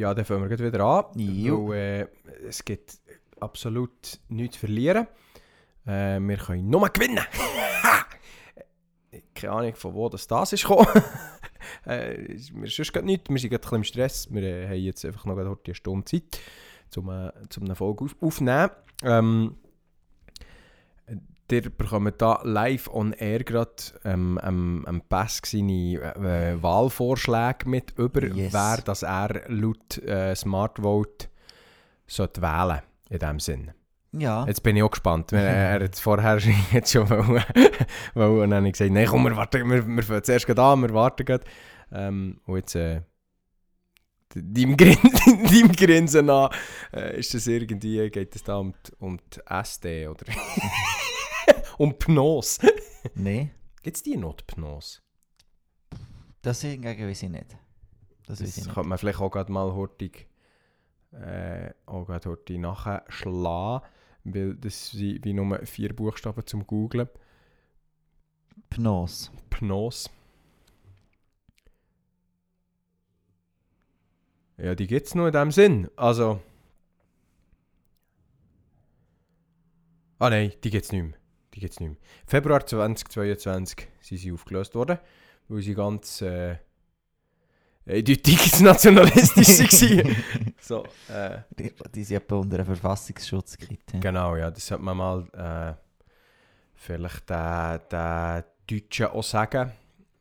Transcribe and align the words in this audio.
ja, 0.00 0.14
dann 0.14 0.24
fangen 0.24 0.48
wir 0.48 0.56
gleich 0.56 0.72
wieder 0.72 0.84
an. 0.84 1.18
Jo. 1.18 1.68
Weil, 1.68 2.08
äh, 2.26 2.46
es 2.48 2.64
gibt 2.64 2.98
absolut 3.38 4.18
nichts 4.28 4.54
zu 4.54 4.60
verlieren. 4.60 5.06
Äh, 5.86 6.18
wir 6.20 6.38
können 6.38 6.70
nur 6.70 6.88
gewinnen. 6.88 7.20
Keine 9.34 9.52
Ahnung, 9.52 9.74
von 9.74 9.94
wo 9.94 10.08
das, 10.08 10.26
das 10.26 10.54
ist 10.54 10.62
gekommen. 10.62 10.86
äh, 11.84 12.16
wir 12.54 12.70
sonst 12.70 12.92
gerade 12.92 13.06
nichts. 13.06 13.28
Wir 13.28 13.38
sind 13.38 13.50
gerade 13.50 13.76
im 13.76 13.84
Stress. 13.84 14.32
Wir 14.32 14.42
äh, 14.42 14.68
haben 14.68 14.76
jetzt 14.76 15.04
einfach 15.04 15.26
noch 15.26 15.36
eine 15.36 15.74
Stunde 15.74 16.06
Zeit, 16.06 16.40
um, 16.96 17.10
äh, 17.10 17.30
um 17.58 17.64
eine 17.64 17.74
Folge 17.74 18.04
auf 18.04 18.16
aufzunehmen. 18.22 18.70
Ähm, 19.02 19.56
Ihr 21.52 21.70
bekommt 21.70 22.20
da 22.20 22.40
live 22.44 22.88
on 22.88 23.12
air 23.12 23.42
gerade 23.44 23.72
ähm, 24.04 24.38
ähm, 24.42 24.84
ähm 24.88 25.02
Pass 25.08 25.40
seine 25.44 25.94
äh, 26.00 26.62
Wahlvorschläge 26.62 27.68
mit 27.68 27.98
über, 27.98 28.24
Yes. 28.24 28.52
wer 28.52 28.78
das 28.84 29.02
er 29.02 29.42
laut 29.48 29.98
äh, 29.98 30.34
Smart 30.34 30.78
Vote 30.78 31.28
sollte 32.06 32.42
wählen 32.42 32.80
in 33.08 33.18
dem 33.18 33.40
Sinn. 33.40 33.72
Ja. 34.12 34.44
Jetzt 34.46 34.62
bin 34.62 34.76
ich 34.76 34.82
auch 34.82 34.90
gespannt. 34.90 35.32
Er 35.32 35.82
hat 35.82 35.96
vorher 35.96 36.38
jetzt 36.72 36.92
schon 36.92 37.08
wollen, 37.08 37.42
wollen, 38.14 38.40
und 38.40 38.50
dann 38.50 38.58
habe 38.58 38.66
ich 38.68 38.72
gesagt, 38.72 38.90
nein 38.92 39.06
komm, 39.06 39.24
wir 39.24 39.36
warten, 39.36 39.68
wir, 39.70 39.86
wir 39.86 40.02
fangen 40.02 40.24
zuerst 40.24 40.50
an, 40.58 40.82
wir 40.82 40.94
warten 40.94 41.24
gerade. 41.24 41.44
Ähm, 41.92 42.40
und 42.46 42.56
jetzt 42.56 42.74
äh, 42.74 43.02
deinem, 44.34 44.76
Grin 44.76 44.98
deinem 45.26 45.72
Grinsen 45.72 46.30
an, 46.30 46.50
äh, 46.92 47.18
ist 47.18 47.34
das 47.34 47.46
irgendwie, 47.46 48.10
geht 48.10 48.34
es 48.34 48.42
da 48.42 48.56
um 48.56 48.72
die, 48.72 48.92
um 48.98 49.18
die 49.32 49.40
SD 49.46 50.08
oder 50.08 50.24
um 51.80 51.98
Pnos. 51.98 52.58
Nein. 53.14 53.50
Gibt 53.82 53.96
es 53.96 54.02
die 54.02 54.18
noch, 54.18 54.34
die 54.34 54.44
Pnos? 54.44 55.00
Das 56.42 56.60
hingegen 56.60 57.08
weiß 57.08 57.22
ich 57.22 57.30
nicht. 57.30 57.56
Das, 58.26 58.38
Das 58.40 58.48
ich 58.50 58.56
nicht. 58.58 58.74
könnte 58.74 58.88
man 58.90 58.98
vielleicht 58.98 59.18
auch 59.20 59.30
gerade 59.30 59.50
mal 59.50 59.72
hurtig, 59.72 60.28
äh, 61.12 61.70
auch 61.86 62.04
gerade 62.04 62.28
hurtig 62.28 62.58
nachschlagen, 62.58 63.88
weil 64.24 64.56
das 64.56 64.90
sind 64.90 65.24
wie 65.24 65.32
nur 65.32 65.64
vier 65.64 65.96
Buchstaben 65.96 66.46
zum 66.46 66.66
Googlen. 66.66 67.08
Pnos. 68.68 69.32
Pnos. 69.48 70.10
Ja, 74.58 74.74
die 74.74 74.86
gibt 74.86 75.06
es 75.06 75.14
nur 75.14 75.28
in 75.28 75.32
dem 75.32 75.50
Sinn. 75.50 75.88
Also. 75.96 76.42
Ah 80.18 80.28
nein, 80.28 80.52
die 80.62 80.68
gibt 80.70 80.84
es 80.84 80.92
nicht 80.92 81.02
mehr. 81.04 81.19
Die 81.60 81.66
gibt's 81.66 81.78
nicht 81.78 81.90
mehr. 81.90 81.98
Februar 82.26 82.64
2022 82.64 83.86
sind 84.00 84.16
sie 84.16 84.32
aufgelöst 84.32 84.74
worden, 84.74 84.98
weil 85.48 85.60
sie 85.60 85.74
ganz 85.74 86.22
äh, 86.22 86.56
eindeutig 87.86 88.60
nationalistisch 88.60 89.58
waren. 89.58 90.16
so, 90.60 90.84
äh, 91.12 91.40
Die, 91.58 91.70
die 91.94 92.04
sind 92.04 92.16
etwa 92.16 92.36
unter 92.36 92.56
einen 92.56 92.64
Verfassungsschutz 92.64 93.58
geritten. 93.58 94.00
Genau, 94.00 94.36
ja, 94.36 94.50
das 94.50 94.66
sollte 94.66 94.84
man 94.84 94.96
mal 94.96 95.28
äh, 95.34 95.74
vielleicht 96.76 97.28
den, 97.28 97.80
den 97.92 98.44
Deutschen 98.66 99.06
auch 99.08 99.22
sagen. 99.22 99.72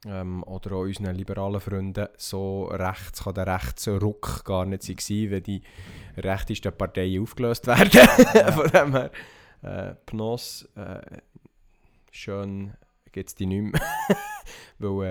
Ähm, 0.06 0.44
oder 0.44 0.74
auch 0.74 0.82
unseren 0.82 1.16
liberalen 1.16 1.62
Freunden. 1.62 2.08
So 2.18 2.66
rechts 2.66 3.24
kann 3.24 3.34
der 3.34 3.48
Rechtsruck 3.48 4.44
gar 4.44 4.66
nicht 4.66 4.84
sein, 4.84 5.32
wenn 5.32 5.44
die 5.44 5.62
rechtesten 6.18 6.74
Parteien 6.74 7.22
aufgelöst 7.24 7.66
werden. 7.66 7.90
Von 8.54 8.72
dem 8.72 8.92
her, 8.92 9.12
äh, 9.62 9.96
Pnos, 10.06 10.68
äh, 10.76 11.02
schön 12.12 12.74
gibt 13.12 13.30
es 13.30 13.36
die 13.36 13.46
nicht 13.46 13.74
mehr. 13.74 13.82
Weil, 14.80 15.04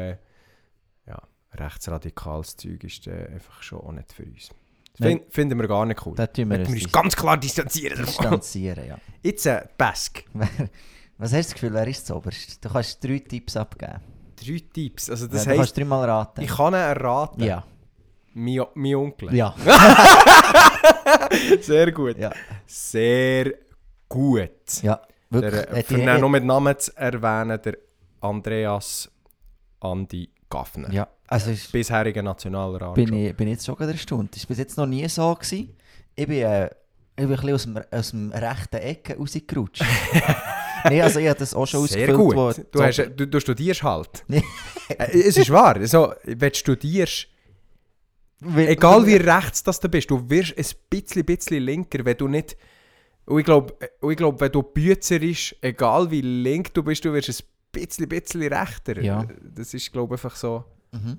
äh, 1.07 1.11
ja, 1.11 1.21
rechtsradikales 1.53 2.57
Zeug 2.57 2.85
ist 2.85 3.07
äh, 3.07 3.27
einfach 3.33 3.63
schon 3.63 3.81
auch 3.81 3.93
nicht 3.93 4.13
für 4.13 4.25
uns. 4.25 4.49
Das 4.93 5.01
Nein. 5.01 5.21
fin 5.21 5.31
finden 5.31 5.59
wir 5.61 5.69
gar 5.69 5.87
nicht 5.87 6.05
cool. 6.07 6.15
Da 6.17 6.27
tun 6.27 6.51
wir 6.51 6.59
wir 6.59 6.69
uns 6.69 6.91
ganz 6.93 7.15
klar 7.15 7.37
distanzieren 7.37 8.05
distanzieren, 8.05 8.87
ja. 8.87 8.99
Jetzt 9.23 9.47
äh, 9.47 9.65
Bask. 9.77 10.25
Was 11.19 11.33
hast 11.33 11.33
du 11.33 11.37
das 11.37 11.55
Gefühl, 11.55 11.75
wer 11.75 11.87
ist 11.87 12.07
zuoberst? 12.07 12.65
Du 12.65 12.69
kannst 12.69 13.03
drei 13.03 13.19
Tipps 13.19 13.57
abgeben. 13.57 14.01
Drei 14.37 14.63
Tipps. 14.73 15.11
Also 15.11 15.27
Ja, 15.27 15.33
das 15.33 15.45
du 15.45 15.55
kannst 15.55 15.77
dreimal 15.77 16.09
raten. 16.09 16.41
ich 16.43 16.49
kann 16.49 16.75
ihn 16.75 16.79
erraten. 16.81 17.43
ja. 17.45 17.65
Mein, 18.35 18.61
mein 18.75 18.95
Onkel. 18.95 19.35
Ja. 19.35 19.53
Sehr 21.61 21.91
gut. 21.91 22.19
ja. 22.19 22.33
Sehr 22.67 23.53
gut. 24.09 24.83
Ja. 24.83 25.01
Der, 25.31 25.71
äh, 25.77 25.83
für 25.83 25.99
ihn 25.99 26.21
nur 26.21 26.31
mit 26.31 26.45
Namen 26.45 26.79
zu 26.79 26.97
erwähnen, 26.97 27.61
der 27.63 27.77
Andreas 28.21 29.11
Andi 29.81 30.31
Gaffner. 30.51 30.91
ja. 30.93 31.09
Also 31.31 31.51
ist, 31.51 31.71
Bisheriger 31.71 32.23
Nationalrat. 32.23 32.95
bin, 32.95 33.13
ich, 33.13 33.37
bin 33.37 33.49
jetzt 33.49 33.67
schon 33.67 33.77
gerade 33.77 33.93
erstaunt. 33.93 34.35
Das 34.35 34.45
war 34.45 34.49
bis 34.49 34.59
jetzt 34.59 34.79
noch 34.79 34.87
nie 34.87 35.07
so. 35.11 35.35
Gewesen. 35.35 35.77
Ich 36.15 36.27
bin, 36.27 36.39
äh, 36.39 36.67
ich 36.67 36.71
bin 37.17 37.27
ein 37.27 37.37
bisschen 37.37 37.53
aus 37.55 37.63
dem, 37.65 37.81
aus 37.91 38.11
dem 38.13 38.33
rechten 38.33 38.77
Ecke 38.77 39.17
rausgerutscht. 39.19 39.85
Nein, 40.85 41.03
also 41.03 41.19
ich 41.21 41.29
habe 41.29 41.39
das 41.39 41.53
auch 41.53 41.67
schon 41.67 41.87
Sehr 41.87 42.09
ausgefüllt. 42.15 42.17
gut. 42.17 42.35
wo- 42.37 42.65
Du, 42.73 42.83
hast, 42.83 42.97
du, 43.15 43.27
du 43.27 43.41
studierst 43.41 43.83
halt. 43.83 44.25
Äh, 44.89 45.19
es 45.21 45.37
ist 45.37 45.51
wahr. 45.51 45.77
Also, 45.77 46.15
wenn 46.25 46.49
du 46.49 46.55
studierst, 46.55 47.29
egal 48.57 49.07
wie 49.07 49.17
rechts 49.17 49.63
das 49.63 49.79
du 49.81 49.89
bist, 49.91 50.11
du 50.11 50.31
wirst 50.31 50.57
ein 50.57 50.65
bisschen, 50.89 51.25
bisschen 51.27 51.63
linker, 51.63 52.03
wenn 52.07 52.17
du 52.17 52.27
nicht... 52.27 52.57
Und 53.29 53.41
ich 53.41 53.45
glaube, 53.45 53.75
ich 54.09 54.17
glaub, 54.17 54.41
wenn 54.41 54.51
du 54.51 54.63
Bützer 54.63 55.21
ist, 55.21 55.55
egal 55.61 56.11
wie 56.11 56.23
link 56.23 56.73
du 56.73 56.83
bist, 56.83 57.05
du 57.05 57.13
wirst 57.13 57.29
ein 57.29 57.47
bisschen, 57.71 58.09
bisschen 58.09 58.43
rechter. 58.43 59.03
Ja. 59.03 59.27
Das 59.43 59.75
ist, 59.75 59.93
glaube 59.93 60.15
ich, 60.15 60.25
einfach 60.25 60.37
so... 60.37 60.65
Mhm. 60.93 61.19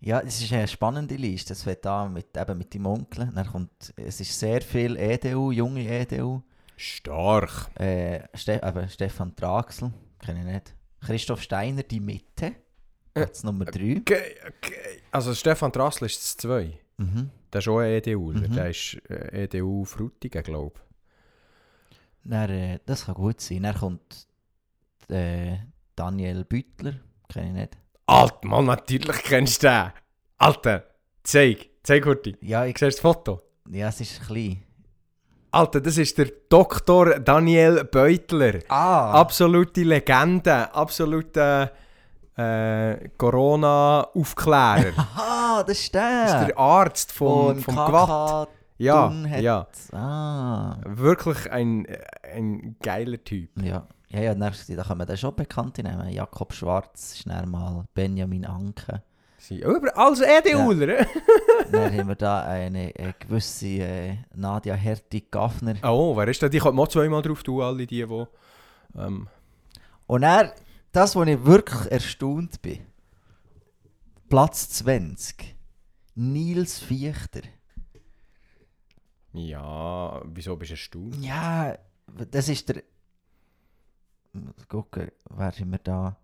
Ja, 0.00 0.20
es 0.20 0.40
ist 0.40 0.52
eine 0.52 0.66
spannende 0.66 1.16
Liste. 1.16 1.52
Es 1.52 1.62
fängt 1.62 1.86
an 1.86 2.12
mit, 2.14 2.36
eben 2.36 2.56
mit 2.56 2.72
dem 2.72 2.86
Onkel. 2.86 3.30
Dann 3.34 3.46
kommt, 3.46 3.92
es 3.96 4.20
ist 4.20 4.38
sehr 4.38 4.62
viel 4.62 4.96
EDU, 4.96 5.50
junge 5.50 5.86
EDU. 5.86 6.42
Stark. 6.76 7.70
Äh, 7.78 8.20
Ste 8.34 8.60
eben 8.62 8.88
Stefan 8.88 9.36
Traxel, 9.36 9.92
kenne 10.20 10.40
ich 10.40 10.46
nicht. 10.46 10.74
Christoph 11.00 11.42
Steiner, 11.42 11.82
die 11.82 12.00
Mitte. 12.00 12.52
Platz 13.12 13.44
Nummer 13.44 13.66
3. 13.66 13.98
Okay, 14.00 14.36
okay. 14.48 15.02
Also 15.10 15.34
Stefan 15.34 15.70
Drassl 15.70 16.06
ist 16.06 16.18
das 16.18 16.36
2. 16.38 16.78
Mhm. 16.96 17.30
Der 17.52 17.58
ist 17.60 17.68
auch 17.68 17.78
ein 17.78 17.90
EDU. 17.90 18.32
Mhm. 18.32 18.52
Der 18.54 18.70
ist 18.70 18.98
äh, 19.08 19.44
EDU 19.44 19.84
Frutigen, 19.84 20.42
glaube 20.42 20.80
Dann, 22.24 22.50
äh, 22.50 22.78
das 22.86 23.06
kann 23.06 23.14
gut 23.14 23.40
sein. 23.40 23.62
Dann 23.62 23.74
kommt 23.76 24.26
äh, 25.08 25.56
Daniel 25.96 26.44
Büttler, 26.44 26.94
kenne 27.28 27.46
ich 27.48 27.52
nicht. 27.52 27.74
ich. 27.74 27.78
Alter, 28.06 28.48
Mann, 28.48 28.66
natürlich 28.66 29.22
kennst 29.22 29.62
du 29.62 29.68
den. 29.68 29.92
Alter, 30.38 30.84
zeig. 31.22 31.70
Zeig, 31.82 32.04
Hurti. 32.06 32.36
Ja, 32.40 32.64
ich, 32.64 32.78
Siehst 32.78 32.82
du 32.82 32.86
das 32.86 33.00
Foto? 33.00 33.42
ja, 33.70 33.88
es 33.88 34.00
ist 34.00 34.22
klein. 34.26 34.62
Alter, 35.50 35.80
das 35.80 35.98
ist 35.98 36.18
der 36.18 36.32
Dr. 36.48 37.20
Daniel 37.20 37.84
Beutler. 37.84 38.60
Ah! 38.68 39.12
Absolute 39.20 39.82
Legende. 39.82 40.74
Absoluter 40.74 41.70
äh, 42.36 43.08
Corona-Aufklärer. 43.16 44.92
Aha, 44.96 45.62
das 45.62 45.78
ist 45.78 45.94
Das 45.94 46.24
ist 46.24 46.34
der! 46.34 46.44
der 46.46 46.58
Arzt 46.58 47.12
vom, 47.12 47.58
vom 47.58 47.74
Gwatt. 47.74 48.48
Ja, 48.76 49.10
ja. 49.38 49.66
Ah. 49.92 50.76
Wirklich 50.84 51.50
ein, 51.50 51.86
ein 52.22 52.76
geiler 52.82 53.22
Typ. 53.22 53.50
Ja, 53.62 53.86
ja, 54.08 54.20
ja 54.20 54.34
dann, 54.34 54.52
da 54.68 54.82
können 54.82 55.00
wir 55.00 55.06
dann 55.06 55.16
schon 55.16 55.36
Bekannte 55.36 55.82
nehmen. 55.82 56.08
Jakob 56.10 56.52
Schwarz 56.52 57.14
ist 57.14 57.28
dann 57.28 57.48
mal 57.50 57.84
Benjamin 57.94 58.44
Anke. 58.44 59.02
Sie, 59.38 59.60
über, 59.60 59.96
als 59.96 60.20
EDUler. 60.20 61.06
dann 61.72 61.96
haben 61.96 62.08
wir 62.08 62.14
da 62.14 62.44
eine, 62.44 62.94
äh, 62.96 63.12
gewisse 63.18 63.66
äh, 63.66 64.16
Nadia 64.34 64.74
Hertig-Gaffner. 64.74 65.74
Oh, 65.82 66.16
wer 66.16 66.26
ist 66.28 66.42
da? 66.42 66.48
Die 66.48 66.58
kommt 66.58 66.76
mal 66.76 66.88
zweimal 66.88 67.20
drauf 67.20 67.42
tun, 67.42 67.62
alle 67.62 67.86
die, 67.86 68.06
die... 68.06 68.26
Ähm, 68.98 69.28
Und 70.06 70.22
er, 70.22 70.54
das, 70.94 71.16
wo 71.16 71.22
ich 71.24 71.44
wirklich 71.44 71.90
erstaunt 71.90 72.62
bin, 72.62 72.80
Platz 74.28 74.68
20, 74.70 75.56
Nils 76.14 76.78
Fichter. 76.78 77.42
ja, 79.32 80.22
wieso 80.24 80.56
bist 80.56 80.70
du 80.70 80.74
erstaunt? 80.74 81.24
Ja, 81.24 81.76
das 82.30 82.48
ist 82.48 82.68
der. 82.68 82.82
Gucken, 84.68 85.10
wer 85.30 85.52
sind 85.52 85.70
wir 85.70 85.78
da? 85.78 86.16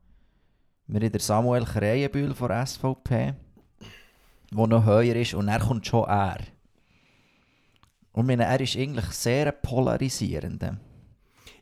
Wir 0.86 1.00
haben 1.00 1.12
den 1.12 1.20
Samuel 1.20 1.64
Kreienbühl 1.64 2.34
von 2.34 2.48
der 2.48 2.66
SVP, 2.66 3.34
der 4.50 4.66
noch 4.66 4.84
höher 4.84 5.14
ist, 5.14 5.34
und 5.34 5.46
er 5.46 5.60
kommt 5.60 5.86
schon 5.86 6.08
er. 6.08 6.40
Und 8.12 8.26
meine, 8.26 8.44
er 8.44 8.60
ist 8.60 8.76
eigentlich 8.76 9.06
sehr 9.06 9.52
polarisierender. 9.52 10.78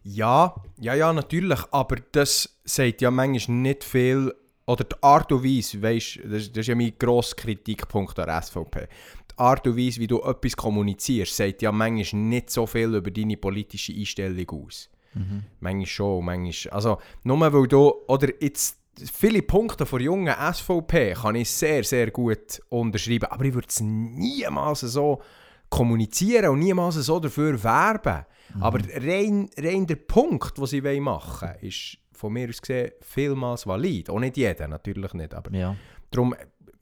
Ja, 0.03 0.55
ja, 0.81 0.95
ja, 0.95 1.13
natürlich, 1.13 1.61
aber 1.71 1.97
das 2.13 2.59
sagt 2.65 3.01
ja 3.01 3.11
manchmal 3.11 3.57
nicht 3.59 3.85
viel... 3.85 4.35
Oder 4.67 4.85
die 4.85 5.03
Art 5.03 5.33
und 5.33 5.43
Weise, 5.45 5.81
weißt, 5.81 6.19
das, 6.25 6.53
das 6.53 6.59
ist 6.59 6.67
ja 6.67 6.75
mein 6.75 6.93
grosser 6.99 7.37
Kritikpunkt 7.37 8.19
an 8.19 8.27
der 8.27 8.43
SVP. 8.43 8.87
Die 9.33 9.39
Art 9.39 9.67
und 9.67 9.79
Weise, 9.79 9.99
wie 9.99 10.07
du 10.07 10.21
etwas 10.21 10.55
kommunizierst, 10.55 11.35
sagt 11.35 11.63
ja 11.63 11.73
manchmal 11.73 12.21
nicht 12.23 12.51
so 12.51 12.67
viel 12.67 12.95
über 12.95 13.11
deine 13.11 13.39
politische 13.39 13.95
Einstellung 13.95 14.47
aus. 14.51 14.91
Mhm. 15.15 15.45
Manchmal 15.61 15.87
schon, 15.87 16.25
manchmal. 16.27 16.75
Also, 16.75 16.99
nur 17.23 17.41
weil 17.41 17.67
du, 17.67 17.95
oder 18.09 18.29
jetzt 18.43 18.77
viele 19.11 19.41
Punkte 19.41 19.87
von 19.87 20.03
jungen 20.03 20.35
SVP 20.53 21.15
kann 21.15 21.37
ich 21.37 21.51
sehr, 21.51 21.83
sehr 21.83 22.11
gut 22.11 22.61
unterschreiben. 22.69 23.31
Aber 23.31 23.45
ich 23.47 23.55
würde 23.55 23.69
es 23.71 23.81
niemals 23.81 24.81
so 24.81 25.23
kommunizieren 25.71 26.51
und 26.51 26.59
niemals 26.61 26.95
so 26.97 27.21
dafür 27.21 27.63
werben. 27.63 28.25
Mhm. 28.55 28.63
Aber 28.63 28.79
rein, 28.97 29.49
rein 29.59 29.87
der 29.87 29.97
Punkt, 29.97 30.57
den 30.59 30.67
sie 30.67 30.81
machen 31.01 31.49
wollen, 31.49 31.61
ist 31.61 31.99
von 32.13 32.33
mir 32.33 32.49
aus 32.49 32.61
gesehen 32.61 32.91
vielmals 33.01 33.67
valid. 33.67 34.11
Auch 34.11 34.19
nicht 34.19 34.37
jeder, 34.37 34.67
natürlich 34.69 35.13
nicht. 35.15 35.35
Aber 35.35 35.53
Ja. 35.55 35.77
darum, 36.11 36.35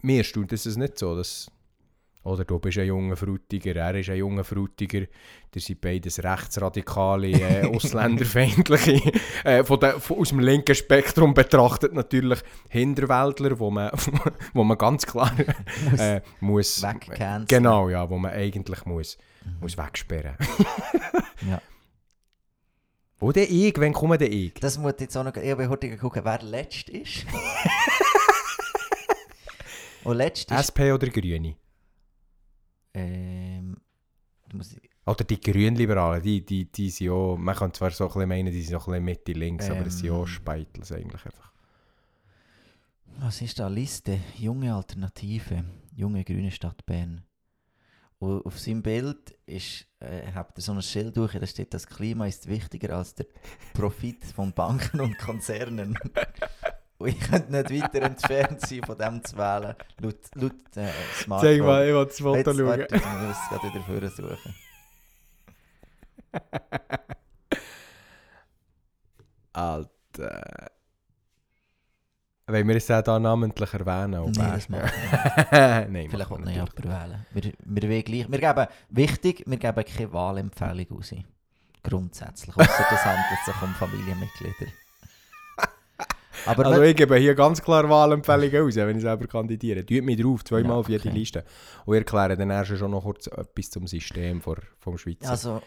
mir 0.03 0.25
stund 0.25 0.53
es 0.67 0.77
nicht 0.77 0.99
so, 0.99 1.17
dass 1.17 1.51
oder 2.27 2.45
du 2.45 2.59
bist 2.59 2.77
ein 2.79 2.87
junger 2.87 3.17
Frutiger, 3.17 3.77
er 3.77 3.95
ist 3.95 4.11
ein 4.11 4.17
junger 4.17 4.43
Frutiger, 4.43 5.01
ihr 5.01 5.61
seid 5.61 5.81
beides 5.81 6.23
rechtsradikale, 6.23 7.31
äh, 7.31 7.67
ausländerfeindliche, 7.75 9.01
äh, 9.45 9.65
von 9.65 9.79
der, 9.81 10.01
von, 10.01 10.19
aus 10.19 10.31
dem 10.31 10.41
linken 10.41 10.75
Spektrum 10.75 11.35
betrachtet 11.35 11.95
natürlich 11.95 12.41
Hinterwäldler, 12.69 13.59
wo 13.59 13.71
man, 13.71 13.91
wo 14.55 14.65
man 14.65 14.77
ganz 14.77 15.07
klar 15.07 15.33
äh, 15.99 16.21
muss... 16.41 16.83
Wegcanceln. 16.83 17.47
Genau, 17.47 17.89
ja, 17.89 18.11
wo 18.11 18.19
man 18.19 18.33
eigentlich 18.33 18.85
muss, 18.85 19.17
muss 19.61 19.79
wegsperren. 19.79 20.35
Ja. 21.49 21.63
Wo 23.19 23.33
der 23.33 23.49
ich, 23.49 23.79
wenn 23.79 23.93
komme 23.93 24.19
der 24.19 24.31
ich? 24.31 24.55
Das 24.55 24.79
muss 24.79 24.95
jetzt 24.99 25.17
auch 25.17 25.25
noch... 25.25 25.35
Ich 25.37 25.51
habe 25.51 25.69
heute 25.69 25.97
gucken, 25.97 26.23
wer 26.25 26.43
letzt 26.43 26.91
ist. 26.91 27.25
Und 30.05 30.17
letzt 30.17 30.51
ist... 30.51 30.59
SP 30.69 30.93
oder 30.93 31.07
Grüne? 31.09 31.57
Ähm, 32.97 33.77
Oder 35.05 35.25
die 35.25 35.39
Grünliberalen, 35.41 36.23
die, 36.23 36.45
die, 36.45 36.65
die 36.73 36.89
sind 36.89 37.11
auch, 37.11 37.37
man 37.37 37.55
kann 37.55 37.75
zwar 37.75 37.91
so 37.91 38.05
ein 38.05 38.09
bisschen 38.09 38.29
meinen, 38.29 38.53
die 38.53 38.63
sind 38.63 38.73
noch 38.73 38.89
ein 38.89 38.93
bisschen 38.93 39.05
Mitte 39.05 39.33
links, 39.33 39.69
aber 39.71 39.87
es 39.87 39.99
sind 39.99 40.11
auch 40.11 40.23
Ähm. 40.23 40.27
Speitels 40.27 40.93
eigentlich 40.93 41.25
einfach. 41.27 41.53
was 43.19 43.43
ist 43.43 43.59
da? 43.59 43.69
Liste. 43.69 44.19
Junge 44.39 44.75
Alternative. 44.75 45.65
Junge 45.95 46.25
Grüne 46.25 46.51
Stadt 46.51 46.85
Bern. 46.87 47.23
Und 48.19 48.47
auf 48.47 48.59
seinem 48.59 48.83
Bild 48.83 49.37
ist, 49.45 49.87
äh, 50.01 50.33
habt 50.35 50.59
ihr 50.59 50.63
so 50.63 50.73
ein 50.73 50.81
Schild 50.81 51.17
durch, 51.19 51.33
da 51.35 51.47
steht, 51.47 51.75
das 51.75 51.87
Klima 51.87 52.27
ist 52.27 52.49
wichtiger 52.49 52.97
als 52.97 53.15
der 53.15 53.27
Profit 53.75 54.25
von 54.25 54.53
Banken 54.55 55.01
und 55.01 55.19
Konzernen. 55.19 55.99
und 56.99 57.09
ich 57.09 57.21
könnte 57.21 57.53
nicht 57.53 57.83
weiter 57.83 58.03
entfernt 58.03 58.61
sein, 58.61 58.81
von 58.85 58.97
dem 58.99 59.25
zu 59.25 59.37
wählen, 59.37 59.75
laut, 60.01 60.17
laut 60.35 60.53
äh, 60.77 60.89
Smartphone. 61.15 61.51
Zeig 61.57 61.61
mal, 61.63 61.87
ich 61.87 61.95
will 61.95 62.05
das 62.05 62.19
Foto 62.19 62.37
Jetzt, 62.37 62.47
schauen. 62.57 62.67
warte, 62.67 62.97
ich 62.97 63.05
muss 63.05 63.37
es 63.37 63.49
gerade 63.49 63.75
wieder 63.75 63.85
vorsuchen. 63.85 64.55
Alter. 69.53 70.71
Wollen 72.49 72.69
wir 72.69 72.77
es 72.77 72.91
auch 72.91 73.03
da 73.03 73.19
namentlich 73.19 73.73
erwähnen? 73.75 74.31
Nein, 74.37 74.53
das 74.55 74.69
machen 74.69 74.83
wir 75.51 75.89
Nein, 75.89 76.09
Vielleicht 76.11 76.31
will 76.31 76.39
wir 76.39 76.45
noch 76.45 76.55
natürlich. 76.55 76.55
jemand 76.55 76.85
wählen. 76.85 77.27
Wir, 77.33 77.53
wir, 77.59 77.83
wollen 77.91 78.05
gleich, 78.05 78.31
wir 78.31 78.39
geben, 78.39 78.67
wichtig, 78.91 79.43
wir 79.47 79.57
geben 79.57 79.85
keine 79.85 80.13
Wahlempfehlung 80.13 80.87
raus. 80.93 81.15
Grundsätzlich. 81.83 82.57
Außer 82.57 82.87
das 82.91 83.05
handelt 83.05 83.45
sich 83.45 83.63
um 83.63 83.75
Familienmitglieder. 83.75 84.73
Aber 86.47 86.67
Also 86.67 86.83
ich 86.83 86.97
gebe 86.97 87.17
hier 87.17 87.35
ganz 87.35 87.63
klar 87.63 87.89
Wahlempfehlungen 87.89 88.67
aus, 88.67 88.77
wenn 88.77 88.97
ich 88.97 89.03
selber 89.03 89.27
kandidiere. 89.27 89.85
Tut 89.85 90.05
mich 90.05 90.21
drauf, 90.21 90.45
zweimal 90.45 90.73
Ja, 90.73 90.77
auf 90.77 90.89
jede 90.89 91.09
okay. 91.09 91.19
Liste. 91.19 91.45
Und 91.85 91.95
ich 91.95 92.01
erkläre 92.01 92.37
dann 92.37 92.51
erst 92.51 92.77
schon 92.77 92.91
noch 92.91 93.03
kurz 93.03 93.27
etwas 93.27 93.71
zum 93.71 93.87
System 93.87 94.41
vor, 94.41 94.59
vom 94.79 94.97
Schweizer. 94.99 95.31
also, 95.31 95.63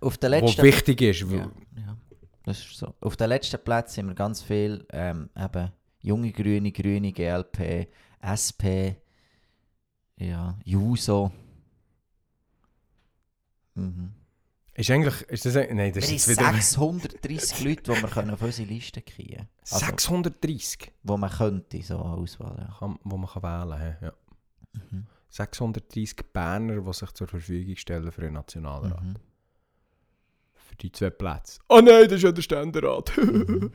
auf 0.00 0.16
was 0.20 0.30
letzten... 0.30 0.62
wichtig 0.62 1.02
ist. 1.02 1.20
Ja, 1.30 1.50
ja, 1.76 1.96
das 2.44 2.58
ist 2.58 2.76
so. 2.76 2.94
Auf 3.00 3.16
den 3.16 3.28
letzten 3.28 3.62
Plätzen 3.62 3.94
sind 3.94 4.06
wir 4.08 4.14
ganz 4.14 4.42
viel 4.42 4.86
ähm, 4.92 5.28
eben 5.36 5.70
junge 6.00 6.32
Grüne, 6.32 6.72
Grüne, 6.72 7.12
GLP, 7.12 7.88
SP, 8.24 8.96
ja, 10.16 10.58
JUSO. 10.64 11.30
Mhm. 13.74 14.12
Ist 14.80 14.90
eigentlich, 14.90 15.20
ist 15.28 15.44
das, 15.44 15.56
ein- 15.56 15.76
nein, 15.76 15.92
das 15.92 16.08
Wir 16.08 16.16
ist 16.16 16.26
haben 16.26 16.34
jetzt 16.34 16.38
wieder 16.40 16.52
630 16.62 17.64
Leute, 17.64 17.82
die 17.92 18.02
wir 18.02 18.08
können 18.08 18.30
auf 18.30 18.40
unsere 18.40 18.66
Liste 18.68 19.02
kriegen. 19.02 19.46
Also, 19.70 19.84
630, 19.86 20.90
wo 21.02 21.16
man 21.18 21.30
könnte, 21.30 21.82
so. 21.82 21.94
Ja. 22.38 22.76
kann, 22.78 22.98
wo 23.04 23.16
man 23.18 23.28
kann 23.28 23.42
wählen. 23.42 23.96
Ja. 24.00 24.12
Mhm. 24.90 25.06
630 25.28 26.16
Berner, 26.32 26.80
die 26.80 26.92
sich 26.94 27.10
zur 27.12 27.28
Verfügung 27.28 27.76
stellen 27.76 28.10
für 28.10 28.22
den 28.22 28.32
Nationalrat. 28.32 29.04
Mhm. 29.04 29.14
Für 30.54 30.76
die 30.76 30.90
zwei 30.92 31.10
Plätze. 31.10 31.60
Oh 31.68 31.80
nein, 31.80 32.04
das 32.04 32.12
ist 32.14 32.22
ja 32.22 32.32
der 32.32 32.42
Ständerat. 32.42 33.12
Mhm. 33.18 33.70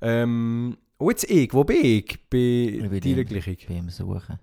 ähm, 0.00 0.76
und 0.96 1.08
jetzt 1.10 1.30
ich, 1.30 1.52
wo 1.54 1.62
bin 1.62 1.84
ich? 1.84 2.18
Bei 2.28 2.36
Ich 2.36 2.90
bin 2.90 3.00
deiner 3.00 3.24
Gleichung. 3.24 3.56
Beim 3.68 3.88
Suchen. 3.90 4.38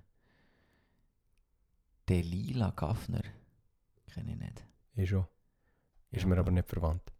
Der 2.07 2.23
Lila 2.23 2.69
Gaffner. 2.71 3.21
Kenne 4.13 4.31
ich 4.31 4.37
nicht. 4.39 4.63
Ist 4.95 5.09
schon. 5.09 5.25
Ist 6.15 6.25
mir 6.25 6.37
aber 6.37 6.51
nicht 6.51 6.67
verwandt. 6.67 7.11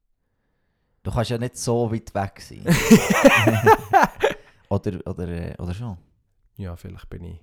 Du 1.04 1.12
kannst 1.12 1.30
ja 1.30 1.38
nicht 1.38 1.58
so 1.58 1.92
weit 1.92 2.14
weg 2.16 2.42
sein. 2.42 2.66
oder, 4.70 5.00
oder, 5.06 5.28
äh, 5.28 5.56
oder 5.62 5.74
schon. 5.74 5.98
Ja, 6.58 6.76
vielleicht 6.76 7.10
bin 7.10 7.26
ich. 7.26 7.40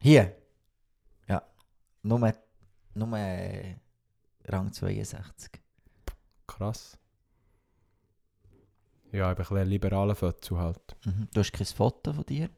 Hier. 0.00 0.36
Ja. 1.28 1.42
Nur, 2.02 2.32
nur 2.94 3.18
äh, 3.18 3.76
Rang 4.46 4.72
62. 4.72 5.50
Krass. 6.46 6.98
Ja, 9.12 9.32
ich 9.32 9.38
habe 9.38 9.60
ein 9.60 9.68
liberalen 9.68 10.16
Fötzel 10.16 10.58
halt. 10.58 10.96
Mhm. 11.04 11.28
Du 11.32 11.40
hast 11.40 11.52
kein 11.52 11.66
Foto 11.66 12.12
von 12.12 12.24
dir. 12.26 12.50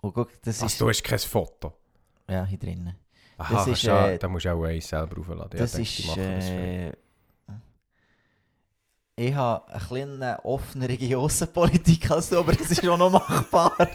Und 0.00 0.14
guck, 0.14 0.30
das 0.42 0.62
Also, 0.62 0.66
ist... 0.66 0.80
du 0.80 0.88
hast 0.88 1.04
kein 1.04 1.18
Foto. 1.18 1.74
Ja, 2.28 2.44
hier 2.44 2.58
drinnen. 2.58 2.96
Aha, 3.38 3.54
Das 3.54 3.66
ist, 3.68 3.88
auch- 3.88 4.06
äh, 4.08 4.18
da 4.18 4.28
musst 4.28 4.44
du 4.46 4.50
auch 4.52 4.64
eins 4.64 4.88
selber 4.88 5.20
aufladen. 5.20 5.58
Das 5.58 5.72
denke, 5.72 5.88
die 5.90 6.02
ist... 6.02 6.06
machen 6.08 6.34
das 6.34 6.48
Äh, 6.50 6.92
ich 9.20 9.34
habe 9.34 9.68
eine 9.68 9.80
kleine 9.80 10.44
offenere 10.44 11.16
Aussenpolitik 11.16 12.08
als 12.10 12.28
du, 12.30 12.38
aber 12.38 12.52
das 12.52 12.70
ist 12.70 12.86
auch 12.86 12.96
noch 12.98 13.10
machbar. 13.10 13.72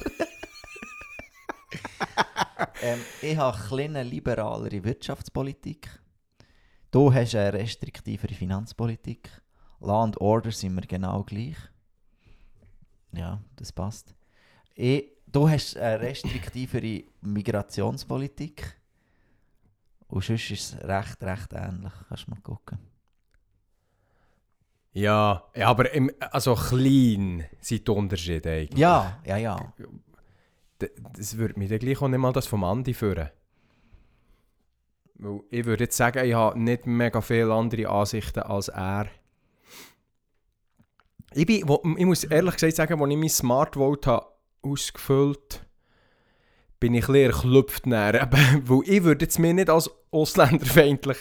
ähm, 2.81 2.99
ich 3.21 3.37
habe 3.37 3.57
eine 3.57 3.67
kleine 3.67 4.03
liberalere 4.03 4.83
Wirtschaftspolitik. 4.83 5.89
Du 6.91 7.13
hast 7.13 7.35
eine 7.35 7.53
restriktivere 7.53 8.33
Finanzpolitik. 8.33 9.29
Law 9.79 10.03
and 10.03 10.19
Order 10.21 10.51
sind 10.51 10.75
wir 10.75 10.81
genau 10.83 11.23
gleich. 11.23 11.55
Ja, 13.13 13.41
das 13.55 13.71
passt. 13.71 14.13
Ich, 14.75 15.05
du 15.27 15.49
hast 15.49 15.77
eine 15.77 16.01
restriktivere 16.01 17.03
Migrationspolitik. 17.21 18.79
Und 20.13 20.23
sonst 20.23 20.51
ist 20.51 20.75
es 20.75 20.83
recht, 20.83 21.23
recht 21.23 21.53
ähnlich. 21.53 21.91
Kannst 22.07 22.27
du 22.27 22.31
mal 22.31 22.39
gucken. 22.41 22.77
Ja, 24.91 25.43
ja, 25.55 25.67
aber 25.67 25.91
im, 25.91 26.11
also 26.19 26.53
klein 26.53 27.45
sind 27.59 27.87
die 27.87 27.91
Unterschiede 27.91 28.51
eigentlich. 28.51 28.77
Ja, 28.77 29.19
ja, 29.25 29.37
ja. 29.37 29.73
Das 31.13 31.37
würde 31.37 31.57
mich 31.57 31.67
dann 31.69 31.79
gleich 31.79 31.99
auch 31.99 32.09
nicht 32.09 32.19
mal 32.19 32.31
das 32.31 32.45
vom 32.45 32.63
Andi 32.63 32.93
führen. 32.93 33.31
Weil 35.15 35.39
ich 35.49 35.65
würde 35.65 35.85
jetzt 35.85 35.97
sagen, 35.97 36.23
ich 36.23 36.35
habe 36.35 36.59
nicht 36.59 36.85
mega 36.85 37.19
viele 37.19 37.51
andere 37.51 37.89
Ansichten 37.89 38.41
als 38.41 38.67
er. 38.67 39.07
Ich, 41.33 41.47
bin, 41.47 41.67
wo, 41.67 41.81
ich 41.97 42.05
muss 42.05 42.23
ehrlich 42.23 42.53
gesagt 42.53 42.75
sagen, 42.75 43.01
als 43.01 43.11
ich 43.11 43.17
mein 43.17 43.29
Smart 43.29 43.73
Vote 43.73 44.11
habe 44.11 44.27
ausgefüllt 44.61 45.65
bin 46.83 46.95
ich 46.95 47.05
bisschen 47.05 47.27
erklüpft 47.27 47.87
näher, 47.87 48.29
weil 48.65 48.81
ich 48.85 49.03
würde 49.05 49.23
jetzt 49.23 49.39
mir 49.39 49.53
nicht 49.53 49.69
als 49.69 49.89
ausländerfeindlich 50.11 51.17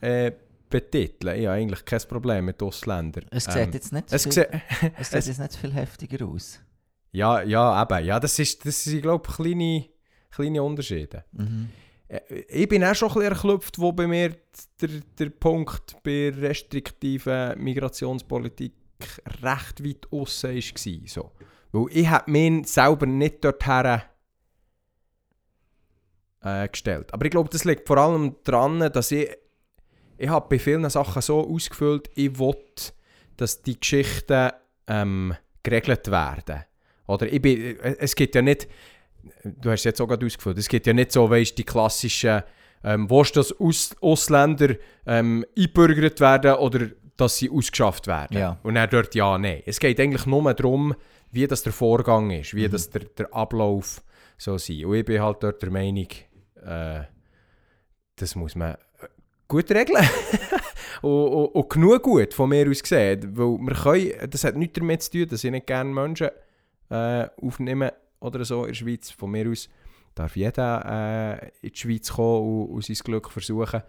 äh, 0.00 0.30
betiteln. 0.70 1.36
Ich 1.40 1.46
habe 1.46 1.56
eigentlich 1.56 1.84
kein 1.84 2.00
Problem 2.08 2.44
mit 2.44 2.62
Ausländern. 2.62 3.24
Es 3.32 3.46
sieht 3.46 3.56
Ähm, 3.56 3.70
jetzt 3.72 3.92
nicht 3.92 4.12
es 4.12 4.22
viel, 4.22 4.46
es 5.00 5.10
sieht 5.10 5.26
jetzt 5.26 5.40
nicht 5.40 5.56
viel 5.56 5.72
heftiger 5.72 6.24
aus. 6.28 6.60
ja, 7.10 7.42
ja, 7.42 7.82
eben. 7.82 8.04
Ja, 8.06 8.20
das, 8.20 8.38
ist, 8.38 8.64
das 8.64 8.84
sind, 8.84 9.02
glaube 9.02 9.26
ich, 9.28 9.34
kleine, 9.34 9.86
kleine 10.30 10.62
Unterschiede. 10.62 11.24
Mhm. 11.32 11.70
Äh, 12.06 12.20
Ich 12.48 12.68
bin 12.68 12.84
auch 12.84 12.94
schon 12.94 13.08
ein 13.08 13.14
bisschen 13.14 13.32
erklüpft, 13.32 13.80
wo 13.80 13.90
bei 13.90 14.06
mir 14.06 14.36
der, 14.80 14.90
der 15.18 15.30
Punkt 15.30 15.96
bei 16.04 16.30
restriktiver 16.30 17.56
Migrationspolitik 17.56 18.74
recht 19.42 19.84
weit 19.84 20.06
aussen 20.12 20.54
war. 20.54 21.08
So. 21.08 21.32
Weil 21.72 21.86
ich 21.96 22.08
habe 22.08 22.30
mich 22.30 22.68
selber 22.68 23.06
nicht 23.06 23.44
dorthin 23.44 24.02
äh, 26.42 26.68
gestellt. 26.68 27.12
Aber 27.12 27.24
ich 27.24 27.30
glaube, 27.30 27.48
das 27.50 27.64
liegt 27.64 27.86
vor 27.86 27.98
allem 27.98 28.36
daran, 28.44 28.90
dass 28.92 29.10
ich, 29.10 29.28
ich 30.16 30.28
habe 30.28 30.46
bei 30.48 30.58
vielen 30.58 30.88
Sachen 30.90 31.22
so 31.22 31.48
ausgefüllt, 31.48 32.10
ich 32.14 32.38
will, 32.38 32.56
dass 33.36 33.62
die 33.62 33.78
Geschichten 33.78 34.50
ähm, 34.86 35.34
geregelt 35.62 36.10
werden. 36.10 36.64
Oder 37.06 37.32
ich 37.32 37.40
bin, 37.40 37.78
äh, 37.80 37.96
es 37.98 38.14
gibt 38.14 38.34
ja 38.34 38.42
nicht, 38.42 38.68
du 39.44 39.70
hast 39.70 39.80
es 39.80 39.84
jetzt 39.84 40.00
auch 40.00 40.08
gerade 40.08 40.24
ausgefüllt, 40.26 40.58
es 40.58 40.68
gibt 40.68 40.86
ja 40.86 40.92
nicht 40.92 41.12
so, 41.12 41.28
weißt 41.28 41.56
die 41.56 41.64
klassischen, 41.64 42.42
ähm, 42.84 43.10
willst 43.10 43.34
du, 43.36 43.40
dass 43.40 43.52
Aus 43.60 43.96
Ausländer 44.00 44.76
ähm, 45.06 45.44
einbürgert 45.56 46.20
werden 46.20 46.54
oder 46.54 46.86
dass 47.16 47.38
sie 47.38 47.50
ausgeschafft 47.50 48.06
werden? 48.06 48.38
Ja. 48.38 48.58
Und 48.62 48.76
dann 48.76 48.88
dort 48.88 49.14
ja, 49.14 49.36
nein. 49.36 49.62
Es 49.66 49.80
geht 49.80 49.98
eigentlich 49.98 50.26
nur 50.26 50.54
darum, 50.54 50.94
wie 51.32 51.46
das 51.46 51.62
der 51.64 51.72
Vorgang 51.72 52.30
ist, 52.30 52.54
wie 52.54 52.66
Mhm. 52.66 52.70
das 52.70 52.90
der, 52.90 53.02
der 53.04 53.34
Ablauf 53.34 54.02
soll 54.36 54.58
sein. 54.60 54.84
Und 54.84 54.94
ich 54.94 55.04
bin 55.04 55.20
halt 55.20 55.42
dort 55.42 55.60
der 55.60 55.70
Meinung, 55.70 56.06
äh, 56.64 57.04
das 58.16 58.34
muss 58.34 58.54
man 58.54 58.76
gut 59.46 59.70
regeln. 59.70 60.04
und, 61.02 61.10
und, 61.10 61.46
und 61.46 61.70
genug 61.70 62.02
gut, 62.02 62.34
von 62.34 62.48
mir 62.48 62.68
aus 62.68 62.82
gesehen. 62.82 63.36
Weil 63.36 63.58
wir 63.58 63.74
können, 63.74 64.30
das 64.30 64.44
hat 64.44 64.56
nichts 64.56 64.78
damit 64.78 65.02
zu 65.02 65.10
tun, 65.12 65.28
dass 65.28 65.44
ich 65.44 65.50
nicht 65.50 65.66
gerne 65.66 65.90
Menschen 65.90 66.30
äh, 66.90 67.28
aufnehme 67.40 67.92
oder 68.20 68.44
so 68.44 68.62
in 68.62 68.68
der 68.68 68.74
Schweiz. 68.74 69.10
Von 69.10 69.30
mir 69.30 69.48
aus 69.48 69.68
darf 70.14 70.36
jeder 70.36 71.40
äh, 71.40 71.50
in 71.62 71.72
die 71.72 71.78
Schweiz 71.78 72.12
kommen 72.12 72.64
und, 72.64 72.74
und 72.74 72.84
sein 72.84 72.96
Glück 73.04 73.30
versuchen. 73.30 73.82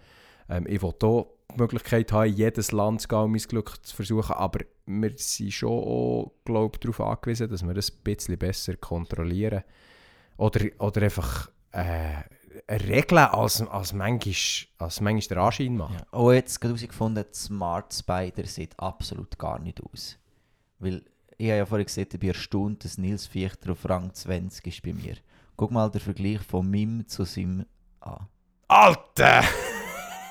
Ähm, 0.48 0.66
ich 0.68 0.82
will 0.82 0.94
hier 1.00 1.26
die 1.52 1.58
Möglichkeit 1.58 2.12
haben, 2.12 2.30
in 2.30 2.36
jedes 2.36 2.72
Land 2.72 3.02
zu 3.02 3.08
gehen, 3.08 3.20
um 3.20 3.32
mein 3.32 3.42
Glück 3.42 3.84
zu 3.84 3.96
versuchen. 3.96 4.36
Aber 4.36 4.60
wir 4.86 5.12
sind 5.16 5.54
schon 5.54 5.70
auch, 5.70 6.32
glaub, 6.46 6.80
darauf 6.80 7.02
angewiesen, 7.02 7.50
dass 7.50 7.66
wir 7.66 7.74
das 7.74 7.92
ein 7.92 8.04
bisschen 8.04 8.38
besser 8.38 8.76
kontrollieren. 8.78 9.64
Oder, 10.38 10.68
oder 10.80 11.02
einfach 11.02 11.50
äh, 11.72 12.22
regeln, 12.68 13.26
als, 13.26 13.62
als, 13.62 13.94
manchmal, 13.94 14.34
als 14.78 15.02
manchmal 15.02 15.36
der 15.36 15.38
Anschein 15.38 15.78
macht. 15.78 15.94
Ja. 15.94 16.06
Auch 16.12 16.32
jetzt 16.32 16.60
gerade 16.60 16.76
herausgefunden, 16.76 17.26
Smart 17.34 17.94
Spider 17.94 18.46
sieht 18.46 18.80
absolut 18.80 19.38
gar 19.38 19.60
nicht 19.60 19.82
aus. 19.84 20.18
Weil 20.80 21.04
ich 21.38 21.48
habe 21.48 21.58
ja 21.58 21.66
vorhin 21.66 21.86
gesehen, 21.86 22.08
ich 22.12 22.20
bin 22.20 22.30
erstaunt, 22.30 22.84
dass 22.84 22.98
Nils 22.98 23.28
Fichter 23.28 23.72
auf 23.72 23.88
Rang 23.88 24.14
20 24.14 24.68
ist 24.68 24.84
bei 24.84 24.94
mir. 24.94 25.16
Guck 25.56 25.72
mal 25.72 25.90
den 25.90 26.02
Vergleich 26.02 26.40
von 26.40 26.70
Mim 26.70 27.08
zu 27.08 27.24
seinem 27.26 27.66
an. 28.02 28.28
Alter! 28.68 29.44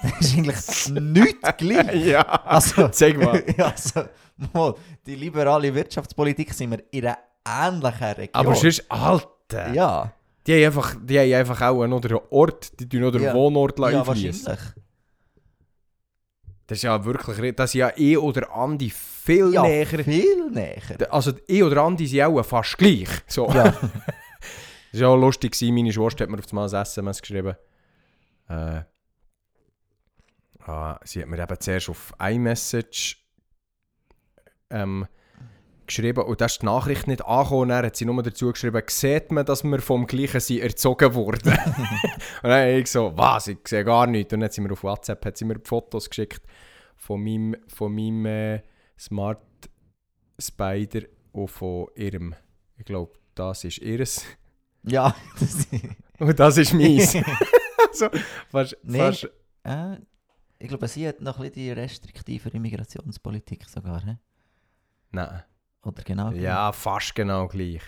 Das 0.00 0.20
ist 0.20 0.36
eigentlich 0.36 1.02
nichts 1.12 1.56
gleich. 1.56 2.06
ja! 2.06 2.20
Also, 2.20 2.86
Zeig 2.86 3.18
mal. 3.18 3.42
also, 3.58 4.04
mal, 4.52 4.74
die 5.04 5.16
liberale 5.16 5.74
Wirtschaftspolitik 5.74 6.54
sind 6.54 6.70
wir 6.70 6.84
in 6.92 7.04
einer 7.04 7.18
ähnlichen 7.44 8.12
Region. 8.12 8.28
Aber 8.34 8.54
sonst, 8.54 8.88
Alter! 8.88 9.74
Ja, 9.74 10.12
Die 10.46 10.54
haben 10.54 10.64
einfach, 10.66 10.96
die 11.02 11.18
haben 11.18 11.34
einfach 11.34 11.60
auch 11.62 11.86
noch 11.86 12.00
den 12.00 12.18
Ort, 12.30 12.78
die 12.80 12.88
tun 12.88 13.00
noch 13.00 13.10
den 13.10 13.22
Ja. 13.22 13.34
Wohnort 13.34 13.78
ja 13.78 14.06
wahrscheinlich. 14.06 14.44
Das 16.66 16.76
ist 16.78 16.82
ja 16.82 17.02
wirklich, 17.04 17.54
das 17.56 17.70
ist 17.70 17.74
ja 17.74 17.92
eh 17.96 18.16
oder 18.18 18.54
Andi 18.54 18.90
viel 18.90 19.52
Ja, 19.54 19.62
näher. 19.62 19.86
viel 19.86 20.50
näher. 20.50 20.82
Also 21.10 21.32
eh 21.48 21.62
oder 21.62 21.82
Andi 21.82 22.06
sind 22.06 22.22
auch 22.22 22.42
fast 22.42 22.76
gleich. 22.78 23.08
So. 23.26 23.48
Ja, 23.48 23.74
Das 24.92 25.00
war 25.02 25.10
auch 25.10 25.16
lustig, 25.16 25.54
meine 25.70 25.92
Schwester 25.92 26.24
hat 26.24 26.30
mir 26.30 26.38
auf 26.38 26.44
das 26.46 26.52
Mal 26.52 26.66
ein 26.74 26.82
SMS 26.82 27.20
geschrieben. 27.20 27.56
Äh, 28.48 28.82
ah, 30.60 30.98
sie 31.04 31.20
hat 31.22 31.28
mir 31.28 31.38
eben 31.42 31.60
zuerst 31.60 31.90
auf 31.90 32.12
iMessage 32.18 33.18
ähm, 34.70 35.06
geschrieben 35.88 36.24
und 36.24 36.40
da 36.40 36.44
ist 36.46 36.62
die 36.62 36.66
Nachricht 36.66 37.08
nicht 37.08 37.24
angekommen. 37.24 37.70
Dann 37.70 37.86
hat 37.86 37.96
sie 37.96 38.04
nur 38.04 38.22
dazu 38.22 38.52
geschrieben, 38.52 38.80
sieht 38.86 39.32
man, 39.32 39.44
dass 39.44 39.64
wir 39.64 39.80
vom 39.80 40.06
Gleichen 40.06 40.40
sind 40.40 40.60
erzogen 40.62 41.14
wurden. 41.14 41.52
und 41.52 42.44
dann 42.44 42.52
habe 42.52 42.70
ich 42.78 42.90
so, 42.90 43.12
was, 43.16 43.48
ich 43.48 43.58
sehe 43.66 43.84
gar 43.84 44.06
nichts. 44.06 44.32
Und 44.32 44.40
dann 44.40 44.44
hat 44.46 44.52
sie 44.52 44.60
mir 44.60 44.72
auf 44.72 44.84
WhatsApp 44.84 45.24
hat 45.24 45.36
sie 45.36 45.44
mir 45.44 45.60
Fotos 45.64 46.08
geschickt 46.08 46.42
von 46.96 47.22
meinem, 47.22 47.56
von 47.66 47.94
meinem 47.94 48.26
äh, 48.26 48.62
Smart 48.98 49.42
Spider 50.40 51.02
und 51.32 51.48
von 51.48 51.86
ihrem, 51.96 52.34
ich 52.76 52.84
glaube, 52.84 53.12
das 53.34 53.64
ist 53.64 53.78
ihres. 53.78 54.24
ja. 54.84 55.14
Das, 55.38 55.66
Und 56.18 56.38
das 56.40 56.56
ist 56.56 56.74
meins. 56.74 57.14
also, 57.14 58.08
fast, 58.50 58.76
Nee. 58.82 58.98
fast, 58.98 59.30
äh, 59.62 59.96
ich 60.58 60.66
glaube, 60.66 60.88
sie 60.88 61.06
hat 61.06 61.20
noch 61.20 61.38
ein 61.38 61.42
bisschen 61.50 61.54
die 61.54 61.70
restriktivere 61.70 62.58
Migrationspolitik 62.58 63.68
sogar. 63.68 64.04
He? 64.04 64.16
nein. 65.12 65.42
Oder 65.82 66.02
genau. 66.02 66.30
Ja, 66.32 66.72
fast 66.72 67.14
genau 67.14 67.48
gleich. 67.48 67.82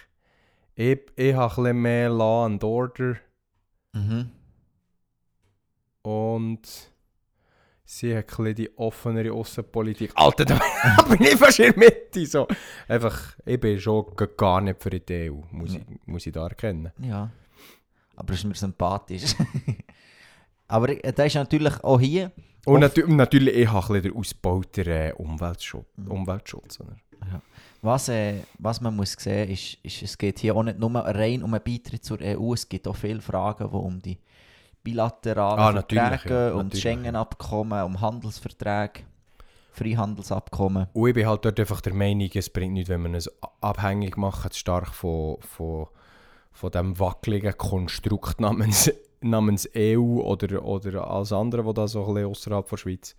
Ich, 0.75 1.01
ich 1.17 1.35
habe 1.35 1.69
ein 1.69 1.77
mehr 1.77 2.09
Law 2.11 2.47
and 2.47 2.63
Order 2.65 3.17
Mhm. 3.93 4.31
und 6.03 6.61
sie 7.85 8.17
hat 8.17 8.39
ein 8.39 8.55
die 8.55 8.71
offenere 8.79 9.33
Außenpolitik. 9.33 10.13
Alter, 10.15 10.45
da 10.47 10.59
bin 11.09 11.23
ich 11.23 11.37
fast 11.37 11.59
in 11.59 11.73
der 11.73 11.79
Mitte. 11.79 12.25
So. 12.27 12.47
Einfach, 12.89 13.37
ich 13.45 13.59
bin 13.61 13.81
schon 13.81 14.07
gar 14.37 14.61
nicht 14.61 14.81
für 14.83 14.91
die 14.91 15.31
EU, 15.31 15.41
muss, 15.51 15.75
ich, 15.75 15.83
muss 16.07 16.27
ich 16.27 16.33
da 16.33 16.47
erkennen. 16.47 16.93
Ja. 16.99 17.31
Aber 18.17 18.35
ist 18.35 18.45
mir 18.45 18.55
sympathisch. 18.55 19.35
Aber 20.69 20.89
äh, 20.91 21.13
da 21.13 21.25
ist 21.25 21.35
natürlich 21.35 21.83
auch 21.83 21.99
hier. 21.99 22.31
Und 22.65 22.81
natü 22.81 23.03
natürlich, 23.09 23.57
ich 23.57 23.69
habe 23.73 23.87
ein 23.87 23.95
bisschen 23.95 24.13
den 24.13 24.21
ausgebauten 24.21 24.87
äh, 24.87 25.13
Umweltschutz. 25.17 25.87
Mhm. 25.97 26.11
Umweltschutz 26.13 26.81
oder? 26.81 26.97
Was, 27.83 28.09
äh, 28.11 28.41
was 28.59 28.81
man 28.81 28.95
muss 28.95 29.13
sehen 29.13 29.49
ist, 29.49 29.79
ist, 29.83 30.03
es 30.03 30.19
geht 30.19 30.39
hier 30.39 30.55
auch 30.55 30.63
nicht 30.63 30.79
nur 30.79 30.95
rein 30.95 31.43
um 31.43 31.55
einen 31.55 31.65
Beitritt 31.65 32.05
zur 32.05 32.19
EU, 32.21 32.53
es 32.53 32.69
gibt 32.69 32.87
auch 32.87 32.97
viele 32.97 33.23
Fragen, 33.23 33.69
die 33.71 33.77
um 33.77 34.03
die 34.03 34.19
bilateralen 34.83 35.59
Ah, 35.59 35.73
Verträge, 35.73 36.49
ja, 36.49 36.55
um 36.55 36.69
das 36.69 36.81
Schengen-Abkommen, 36.81 37.83
um 37.85 38.01
Handelsverträge, 38.01 39.01
Freihandelsabkommen. 39.73 40.89
Und 40.93 41.09
ich 41.09 41.15
bin 41.15 41.27
halt 41.27 41.45
dort 41.45 41.59
einfach 41.59 41.81
der 41.81 41.95
Meinung, 41.95 42.29
es 42.35 42.51
bringt 42.51 42.75
nichts, 42.75 42.91
wenn 42.91 43.03
man 43.03 43.15
es 43.15 43.31
abhängig 43.61 44.17
macht, 44.17 44.55
stark 44.55 44.95
von, 44.95 45.37
von, 45.41 45.87
von 46.53 46.71
dem 46.71 46.99
wackeligen 46.99 47.57
Konstrukt 47.57 48.41
namens, 48.41 48.91
namens 49.21 49.69
EU 49.75 50.21
oder, 50.21 50.63
oder 50.65 51.11
alles 51.11 51.33
andere, 51.33 51.65
was 51.65 51.75
da 51.75 51.89
so 51.89 52.07
ein 52.07 52.15
bisschen 52.15 52.31
außerhalb 52.31 52.69
der 52.69 52.77
Schweiz 52.77 53.17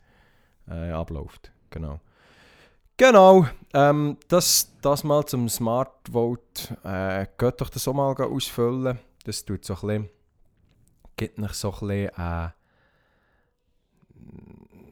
äh, 0.70 0.92
abläuft. 0.92 1.52
Genau. 1.70 2.00
Genau, 2.98 3.46
ähm, 3.74 4.18
das, 4.28 4.72
das 4.82 5.04
mal 5.04 5.26
zum 5.26 5.50
Smart 5.50 5.92
Vote. 6.12 6.78
Äh, 6.84 7.28
geht 7.38 7.62
doch 7.62 7.70
das 7.70 7.88
auch 7.88 7.94
mal 7.94 8.16
ausfüllen. 8.16 9.00
Das 9.24 9.44
tut 9.46 9.66
so 9.66 9.74
ein 9.76 9.80
bisschen, 9.82 10.10
gibt 11.18 11.38
noch 11.38 11.54
so 11.54 11.74
ein 11.74 11.80
bisschen 11.88 12.10
äh, 12.18 12.46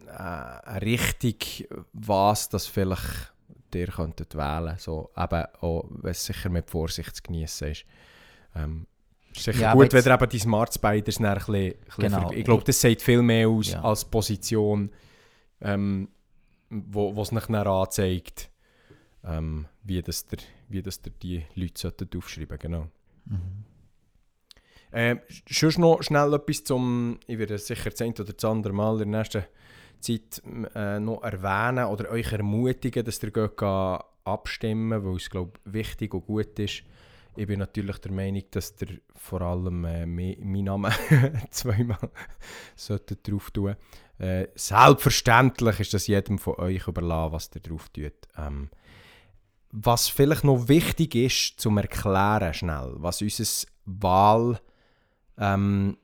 äh, 0.08 0.70
eine 0.70 0.82
Richtung, 0.82 1.86
was 1.94 2.50
das 2.50 2.68
vielleicht 2.68 3.34
ihr 3.74 3.88
könntet 3.88 4.36
wählen. 4.36 4.76
So, 4.80 5.12
eben 5.16 5.44
auch, 5.62 5.86
wenn 5.90 6.12
es 6.12 6.26
sicher 6.26 6.50
mit 6.50 6.70
Vorsicht 6.70 7.16
zu 7.16 7.24
genießen 7.24 7.68
ist. 7.70 7.86
Ähm, 8.56 8.88
sicher 9.36 9.60
Ja, 9.60 9.74
gut, 9.74 9.94
wenn 9.94 10.04
ihr 10.04 10.14
eben 10.14 10.30
die 10.30 10.40
Smart 10.40 10.74
Spiders 10.74 11.20
ein 11.20 11.34
bisschen, 11.36 11.56
ein 11.56 11.74
bisschen 11.76 12.04
Genau. 12.04 12.32
Ich 12.32 12.44
glaube, 12.46 12.64
das 12.64 12.82
sagt 12.82 13.02
viel 13.02 13.22
mehr 13.22 13.48
aus 13.48 13.72
Ja. 13.72 13.82
als 13.82 14.06
Position, 14.06 14.92
ähm, 15.62 16.10
wo 16.70 17.16
wo 17.16 17.22
es 17.22 17.32
nach 17.32 17.48
dann 17.48 17.68
anzeigt, 17.68 18.50
ähm, 19.24 19.68
wie, 19.84 20.02
das 20.02 20.26
der, 20.28 20.40
wie 20.68 20.82
das 20.82 21.02
der 21.02 21.14
die 21.22 21.46
Leute 21.56 21.80
sollten 21.80 22.10
aufschreiben 22.18 22.58
genau. 22.58 22.88
Mhm. 23.26 23.66
Ähm, 24.92 25.20
sonst 25.48 25.78
noch 25.78 26.02
schnell 26.02 26.34
etwas 26.34 26.64
zum, 26.64 27.20
ich 27.28 27.38
werde 27.38 27.58
sicher 27.58 27.92
das 27.92 28.02
eine 28.02 28.14
oder 28.14 28.34
das 28.34 28.44
andere 28.46 28.74
Mal 28.74 29.02
in 29.02 29.12
der 29.12 29.20
nächsten 29.22 29.44
Zeit 30.00 30.42
äh, 30.74 31.00
noch 31.00 31.22
erwähnen 31.22 31.86
oder 31.86 32.10
euch 32.10 32.32
ermutigen, 32.32 33.06
dass 33.06 33.22
ihr 33.22 33.32
geht 33.32 33.62
abstimmen 34.24 35.04
weil 35.04 35.16
es 35.16 35.30
glaube 35.30 35.60
wichtig 35.66 36.14
und 36.14 36.26
gut 36.26 36.58
ist. 36.60 36.84
Ich 37.40 37.48
bin 37.48 37.60
natürlich 37.60 38.00
der 38.00 38.12
Meinung, 38.12 38.44
dass 38.52 38.76
ihr 38.82 39.00
vor 39.16 39.42
allem 39.42 39.86
äh, 39.86 40.06
me- 40.06 40.36
meinen 40.42 40.66
Namen 40.66 40.92
zweimal 41.52 42.12
solltet 42.76 43.26
drauf 43.26 43.50
tun 43.52 43.78
äh, 44.18 44.48
Selbstverständlich 44.56 45.80
ist 45.80 45.94
das 45.94 46.08
jedem 46.08 46.38
von 46.38 46.56
euch 46.56 46.86
überlassen, 46.86 47.32
was 47.32 47.50
ihr 47.56 47.62
drauf 47.62 47.88
tut. 47.90 48.28
Ähm, 48.38 48.70
was 49.72 50.10
vielleicht 50.10 50.44
noch 50.44 50.68
wichtig 50.68 51.16
ist, 51.16 51.62
zum 51.62 51.78
Erklären 51.78 52.54
schnell, 52.54 52.96
was 52.98 53.22
unser 53.22 53.68
Wahl 53.86 54.60
ähm, 55.38 55.98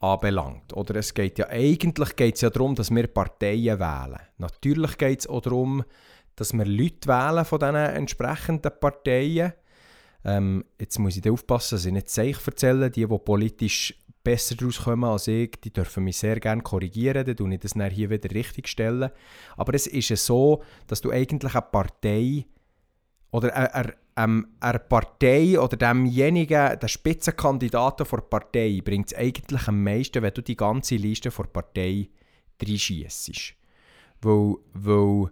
anbelangt. 0.00 0.72
Oder 0.72 0.96
es 0.96 1.14
geht 1.14 1.38
ja 1.38 1.48
eigentlich 1.50 2.16
geht's 2.16 2.40
ja 2.40 2.50
darum, 2.50 2.74
dass 2.74 2.90
wir 2.90 3.06
Parteien 3.06 3.78
wählen. 3.78 4.18
Natürlich 4.38 4.98
geht 4.98 5.20
es 5.20 5.26
auch 5.28 5.42
darum, 5.42 5.84
dass 6.34 6.52
wir 6.52 6.64
Leute 6.64 7.06
wählen 7.08 7.44
von 7.44 7.60
diesen 7.60 7.76
entsprechenden 7.76 8.72
Parteien. 8.80 9.52
Ähm, 10.24 10.64
jetzt 10.80 10.98
muss 10.98 11.16
ich 11.16 11.30
aufpassen, 11.30 11.76
dass 11.76 11.86
ich 11.86 11.92
nicht 11.92 12.08
Zeich 12.08 12.36
erzähle. 12.46 12.90
Die, 12.90 13.06
die 13.06 13.18
politisch 13.18 13.94
besser 14.22 14.54
daraus 14.54 14.82
kommen 14.82 15.04
als 15.04 15.28
ich, 15.28 15.60
die 15.62 15.72
dürfen 15.72 16.04
mich 16.04 16.16
sehr 16.16 16.40
gerne 16.40 16.62
korrigieren. 16.62 17.26
Dann 17.26 17.36
tue 17.36 17.54
ich 17.54 17.60
das 17.60 17.74
dann 17.74 17.90
hier 17.90 18.08
wieder 18.10 18.30
richtig 18.30 18.68
stellen. 18.68 19.10
Aber 19.56 19.74
es 19.74 19.86
ist 19.86 20.08
ja 20.08 20.16
so, 20.16 20.62
dass 20.86 21.02
du 21.02 21.10
eigentlich 21.10 21.54
eine 21.54 21.66
Partei 21.70 22.46
oder 23.30 23.54
eine, 23.54 23.74
eine, 23.74 23.94
ähm, 24.16 24.46
eine 24.60 24.78
Partei 24.78 25.60
oder 25.60 25.76
demjenigen, 25.76 26.78
der 26.78 26.88
Spitzenkandidaten 26.88 28.06
der 28.10 28.20
Partei, 28.22 28.80
bringt 28.82 29.12
es 29.12 29.18
eigentlich 29.18 29.68
am 29.68 29.82
meisten, 29.82 30.22
wenn 30.22 30.32
du 30.32 30.42
die 30.42 30.56
ganze 30.56 30.96
Liste 30.96 31.30
der 31.30 31.44
Partei 31.44 32.08
reinschiessest. 32.62 33.54
Weil, 34.22 34.54
weil 34.72 35.30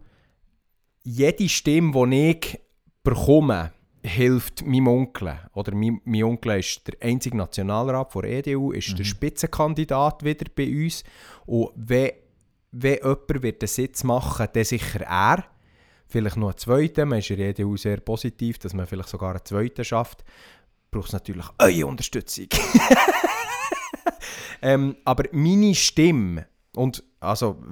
jede 1.04 1.48
Stimme, 1.48 2.08
die 2.10 2.30
ich 2.30 2.60
bekomme, 3.02 3.72
hilft 4.02 4.64
meinem 4.66 4.88
Onkel. 4.88 5.38
Oder 5.54 5.74
mein, 5.74 6.00
mein 6.04 6.24
Onkel 6.24 6.58
ist 6.58 6.86
der 6.86 6.94
einzige 7.00 7.36
Nationalrat 7.36 8.14
der 8.14 8.24
EDU, 8.24 8.72
ist 8.72 8.98
der 8.98 9.04
Spitzenkandidat 9.04 10.24
wieder 10.24 10.46
bei 10.54 10.68
uns. 10.68 11.04
Und 11.46 11.70
wenn, 11.76 12.12
wenn 12.72 12.98
jemand 12.98 13.42
wird 13.42 13.62
den 13.62 13.68
Sitz 13.68 14.04
machen 14.04 14.48
dann 14.52 14.64
sicher 14.64 15.02
er. 15.02 15.44
vielleicht 16.06 16.36
noch 16.36 16.48
einen 16.48 16.58
zweiten. 16.58 17.08
Man 17.08 17.20
ist 17.20 17.30
in 17.30 17.38
der 17.38 17.50
EDU 17.50 17.76
sehr 17.76 17.98
positiv, 18.00 18.58
dass 18.58 18.74
man 18.74 18.86
vielleicht 18.86 19.08
sogar 19.08 19.30
einen 19.30 19.44
zweiten 19.44 19.84
schafft. 19.84 20.24
Braucht 20.90 21.06
es 21.06 21.12
natürlich 21.12 21.46
eure 21.58 21.86
Unterstützung. 21.86 22.48
ähm, 24.62 24.96
aber 25.04 25.24
meine 25.32 25.74
Stimme, 25.74 26.46
und 26.74 27.02
also 27.20 27.62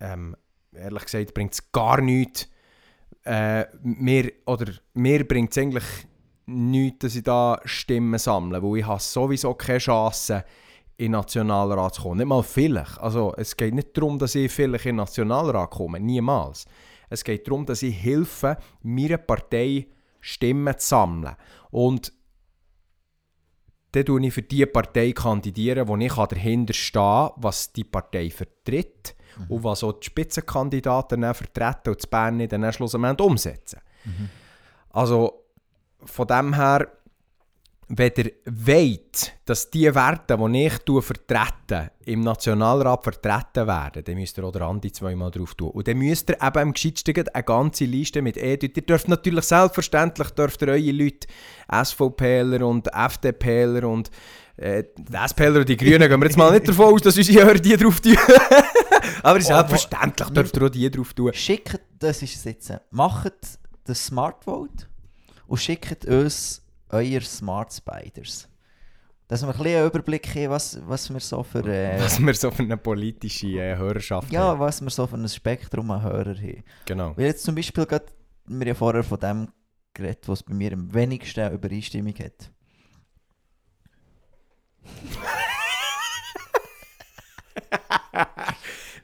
ähm, 0.00 0.36
ehrlich 0.72 1.04
gesagt 1.04 1.34
bringt 1.34 1.54
es 1.54 1.72
gar 1.72 2.00
nichts, 2.00 2.48
äh, 3.28 3.66
mir, 3.82 4.32
mir 4.94 5.28
bringt 5.28 5.50
es 5.50 5.58
eigentlich 5.58 5.84
nichts, 6.46 7.00
dass 7.00 7.14
ich 7.14 7.22
da 7.22 7.60
Stimmen 7.64 8.18
sammle, 8.18 8.62
weil 8.62 8.78
ich 8.78 8.86
habe 8.86 9.00
sowieso 9.00 9.52
keine 9.52 9.78
Chance, 9.78 10.44
in 10.96 11.06
den 11.06 11.12
Nationalrat 11.12 11.94
zu 11.94 12.02
kommen. 12.02 12.18
Nicht 12.18 12.26
mal 12.26 12.42
vielleicht. 12.42 12.98
Also 12.98 13.34
es 13.36 13.56
geht 13.56 13.74
nicht 13.74 13.96
darum, 13.96 14.18
dass 14.18 14.34
ich 14.34 14.50
vielleicht 14.50 14.86
in 14.86 14.92
den 14.92 14.96
Nationalrat 14.96 15.70
komme, 15.70 16.00
niemals. 16.00 16.66
Es 17.10 17.22
geht 17.22 17.46
darum, 17.46 17.66
dass 17.66 17.82
ich 17.82 17.94
helfe, 18.02 18.56
meiner 18.82 19.18
Partei 19.18 19.86
Stimmen 20.20 20.76
zu 20.78 20.88
sammeln. 20.88 21.36
Und 21.70 22.12
dann 23.92 24.04
kandidiere 24.04 24.26
ich 24.26 24.34
für 24.34 24.42
die 24.42 24.66
Partei, 24.66 25.12
kandidieren, 25.12 25.86
wo 25.86 25.96
ich 25.96 26.12
dahinter 26.12 26.74
stehe, 26.74 27.30
was 27.36 27.72
die 27.72 27.84
Partei 27.84 28.30
vertritt 28.30 29.14
mhm. 29.38 29.46
und 29.48 29.64
was 29.64 29.84
auch 29.84 29.92
die 29.92 30.06
Spitzenkandidaten 30.06 31.20
dann 31.20 31.34
vertreten 31.34 31.90
und 31.90 31.98
das 31.98 32.06
Bern 32.06 32.46
dann 32.48 32.72
schlussendlich 32.72 33.20
umsetzen. 33.20 33.80
Mhm. 34.04 34.28
Also 34.90 35.44
von 36.04 36.26
dem 36.26 36.54
her 36.54 36.88
wenn 37.88 38.12
ihr 38.16 38.32
wollt, 38.44 39.32
dass 39.46 39.70
die 39.70 39.94
Werte, 39.94 40.36
die 40.36 40.66
ich 40.66 41.04
vertrete, 41.04 41.92
im 42.04 42.20
Nationalrat 42.20 43.02
vertreten 43.02 43.66
werden, 43.66 44.04
dann 44.04 44.14
müsst 44.14 44.36
ihr 44.36 44.44
auch 44.44 44.52
der 44.52 44.62
Andi 44.62 44.92
zweimal 44.92 45.30
drauf 45.30 45.54
tun. 45.54 45.70
Und 45.70 45.88
dann 45.88 45.96
müsst 45.96 46.28
ihr 46.28 46.36
eben 46.42 46.58
am 46.58 46.72
gescheitsten 46.74 47.14
eine 47.32 47.42
ganze 47.44 47.86
Liste 47.86 48.20
mit 48.20 48.36
E. 48.36 48.58
Ihr 48.60 48.68
dürft 48.68 49.08
natürlich 49.08 49.46
selbstverständlich 49.46 50.30
dürft 50.30 50.60
ihr 50.62 50.68
eure 50.68 50.90
Leute, 50.90 51.28
SVPler 51.72 52.66
und 52.66 52.88
FDPler 52.88 53.88
und 53.88 54.10
äh, 54.58 54.84
die 54.96 55.28
SPler 55.28 55.60
und 55.60 55.68
die 55.68 55.76
Grünen, 55.76 56.08
gehen 56.08 56.20
wir 56.20 56.26
jetzt 56.26 56.36
mal 56.36 56.52
nicht 56.52 56.68
davon 56.68 56.94
aus, 56.94 57.02
dass 57.02 57.16
unsere 57.16 57.46
Hörer 57.46 57.58
die 57.58 57.76
drauf 57.76 58.00
tun. 58.00 58.16
Aber 59.22 59.38
oh, 59.38 59.42
selbstverständlich 59.42 60.28
dürft 60.30 60.56
ihr 60.56 60.62
auch 60.62 60.68
die 60.68 60.90
drauf 60.90 61.14
tun. 61.14 61.32
Schickt, 61.32 61.80
das 61.98 62.22
ist 62.22 62.36
es 62.36 62.44
jetzt, 62.44 62.72
macht 62.90 63.34
das 63.84 64.06
Smart 64.06 64.44
Vote 64.44 64.86
und 65.46 65.58
schickt 65.58 66.04
uns 66.06 66.62
euer 66.90 67.20
Smart 67.20 67.72
Spiders. 67.72 68.48
Dass 69.28 69.42
wir 69.42 69.48
ein 69.48 69.58
bisschen 69.58 69.76
einen 69.76 69.86
Überblick 69.86 70.34
haben, 70.34 70.50
was, 70.50 70.80
was 70.86 71.12
wir 71.12 71.20
so 71.20 71.42
für... 71.42 71.64
Äh, 71.66 72.00
was 72.00 72.18
wir 72.18 72.34
so 72.34 72.50
für 72.50 72.62
eine 72.62 72.78
politische 72.78 73.46
äh, 73.46 73.76
Hörerschaft 73.76 74.32
ja, 74.32 74.40
haben. 74.40 74.58
Ja, 74.58 74.58
was 74.58 74.80
wir 74.80 74.90
so 74.90 75.06
für 75.06 75.16
ein 75.16 75.28
Spektrum 75.28 75.90
an 75.90 76.02
Hörer 76.02 76.34
haben. 76.34 76.64
Genau. 76.86 77.16
Weil 77.16 77.26
jetzt 77.26 77.44
zum 77.44 77.54
Beispiel 77.54 77.84
gerade, 77.84 78.06
wir 78.46 78.66
ja 78.66 78.74
vorher 78.74 79.04
von 79.04 79.20
dem 79.20 79.48
geredet, 79.92 80.26
was 80.26 80.42
bei 80.42 80.54
mir 80.54 80.72
am 80.72 80.92
wenigsten 80.94 81.52
Übereinstimmung 81.52 82.14
hat. 82.14 82.50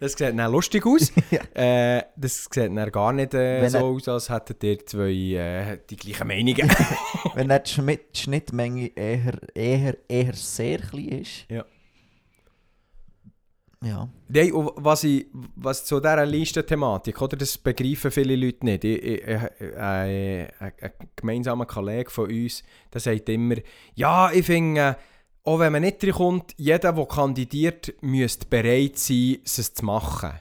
Das 0.00 0.12
sieht 0.12 0.38
dann 0.38 0.52
lustig 0.52 0.84
aus. 0.86 1.12
ja. 1.30 1.98
äh, 1.98 2.02
das 2.16 2.44
sieht 2.44 2.56
dann 2.56 2.92
gar 2.92 3.12
nicht 3.12 3.32
äh, 3.32 3.66
so 3.68 3.78
aus, 3.78 4.08
als 4.08 4.28
hätten 4.28 4.56
ihr 4.62 4.84
zwei 4.84 5.10
äh, 5.10 5.78
die 5.88 5.96
gleichen 5.96 6.28
Meinungen. 6.28 6.70
Wenn 7.34 7.48
die 7.48 7.70
Schnitt 7.70 8.16
Schnittmenge 8.16 8.88
eher, 8.94 9.38
eher, 9.54 9.96
eher 10.08 10.34
sehr 10.34 10.78
klein 10.78 11.08
ist. 11.08 11.46
Ja. 11.48 11.64
Ja. 13.82 14.08
Nein, 14.28 14.50
was, 14.54 15.04
ich, 15.04 15.26
was 15.56 15.84
zu 15.84 16.00
dieser 16.00 16.24
Listenthematik, 16.24 17.20
oder, 17.20 17.36
das 17.36 17.58
begreifen 17.58 18.10
viele 18.10 18.34
Leute 18.34 18.64
nicht. 18.64 18.84
Ich, 18.84 19.02
ich, 19.02 19.22
ich, 19.22 19.60
äh, 19.60 19.76
ein 19.78 20.48
gemeinsamer 21.16 21.66
Kollege 21.66 22.10
von 22.10 22.30
uns, 22.30 22.62
der 22.92 23.02
sagt 23.02 23.28
immer, 23.28 23.56
ja, 23.94 24.32
ich 24.32 24.46
finde 24.46 24.96
auch 25.44 25.58
wenn 25.58 25.72
man 25.72 25.82
nicht 25.82 26.00
kommt, 26.12 26.54
jeder, 26.56 26.92
der 26.92 27.06
kandidiert, 27.06 27.94
müsste 28.00 28.46
bereit 28.46 28.98
sein, 28.98 29.38
es 29.44 29.74
zu 29.74 29.84
machen. 29.84 30.32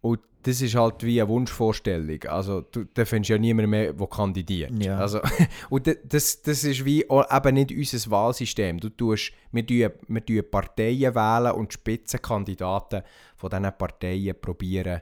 Und 0.00 0.20
das 0.42 0.60
ist 0.60 0.74
halt 0.74 1.04
wie 1.04 1.20
eine 1.20 1.30
Wunschvorstellung. 1.30 2.22
Also, 2.24 2.60
du, 2.60 2.84
da 2.92 3.04
findest 3.04 3.30
ja 3.30 3.38
niemand 3.38 3.68
mehr, 3.68 3.92
der 3.92 4.06
kandidiert. 4.08 4.72
Ja. 4.82 4.98
Also, 4.98 5.20
und 5.70 5.86
das, 5.86 6.42
das 6.42 6.64
ist 6.64 6.84
wie 6.84 7.02
eben 7.04 7.54
nicht 7.54 7.72
unser 7.72 8.10
Wahlsystem. 8.10 8.80
Du 8.80 8.90
tust, 8.90 9.32
wir, 9.52 9.64
tun, 9.64 9.90
wir 10.08 10.26
tun 10.26 10.50
Parteien 10.50 11.14
wählen 11.14 11.52
und 11.52 11.72
Spitzenkandidaten 11.72 13.02
von 13.36 13.50
diesen 13.50 13.72
Parteien 13.78 14.36
probieren, 14.38 15.00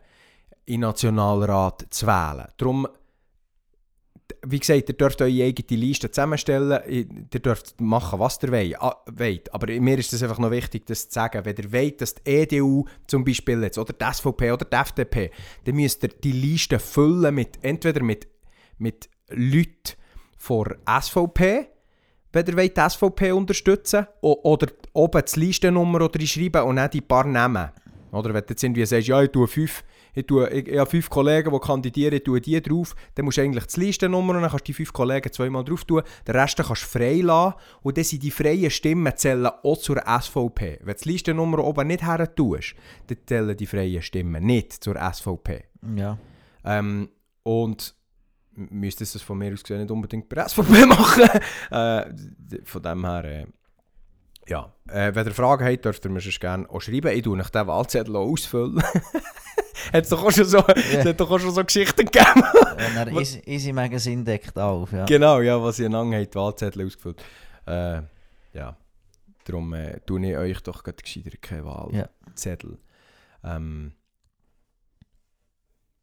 in 0.67 0.75
den 0.75 0.81
Nationalrat 0.83 1.87
zu 1.91 2.07
wählen. 2.07 2.47
Darum 2.59 2.87
wie 4.45 4.59
gesagt, 4.59 4.89
ihr 4.89 4.97
dürft 4.97 5.23
eure 5.23 5.45
eigene 5.45 5.81
Liste 5.81 6.11
zusammenstellen, 6.11 6.81
ihr 6.89 7.41
dürft 7.41 7.81
machen, 7.81 8.19
was 8.19 8.39
ihr 8.43 8.51
wollt. 8.51 9.55
Aber 9.55 9.81
mir 9.81 9.99
ist 9.99 10.13
es 10.13 10.23
einfach 10.23 10.39
noch 10.39 10.51
wichtig, 10.51 10.85
das 10.87 11.09
zu 11.09 11.15
sagen. 11.15 11.45
Wenn 11.45 11.57
ihr 11.57 11.73
wollt, 11.73 12.01
dass 12.01 12.17
die 12.17 12.31
EDU 12.31 12.85
zum 13.07 13.25
Beispiel 13.25 13.63
jetzt, 13.63 13.79
oder 13.79 13.93
die 13.93 14.05
SVP 14.05 14.51
oder 14.51 14.65
die 14.65 14.77
FDP, 14.77 15.31
dann 15.65 15.77
müsst 15.77 16.03
ihr 16.03 16.09
die 16.09 16.33
Liste 16.33 16.79
füllen 16.81 17.35
mit, 17.35 17.59
entweder 17.63 18.03
mit, 18.03 18.27
mit 18.79 19.09
Leuten 19.29 19.97
von 20.37 20.75
SVP, 21.01 21.69
wenn 22.33 22.47
ihr 22.47 22.57
wollt, 22.57 22.77
die 22.77 22.91
SVP 22.91 23.33
unterstützen 23.33 24.07
oder 24.23 24.67
oben 24.93 25.23
die 25.25 25.41
Listennummer 25.41 26.03
oder 26.03 26.21
schreiben 26.27 26.63
und 26.63 26.77
dann 26.77 26.91
die 26.91 27.01
paar 27.01 27.27
Namen. 27.27 27.71
Oder 28.11 28.35
wenn 28.35 28.43
du 28.43 28.51
jetzt 28.51 28.63
irgendwie 28.63 28.85
sagst, 28.85 29.09
ja, 29.09 29.23
ich 29.23 29.31
tue 29.31 29.47
fünf 29.47 29.85
ich, 30.15 30.27
tue, 30.27 30.49
ich, 30.51 30.69
ich 30.69 30.79
habe 30.79 30.91
fünf 30.91 31.09
Kollegen, 31.09 31.53
die 31.53 31.59
kandidieren, 31.59 32.15
ich 32.15 32.25
tue 32.25 32.41
die 32.41 32.61
drauf, 32.61 32.95
dann 33.15 33.25
musst 33.25 33.39
du 33.39 33.43
eigentlich 33.43 33.67
die 33.67 33.81
Listennummer 33.81 34.35
und 34.35 34.43
dann 34.43 34.51
kannst 34.51 34.65
du 34.65 34.67
die 34.67 34.75
fünf 34.75 34.93
Kollegen 34.93 35.33
zweimal 35.33 35.65
drauf 35.65 35.85
tun, 35.85 36.03
den 36.27 36.37
Rest 36.37 36.57
kannst 36.57 36.83
du 36.83 36.87
frei 36.87 37.21
lassen 37.21 37.55
und 37.83 37.97
dann 37.97 38.05
sind 38.05 38.23
die 38.23 38.31
freien 38.31 38.71
Stimmen 38.71 39.13
zählen 39.17 39.47
auch 39.47 39.79
zur 39.79 40.03
SVP. 40.07 40.81
Wenn 40.83 40.95
du 40.95 41.03
die 41.03 41.09
Listennummer 41.11 41.65
oben 41.65 41.89
nicht 41.89 42.07
her 42.07 42.35
tust, 42.35 42.75
dann 43.07 43.19
zählen 43.27 43.57
die 43.57 43.67
freien 43.67 44.03
Stimmen 44.03 44.45
nicht 44.45 44.73
zur 44.73 44.97
SVP. 44.97 45.65
Ja. 45.97 46.19
Ähm, 46.65 47.09
und 47.43 47.95
müsste 48.55 49.05
es 49.05 49.21
von 49.23 49.39
mir 49.39 49.53
aus 49.53 49.63
gesehen 49.63 49.81
nicht 49.81 49.91
unbedingt 49.91 50.29
bei 50.29 50.47
SVP 50.47 50.87
machen. 50.87 51.29
äh, 51.71 52.63
von 52.65 52.83
dem 52.83 53.05
her... 53.05 53.25
Äh, 53.25 53.47
ja, 54.49 54.73
äh, 54.89 55.15
wenn 55.15 55.27
ihr 55.27 55.35
Fragen 55.35 55.65
habt, 55.65 55.85
dürft 55.85 56.05
ihr 56.05 56.11
mir 56.11 56.21
gerne 56.21 56.69
auch 56.69 56.81
schreiben. 56.81 57.17
Ich 57.17 57.23
tue 57.23 57.39
euch 57.39 57.51
den 57.51 57.67
Wahlzettel 57.67 58.17
ausfüllen. 58.17 58.83
hat 59.93 60.05
es 60.05 60.09
doch 60.09 60.23
auch 60.23 60.31
schon 60.31 60.45
so, 60.45 60.63
yeah. 60.93 61.13
doch 61.13 61.31
auch 61.31 61.39
schon 61.39 61.53
so 61.53 61.65
Geschichten 61.65 62.07
gegeben. 62.07 62.45
ja, 62.95 63.07
Easy, 63.21 63.43
Easy 63.47 63.73
Magazine 63.73 64.25
deckt 64.25 64.59
auf, 64.59 64.93
ja. 64.93 65.05
Genau, 65.05 65.41
ja, 65.41 65.63
was 65.63 65.79
ihr 65.79 65.89
lange 65.89 66.21
habt, 66.21 66.35
Wahlzettel 66.35 66.87
ausgefüllt. 66.87 67.23
Äh, 67.67 68.03
ja, 68.53 68.77
darum 69.45 69.73
äh, 69.75 70.01
tue 70.01 70.27
ich 70.27 70.37
euch 70.37 70.63
doch 70.63 70.83
gerade 70.83 71.03
gescheiter 71.03 71.37
keine 71.41 71.65
Wahlzettel 71.65 72.79
ja. 73.43 73.57
ähm, 73.57 73.93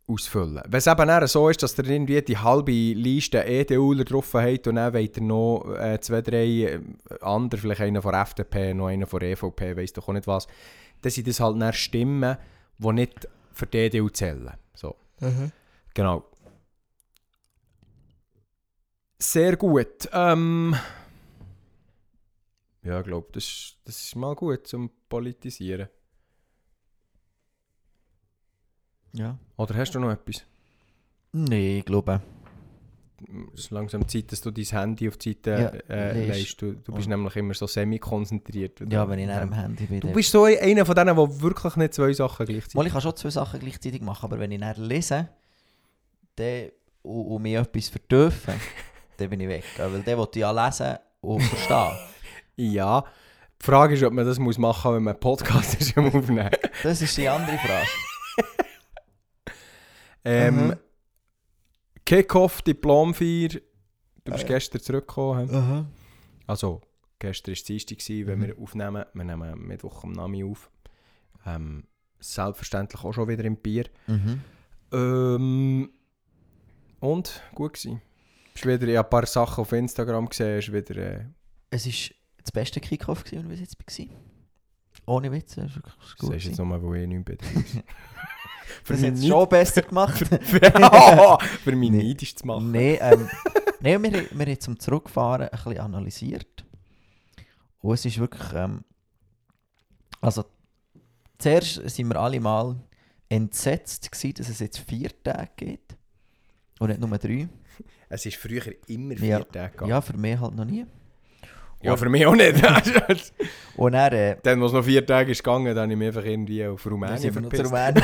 ausfüllen. 0.10 0.62
Wenn 0.68 0.78
es 0.78 0.88
eben 0.88 1.28
so 1.28 1.50
ist, 1.50 1.62
dass 1.62 1.78
ihr 1.78 1.86
irgendwie 1.88 2.22
die 2.22 2.38
halbe 2.38 2.72
Liste 2.72 3.44
EDUler 3.46 4.04
drauf 4.04 4.34
habt 4.34 4.68
und 4.68 4.76
dann 4.76 4.94
wollt 4.94 5.18
ihr 5.18 5.24
noch 5.24 5.66
äh, 5.80 6.00
zwei, 6.02 6.22
drei 6.22 6.46
äh, 6.46 6.80
andere, 7.22 7.62
vielleicht 7.62 7.82
einer 7.82 8.02
von 8.02 8.16
FDP, 8.16 8.74
noch 8.74 8.88
einer 8.88 9.08
von 9.08 9.22
EVP, 9.22 9.78
weiss 9.78 9.94
doch 9.94 10.08
auch 10.08 10.14
nicht 10.14 10.28
was, 10.28 10.48
dann 11.02 11.12
sind 11.12 11.28
das 11.28 11.40
halt 11.40 11.62
dann 11.62 11.74
Stimmen, 11.74 12.38
die 12.78 12.94
nicht 12.94 13.28
für 13.52 13.66
die 13.68 13.78
EDU 13.78 14.10
zählen. 14.10 14.52
So. 14.74 14.96
Mhm. 15.20 15.52
Genau. 15.94 16.26
Sehr 19.22 19.58
gut. 19.58 20.10
Ähm, 20.14 20.76
ja, 22.84 23.00
ich 23.00 23.06
glaube, 23.06 23.28
das, 23.34 23.76
das 23.84 24.02
ist 24.02 24.16
mal 24.16 24.36
gut 24.36 24.66
zum 24.66 24.90
Politisieren. 25.10 25.90
Ja. 29.14 29.38
Oder 29.58 29.76
hast 29.76 29.94
du 29.96 30.00
noch 30.00 30.12
etwas? 30.12 30.46
Nein, 31.32 31.80
ich 31.80 31.86
glaube. 31.86 32.22
Es 33.54 33.62
ist 33.62 33.72
langsam 33.72 34.08
Zeit, 34.08 34.32
dass 34.32 34.42
du 34.42 34.52
dein 34.52 34.66
Handy 34.66 35.08
auf 35.08 35.18
die 35.18 35.34
Seite 35.34 35.84
ja, 35.90 35.96
äh, 35.96 36.26
legst. 36.26 36.62
Du, 36.62 36.74
du 36.74 36.94
bist 36.94 37.08
oh. 37.08 37.10
nämlich 37.10 37.36
immer 37.36 37.54
so 37.54 37.68
semi-konzentriert. 37.68 38.82
Ja, 38.90 39.08
wenn 39.10 39.20
ich 39.20 39.26
in 39.26 39.32
einem 39.32 39.54
Handy 39.54 39.86
bin. 39.86 40.00
Du 40.00 40.12
bist 40.12 40.32
so 40.32 40.46
einer 40.46 40.86
von 40.86 40.96
denen, 40.96 41.16
der 41.16 41.42
wirklich 41.42 41.76
nicht 41.76 41.94
zwei 41.94 42.14
Sachen 42.14 42.46
gleichzeitig 42.46 42.76
Mal, 42.76 42.88
Ich 42.88 42.94
kann 42.94 43.02
schon 43.02 43.16
zwei 43.16 43.30
Sachen 43.30 43.60
gleichzeitig 43.60 44.02
machen, 44.02 44.26
aber 44.26 44.40
wenn 44.40 44.52
ich 44.52 44.60
dann 44.60 44.76
lese 44.78 45.30
dann, 46.36 46.70
und, 47.02 47.26
und 47.26 47.42
mir 47.42 47.62
etwas 47.62 47.90
verdürfen, 47.90 48.56
dann 49.18 49.30
bin 49.30 49.40
ich 49.40 49.48
weg. 49.48 49.64
Weil 49.78 50.02
der 50.02 50.18
will 50.18 50.28
ja 50.36 50.52
lesen 50.52 50.98
und 51.22 51.42
verstehen. 51.42 51.98
ja, 52.74 53.04
die 53.62 53.66
Frage 53.66 53.96
ist, 53.96 54.04
ob 54.04 54.14
man 54.14 54.26
das 54.26 54.40
muss 54.40 54.58
machen 54.58 54.92
muss, 54.92 54.96
wenn 54.96 55.04
man 55.04 55.14
einen 55.14 55.20
Podcast 55.20 55.74
ist 55.82 55.98
Aufnehmen. 55.98 56.50
das 56.84 57.02
ist 57.02 57.18
die 57.18 57.28
andere 57.28 57.58
Frage. 57.58 57.88
ähm, 60.24 60.68
mhm. 60.68 60.76
Kickoff, 62.10 62.64
Diplomfeier. 62.64 63.50
Du 64.24 64.32
bist 64.32 64.44
äh. 64.46 64.48
gestern 64.48 64.82
zurückgekommen. 64.82 65.46
Mhm. 65.52 65.88
Also, 66.48 66.82
gestern 67.20 67.52
war 67.52 67.54
es 67.54 67.64
Dienstag, 67.64 67.98
wenn 68.26 68.40
mhm. 68.40 68.48
wir 68.48 68.58
aufnehmen. 68.58 69.06
Wir 69.14 69.24
nehmen 69.24 69.68
Mittwoch 69.68 70.04
am 70.04 70.14
Nami 70.14 70.44
auf. 70.44 70.72
Ähm, 71.46 71.84
selbstverständlich 72.20 73.04
auch 73.04 73.14
schon 73.14 73.28
wieder 73.28 73.46
im 73.46 73.58
Bier. 73.58 73.86
Mhm. 74.08 74.42
Ähm, 74.92 75.92
Und? 77.00 77.44
Gut 77.54 77.74
gewesen. 77.74 78.02
Bist 78.54 78.66
wieder, 78.66 78.88
ich 78.88 78.98
habe 78.98 79.08
ein 79.08 79.12
paar 79.12 79.28
Sachen 79.28 79.62
auf 79.62 79.72
Instagram 79.72 80.30
gesehen, 80.30 80.58
ist 80.58 80.74
wieder... 80.74 80.96
Äh, 80.96 81.26
Es 81.70 81.86
war 81.86 82.16
das 82.44 82.52
beste 82.52 82.80
Kickoff, 82.80 83.24
wenn 83.32 83.52
ich 83.52 83.60
jetzt 83.60 83.78
war. 83.78 84.18
Ohne 85.06 85.32
Witz, 85.32 85.52
es 85.52 85.58
war 85.58 85.76
wirklich 85.76 85.96
das 86.02 86.16
gut. 86.18 86.36
ist 86.36 86.46
jetzt 86.46 86.58
nochmal, 86.58 86.82
wo 86.82 86.92
ich 86.96 87.08
nicht 87.08 87.24
bin. 87.24 87.38
Für 88.84 88.94
Das 88.94 89.04
hat 89.04 89.14
es 89.14 89.28
schon 89.28 89.50
besser 89.50 89.82
gemacht. 89.82 90.18
für, 90.42 91.40
für 91.64 91.76
mich 91.76 91.92
Nee. 91.92 92.04
neidisch 92.04 92.36
zu 92.36 92.46
machen. 92.48 92.72
Nein, 92.72 92.98
ähm, 93.02 93.30
nee, 93.82 93.98
wir, 94.00 94.26
wir 94.32 94.46
haben 94.46 94.60
zum 94.60 94.80
Zurückfahren 94.80 95.48
ein 95.50 95.50
bisschen 95.52 95.80
analysiert. 95.80 96.66
Und 97.82 97.94
es 97.94 98.06
ist 98.06 98.18
wirklich. 98.20 98.52
Ähm, 98.54 98.84
also, 100.22 100.44
zuerst 101.38 101.90
sind 101.90 102.08
wir 102.10 102.18
alle 102.20 102.40
mal 102.40 102.76
entsetzt, 103.30 104.12
gewesen, 104.12 104.34
dass 104.36 104.50
es 104.50 104.60
jetzt 104.60 104.80
vier 104.80 105.12
Tage 105.24 105.50
geht. 105.56 105.96
Und 106.80 106.90
nicht 106.90 107.00
nur 107.00 107.18
drei. 107.18 107.48
Es 108.10 108.26
ist 108.26 108.38
früher 108.38 108.64
immer 108.88 109.16
vier 109.16 109.28
Ja. 109.28 109.44
Tage 109.44 109.72
gegangen. 109.72 109.90
Ja, 109.92 110.02
für 110.02 110.18
mich 110.18 110.40
halt 110.40 110.56
noch 110.56 110.66
nie. 110.66 110.86
Ja, 111.82 111.96
für 111.96 112.10
mich 112.10 112.26
auch 112.26 112.36
nicht. 112.36 112.62
Und 113.78 113.94
dann, 113.94 114.12
äh, 114.14 114.38
dann, 114.44 114.60
wo 114.60 114.66
es 114.66 114.74
noch 114.74 114.84
vier 114.84 115.06
Tage 115.06 115.32
ist 115.32 115.44
gegangen, 115.44 115.74
dann 115.74 115.84
habe 115.84 115.92
ich 115.94 115.98
mich 115.98 116.08
einfach 116.08 116.26
irgendwie 116.26 116.66
auf 116.66 116.86
Rumänien 116.86 117.32
verpisst. 117.32 117.66
Rumänien. 117.66 118.04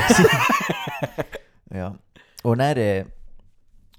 ja. 1.74 1.98
Und 2.42 2.58
dann, 2.58 2.76
äh, 2.76 3.04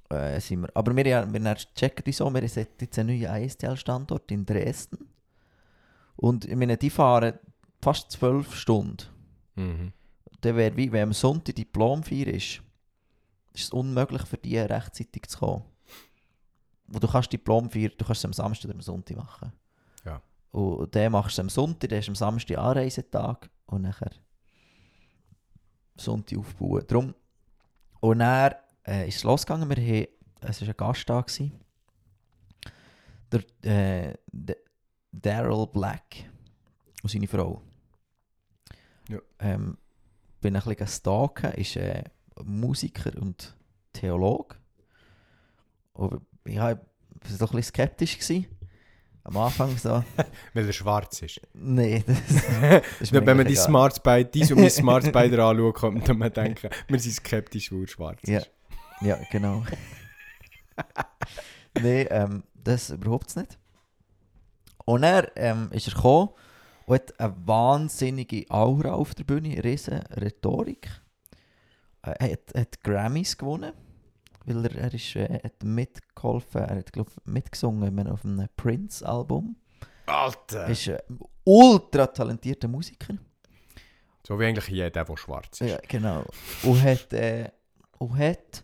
äh, 0.10 0.40
sind 0.40 0.62
wir. 0.62 0.70
Aber 0.74 0.96
wir, 0.96 1.06
ja- 1.06 1.32
wir 1.32 1.56
checken 1.76 2.12
so, 2.12 2.30
wir 2.34 2.42
haben 2.42 2.68
jetzt 2.80 3.00
einen 3.00 3.20
neuen 3.20 3.44
ISTL-Standort 3.44 4.32
in 4.32 4.46
Dresden. 4.46 5.08
Und 6.16 6.46
ich 6.46 6.56
meine, 6.56 6.78
die 6.78 6.90
fahren 6.90 7.34
fast 7.82 8.12
zwölf 8.12 8.56
Stunden. 8.56 9.04
Mhm. 9.56 9.94
Dann 10.42 10.56
wäre 10.56 10.76
wie, 10.76 10.92
wenn 10.92 11.04
am 11.04 11.14
Sonntag 11.14 11.56
Diplomfeier 11.56 12.28
ist, 12.28 12.62
ist 13.54 13.64
es 13.64 13.70
unmöglich 13.70 14.24
für 14.24 14.38
die 14.38 14.58
rechtzeitig 14.58 15.28
zu 15.28 15.40
kommen. 15.40 15.64
Wo 16.88 17.00
du 17.00 17.08
kannst 17.08 17.34
Diplomfeier, 17.34 17.90
du 17.90 18.06
kannst 18.06 18.22
es 18.22 18.26
am 18.26 18.34
Samstag 18.34 18.66
oder 18.70 18.76
am 18.76 18.82
Sonntag 18.82 19.18
machen. 19.18 19.52
Und 20.52 20.94
den 20.96 21.12
machst 21.12 21.38
du 21.38 21.42
am 21.42 21.50
Sonntag, 21.50 21.90
dann 21.90 22.00
ist 22.00 22.10
am 22.10 22.16
Samstag 22.16 22.58
Anreisetag 22.58 23.50
und 23.66 23.84
nachher 23.84 24.12
Sonntag 25.98 26.38
aufbauen. 26.38 26.86
Drum. 26.88 27.14
Und 28.00 28.20
dann 28.20 28.54
äh, 28.86 29.08
ist 29.08 29.18
es 29.18 29.24
losgegangen, 29.24 29.70
wir 29.70 29.78
haben, 29.78 30.08
es 30.42 30.62
war 30.62 30.68
ein 30.68 30.78
Gast 30.78 31.10
da. 31.10 31.22
Gewesen. 31.22 31.52
Der 33.32 34.12
äh, 34.12 34.18
Daryl 35.12 35.68
Black 35.68 36.30
und 37.02 37.10
seine 37.10 37.28
Frau. 37.28 37.62
Ja. 39.10 39.20
Ähm, 39.40 39.78
bin 40.42 40.56
ein 40.56 40.64
bisschen 40.64 40.88
stalken, 40.88 41.52
ist 41.54 41.76
äh, 41.76 42.04
Musiker 42.44 43.12
und 43.20 43.56
Theologe. 43.94 44.56
Und 45.94 46.22
ich 46.46 46.58
war 46.58 46.70
ein 46.70 46.80
bisschen 47.20 47.64
skeptisch. 47.64 48.20
Gewesen. 48.20 48.46
Am 49.28 49.36
Anfang 49.38 49.76
so, 49.78 50.04
Weil 50.54 50.66
er 50.68 50.72
schwarz 50.74 51.22
ist. 51.22 51.42
nee, 51.54 52.02
das, 52.08 52.18
das 52.24 52.82
ist 53.02 53.12
Wenn 53.14 53.26
man 53.26 53.46
die 53.46 53.54
egal. 53.54 53.66
Smart 53.66 53.96
Spy, 53.98 54.24
dies 54.26 54.52
und 54.52 54.62
mein 54.62 54.70
Smart 54.82 55.06
Spider 55.06 55.44
anschaut, 55.46 55.76
kommt 55.76 56.18
man 56.18 56.32
denken, 56.32 56.70
wir 56.88 57.00
sind 57.00 57.12
skeptisch, 57.14 57.72
weil 57.72 57.82
er 57.82 57.88
schwarz 57.88 58.20
Ja. 58.26 58.38
ist. 58.40 58.52
Ja, 59.02 59.18
genau. 59.32 59.64
Nein, 61.80 62.08
ähm, 62.10 62.44
das 62.56 62.90
überhaupt 62.90 63.36
nicht. 63.36 63.58
Und 64.86 65.04
er 65.04 65.32
ähm, 65.36 65.70
ist 65.72 65.88
er 65.88 65.94
gekommen 65.94 66.30
und 66.86 66.96
hat 66.96 67.20
eine 67.20 67.36
wahnsinnige 67.46 68.46
Aura 68.50 68.94
auf 68.94 69.14
der 69.14 69.26
Bühne, 69.26 69.50
eine 69.50 69.64
riesen 69.64 70.00
Rhetorik. 70.20 70.90
Äh, 72.04 72.14
Er 72.20 72.32
hat, 72.32 72.54
hat 72.56 72.84
Grammys 72.84 73.38
gewonnen, 73.38 73.74
weil 74.48 74.66
er, 74.66 74.76
er 74.76 74.94
ist, 74.94 75.16
äh, 75.16 75.40
hat 75.44 75.64
mitgeholfen, 75.64 76.62
er 76.62 76.78
hat 76.78 76.94
glaub, 76.94 77.12
mitgesungen 77.26 77.94
meine, 77.94 78.12
auf 78.12 78.24
einem 78.24 78.48
Prince-Album. 78.56 79.56
Alter! 80.06 80.64
Er 80.64 80.70
ist 80.70 80.90
ein 80.90 81.20
ultra 81.44 82.08
talentierter 82.08 82.68
Musiker. 82.68 83.16
So 84.26 84.40
wie 84.40 84.46
eigentlich 84.46 84.68
jeder, 84.70 84.90
der 85.04 85.18
schwarz 85.18 85.62
ist. 85.62 85.70
Ja, 85.70 85.80
genau. 85.88 86.24
Und 86.64 86.82
hat, 86.82 87.14
äh, 87.14 87.50
und 87.98 88.18
hat 88.18 88.64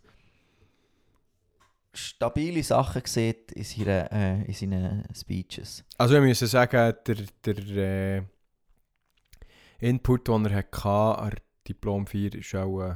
stabile 1.93 2.63
Sachen 2.63 3.03
gesehen 3.03 3.35
in 3.53 3.63
seinen, 3.63 4.07
äh, 4.07 4.43
in 4.43 4.53
seinen 4.53 5.03
Speeches. 5.15 5.83
Also 5.97 6.15
ich 6.15 6.21
muss 6.21 6.39
sagen, 6.39 6.93
der, 7.05 7.15
der 7.45 7.77
äh, 7.77 8.23
Input, 9.79 10.27
den 10.27 10.45
er 10.45 10.57
hatte 10.57 10.87
an 10.87 11.33
Diplom 11.67 12.07
4, 12.07 12.31
war 12.31 12.65
auch 12.65 12.81
äh, 12.81 12.95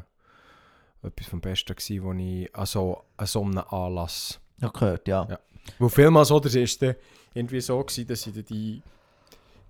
etwas 1.08 1.28
vom 1.28 1.42
Besten, 1.42 1.76
gewesen, 1.76 2.04
wo 2.04 2.14
ich 2.14 2.56
also 2.56 3.04
an 3.18 3.26
so 3.28 3.44
einem 3.44 3.60
Anlass... 3.60 4.40
Ja, 4.60 4.70
gehört, 4.70 5.08
ja. 5.08 5.28
Ja. 5.30 5.40
Wo 5.80 5.90
vielmals 5.90 6.32
oder 6.32 6.48
ist 6.48 6.82
es 6.82 6.96
irgendwie 7.34 7.62
so 7.62 7.84
gewesen, 7.84 8.08
dass 8.08 8.24
dann 8.24 8.46
die 8.46 8.82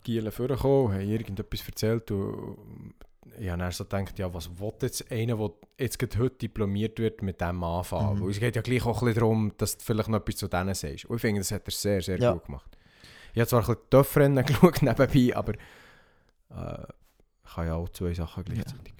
Gielen 0.03 0.31
vorgekommen 0.31 0.85
und 0.85 0.93
haben 0.93 1.09
irgendetwas 1.09 1.65
erzählt 1.67 2.09
und 2.11 2.93
ich 3.39 3.49
habe 3.49 3.59
dann 3.59 3.71
so 3.71 3.83
gedacht, 3.83 4.17
ja, 4.17 4.33
was 4.33 4.49
will 4.59 4.73
jetzt 4.81 5.11
einer, 5.11 5.35
der 5.35 5.51
jetzt 5.77 5.99
gerade 5.99 6.17
heute 6.17 6.37
diplomiert 6.37 6.97
wird, 6.97 7.21
mit 7.21 7.39
dem 7.41 7.63
anfangen? 7.63 8.17
Mhm. 8.17 8.23
Weil 8.23 8.29
es 8.31 8.39
geht 8.39 8.55
ja 8.55 8.61
gleich 8.61 8.85
auch 8.85 9.01
ein 9.01 9.05
bisschen 9.07 9.19
darum, 9.19 9.51
dass 9.57 9.77
du 9.77 9.83
vielleicht 9.83 10.09
noch 10.09 10.19
etwas 10.19 10.37
zu 10.37 10.47
denen 10.47 10.73
sagst. 10.73 11.05
Und 11.05 11.15
ich 11.17 11.21
finde, 11.21 11.41
das 11.41 11.51
hat 11.51 11.65
er 11.65 11.71
sehr, 11.71 12.01
sehr 12.01 12.19
Ja. 12.19 12.33
gut 12.33 12.45
gemacht. 12.45 12.77
Ich 13.33 13.39
habe 13.39 13.47
zwar 13.47 13.59
ein 13.59 13.65
bisschen 13.67 13.89
Töpfrennen 13.89 14.45
geschaut 14.45 14.81
nebenbei, 14.81 15.35
aber 15.35 15.53
äh, 15.53 16.83
ich 17.45 17.53
kann 17.53 17.67
ja 17.67 17.75
auch 17.75 17.89
zwei 17.89 18.13
Sachen 18.13 18.43
gleichzeitig. 18.43 18.93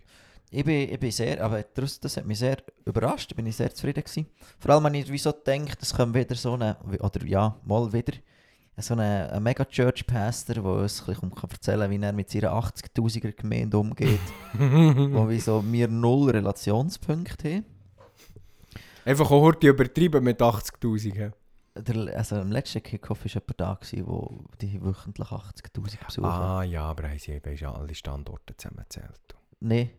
Ich 0.50 0.64
bin, 0.64 0.90
ich 0.90 1.00
bin 1.00 1.12
sehr, 1.12 1.44
aber 1.44 1.64
das, 1.74 2.00
das 2.00 2.16
hat 2.16 2.26
mich 2.26 2.40
sehr 2.40 2.58
überrascht, 2.86 3.36
bin 3.36 3.46
ich 3.48 3.58
sehr 3.58 3.74
zufrieden 3.74 4.04
gewesen. 4.04 4.28
Vor 4.60 4.72
allem, 4.74 4.86
wenn 4.86 4.94
ich 4.94 5.12
wieso 5.12 5.34
denke, 5.34 5.76
es 5.82 5.94
kommt 5.94 6.16
wieder 6.16 6.36
so 6.36 6.54
eine, 6.54 6.78
oder 7.00 7.26
ja, 7.26 7.60
mal 7.66 7.92
wieder, 7.92 8.14
so 8.78 8.94
eine, 8.94 9.30
ein 9.32 9.44
Mega-Church-Pastor, 9.44 10.56
der 10.56 10.64
uns 10.64 11.02
ein 11.02 11.06
bisschen 11.08 11.36
kann 11.36 11.50
erzählen 11.50 11.82
kann, 11.82 11.92
wie 11.92 12.06
er 12.06 12.14
mit 12.14 12.30
seiner 12.30 12.54
80'000er 12.54 13.34
Gemeinde 13.34 13.78
umgeht, 13.78 14.20
wo 14.54 15.28
wir 15.28 15.42
so 15.42 15.64
wir 15.66 15.88
null 15.90 16.30
Relationspunkte 16.30 17.56
haben. 17.56 17.66
Einfach 19.04 19.32
auch 19.32 19.42
heute 19.42 19.68
übertrieben 19.68 20.24
mit 20.24 20.42
80'000. 20.42 21.14
hä? 21.14 21.32
Der, 21.76 22.18
also 22.18 22.38
im 22.38 22.52
letzten 22.52 22.82
Kickoff 22.82 23.20
war 23.20 23.32
jemand 23.32 23.60
da, 23.60 23.74
gewesen, 23.74 24.08
wo 24.08 24.46
die 24.62 24.82
wöchentlich 24.82 25.28
80'000 25.28 26.06
Besucher 26.06 26.28
Ah 26.28 26.64
ja, 26.64 26.84
aber 26.84 27.10
haben 27.10 27.20
sie 27.20 27.34
eben 27.34 27.58
schon 27.58 27.70
alle 27.70 27.94
Standorte 27.94 28.56
zusammengezählt. 28.58 29.36
Nein, 29.60 29.90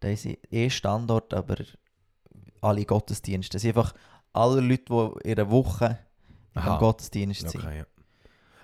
da 0.00 0.14
sind 0.16 0.38
eh 0.52 0.70
Standort, 0.70 1.32
aber 1.34 1.56
alle 2.60 2.84
Gottesdienste. 2.84 3.54
Das 3.54 3.62
sind 3.62 3.76
einfach 3.76 3.94
alle 4.32 4.60
Leute, 4.60 4.84
die 4.88 5.28
in 5.30 5.38
einer 5.38 5.50
Woche 5.50 5.98
Aha. 6.54 6.74
am 6.74 6.78
Gottesdienst 6.78 7.48
sind. 7.48 7.64
Okay, 7.64 7.78
ja. 7.78 7.86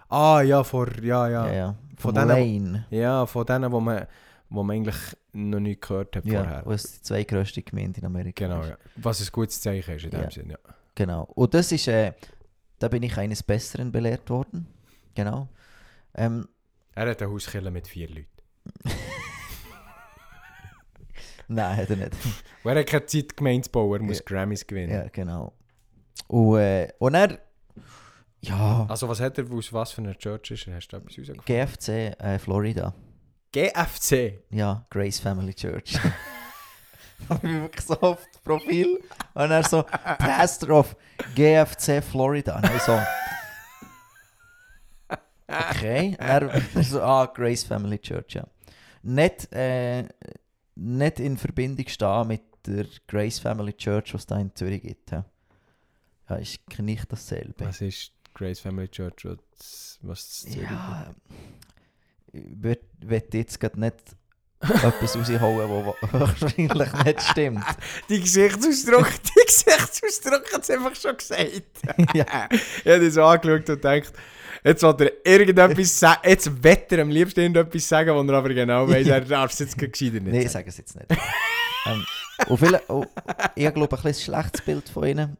Ah 0.08 0.42
ja, 0.42 0.62
vor, 0.62 0.88
ja, 1.02 1.28
ja. 1.28 1.46
Ja, 1.46 1.52
ja. 1.52 1.74
Von 1.96 2.14
Von 2.14 2.28
denen. 2.28 2.84
Ja, 2.90 3.26
von 3.26 3.46
denen, 3.46 3.70
wo 3.72 3.80
man, 3.80 4.06
wo 4.50 4.62
man 4.62 4.76
eigentlich 4.76 4.96
noch 5.32 5.60
nicht 5.60 5.80
gehört 5.80 6.14
hat 6.16 6.24
Ja, 6.26 6.42
vorher. 6.42 6.62
was 6.66 6.92
die 6.92 7.02
zweitgrößte 7.02 7.62
Gemeinde 7.62 8.00
in 8.00 8.06
Amerika 8.06 8.46
Genau, 8.46 8.60
ist. 8.62 8.68
ja. 8.68 8.76
Was 8.96 9.20
ein 9.20 9.28
gutes 9.32 9.60
Zeichen 9.60 9.94
ist 9.96 10.04
in 10.04 10.10
dem 10.10 10.20
Ja. 10.22 10.30
Sinn, 10.30 10.50
ja. 10.50 10.58
Genau. 10.94 11.22
Und 11.34 11.54
das 11.54 11.72
ist, 11.72 11.88
äh, 11.88 12.12
da 12.78 12.88
bin 12.88 13.02
ich 13.02 13.16
eines 13.16 13.42
Besseren 13.42 13.90
belehrt 13.90 14.28
worden. 14.30 14.66
Genau. 15.14 15.48
Ähm, 16.14 16.46
Er 16.94 17.08
hat 17.10 17.22
eine 17.22 17.30
Hauskille 17.32 17.70
mit 17.70 17.88
vier 17.88 18.08
Leuten. 18.08 18.28
nein, 21.48 21.76
hat 21.76 21.90
er 21.90 21.96
nicht. 21.96 22.12
Und 22.64 22.72
er 22.72 22.80
hat 22.80 22.86
keine 22.86 23.06
Zeit, 23.06 23.36
Gemeinde 23.36 23.62
zu 23.62 23.70
bauen, 23.70 24.00
er 24.00 24.06
muss 24.06 24.18
Ja. 24.18 24.24
Grammys 24.26 24.66
gewinnen. 24.66 24.92
ja, 24.92 25.08
genau. 25.08 25.52
Und, 26.28 26.58
äh, 26.58 26.88
und 26.98 27.14
er, 27.14 27.38
ja, 28.40 28.86
Also 28.88 29.08
was 29.08 29.20
hat 29.20 29.36
er, 29.38 29.50
aus 29.52 29.72
was 29.72 29.92
für 29.92 30.02
einer 30.02 30.14
Church 30.16 30.50
ist 30.52 30.66
er? 30.66 30.76
Hast 30.76 30.88
du 30.88 30.96
etwas 30.96 31.18
rausgefunden? 31.18 31.44
GFC 31.44 31.88
äh, 32.20 32.38
Florida. 32.38 32.94
GFC? 33.52 34.42
Ja, 34.50 34.86
Grace 34.90 35.18
Family 35.20 35.54
Church. 35.54 35.94
ich 37.30 37.38
bin 37.38 37.62
wirklich 37.62 37.84
so 37.84 37.94
auf 38.00 38.18
das 38.32 38.40
Profil 38.42 39.00
und 39.34 39.50
er 39.50 39.62
so 39.64 39.82
Pastor 39.82 40.70
of 40.80 40.96
GFC 41.34 42.02
Florida. 42.02 42.56
Und 42.56 42.64
ich 42.74 42.82
so. 42.82 42.98
Okay. 45.46 46.16
Er, 46.18 46.42
er 46.74 46.82
so, 46.82 47.02
ah, 47.02 47.26
Grace 47.26 47.64
Family 47.64 47.98
Church, 47.98 48.34
ja. 48.34 48.44
Nicht, 49.02 49.52
äh, 49.52 50.04
nicht 50.76 51.20
in 51.20 51.36
Verbindung 51.36 51.86
stehen 51.88 52.28
mit 52.28 52.42
der 52.66 52.86
Grace 53.06 53.38
Family 53.38 53.72
Church, 53.74 54.14
was 54.14 54.22
es 54.22 54.26
da 54.26 54.38
in 54.38 54.54
Zürich 54.54 54.82
gibt. 54.82 55.10
Ja, 55.10 55.24
ja 56.28 56.36
ist 56.36 56.60
nicht 56.78 57.10
dasselbe. 57.10 57.66
Was 57.66 57.80
ist 57.80 58.12
Grace 58.32 58.60
Family 58.60 58.88
Church? 58.88 59.24
Was, 59.24 59.98
was 60.02 60.44
ist 60.44 60.56
Ja, 60.56 61.14
ich 62.32 62.42
werde 63.00 63.38
jetzt 63.38 63.60
gerade 63.60 63.78
nicht 63.78 63.96
etwas 64.60 65.16
rausholen, 65.16 65.94
was 66.00 66.40
wahrscheinlich 66.40 67.04
nicht 67.04 67.22
stimmt. 67.22 67.64
Die 68.08 68.20
Gesichtsausdruck, 68.20 69.12
die 69.22 69.44
Gesichtsausdruck 69.46 70.52
hat 70.52 70.62
es 70.62 70.70
einfach 70.70 70.94
schon 70.96 71.16
gesagt. 71.16 71.62
Ja. 72.14 72.48
Ich 72.50 72.90
habe 72.90 73.10
so 73.10 73.24
angeschaut 73.24 73.68
und 73.68 73.82
gedacht, 73.82 74.12
jetzt 74.64 74.82
will 74.82 75.12
er 75.24 75.32
irgendetwas 75.32 76.00
sagen, 76.00 76.20
jetzt 76.24 76.62
wird 76.62 76.92
er 76.92 77.02
am 77.02 77.10
liebsten 77.10 77.40
irgendetwas 77.40 77.88
sagen, 77.88 78.14
wo 78.14 78.32
er 78.32 78.38
aber 78.38 78.54
genau 78.54 78.88
weiß, 78.88 79.06
er 79.06 79.20
darf 79.20 79.52
es 79.52 79.58
jetzt 79.60 79.78
gescheiter 79.78 80.20
nicht 80.20 80.32
Nein, 80.32 80.48
sage 80.48 80.68
es 80.68 80.78
jetzt 80.78 80.96
nicht. 80.96 81.10
ähm, 81.86 82.04
und 82.48 82.58
viele, 82.58 82.80
und 82.88 83.08
ich 83.54 83.74
glaube, 83.74 83.96
ein 83.96 84.02
bisschen 84.02 84.34
schlechtes 84.34 84.62
Bild 84.62 84.88
von 84.88 85.06
ihnen, 85.06 85.36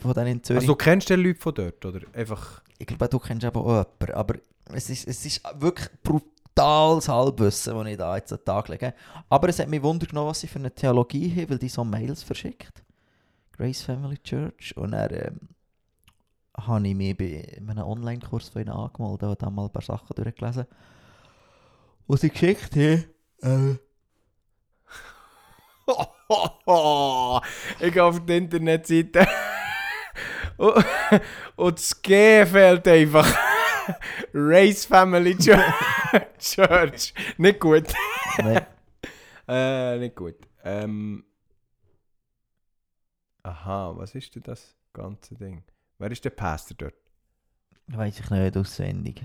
von 0.00 0.14
denen 0.14 0.26
in 0.28 0.42
Zürich. 0.42 0.62
Also 0.62 0.72
du 0.72 0.76
kennst 0.76 1.08
die 1.08 1.14
Leute 1.14 1.40
von 1.40 1.54
dort, 1.54 1.84
oder? 1.84 2.00
Einfach... 2.14 2.62
ich 2.78 2.86
glaube, 2.86 3.08
du 3.08 3.18
kennst 3.18 3.44
eben 3.44 3.56
auch 3.56 3.66
jemanden, 3.66 4.12
aber 4.14 4.34
es 4.72 4.88
ist, 4.90 5.08
es 5.08 5.26
ist 5.26 5.42
wirklich 5.58 5.88
brutales 6.02 7.08
Halbwissen, 7.08 7.74
das 7.74 7.86
ich 7.86 7.96
da 7.96 8.16
jetzt 8.16 8.32
an 8.32 8.38
den 8.38 8.44
Tag 8.44 8.68
lege. 8.68 8.94
Aber 9.28 9.48
es 9.48 9.58
hat 9.58 9.68
mich 9.68 9.82
Wunder 9.82 10.06
genommen, 10.06 10.30
was 10.30 10.40
sie 10.40 10.46
für 10.46 10.58
eine 10.58 10.70
Theologie 10.74 11.30
haben, 11.30 11.50
weil 11.50 11.58
die 11.58 11.68
so 11.68 11.84
Mails 11.84 12.22
verschickt. 12.22 12.82
Grace 13.56 13.82
Family 13.82 14.18
Church. 14.18 14.76
Und 14.76 14.92
dann 14.92 15.10
ähm, 15.12 15.40
habe 16.66 16.88
ich 16.88 16.94
mich 16.94 17.16
bei 17.16 17.56
einem 17.58 17.84
Online-Kurs 17.84 18.48
von 18.48 18.62
ihnen 18.62 18.70
angemeldet 18.70 19.28
und 19.28 19.42
dann 19.42 19.54
mal 19.54 19.66
ein 19.66 19.72
paar 19.72 19.82
Sachen 19.82 20.14
durchgelesen. 20.14 20.66
Und 22.06 22.20
sie 22.20 22.30
geschickt 22.30 22.74
haben, 22.76 23.04
äh, 23.42 23.76
ich 27.86 27.92
gehe 27.92 28.04
auf 28.04 28.24
die 28.24 28.36
Internetseite 28.36 29.26
und, 30.56 30.84
und 31.56 31.78
das 31.78 32.00
G 32.02 32.46
fehlt 32.46 32.86
einfach. 32.86 33.26
Race 34.34 34.86
Family 34.86 35.36
Church. 35.36 35.74
Church. 36.38 37.14
Nicht 37.36 37.60
gut. 37.60 37.92
nein, 38.38 38.66
Äh, 39.48 39.98
nicht 39.98 40.14
gut. 40.14 40.36
Ähm. 40.64 41.24
Aha, 43.42 43.92
was 43.96 44.14
ist 44.14 44.34
denn 44.36 44.44
das 44.44 44.76
ganze 44.92 45.34
Ding? 45.34 45.64
Wer 46.02 46.10
ist 46.10 46.24
der 46.24 46.30
Pastor 46.30 46.76
dort? 46.76 46.94
weiß 47.86 48.18
ich 48.18 48.30
nicht 48.30 48.56
auswendig. 48.56 49.22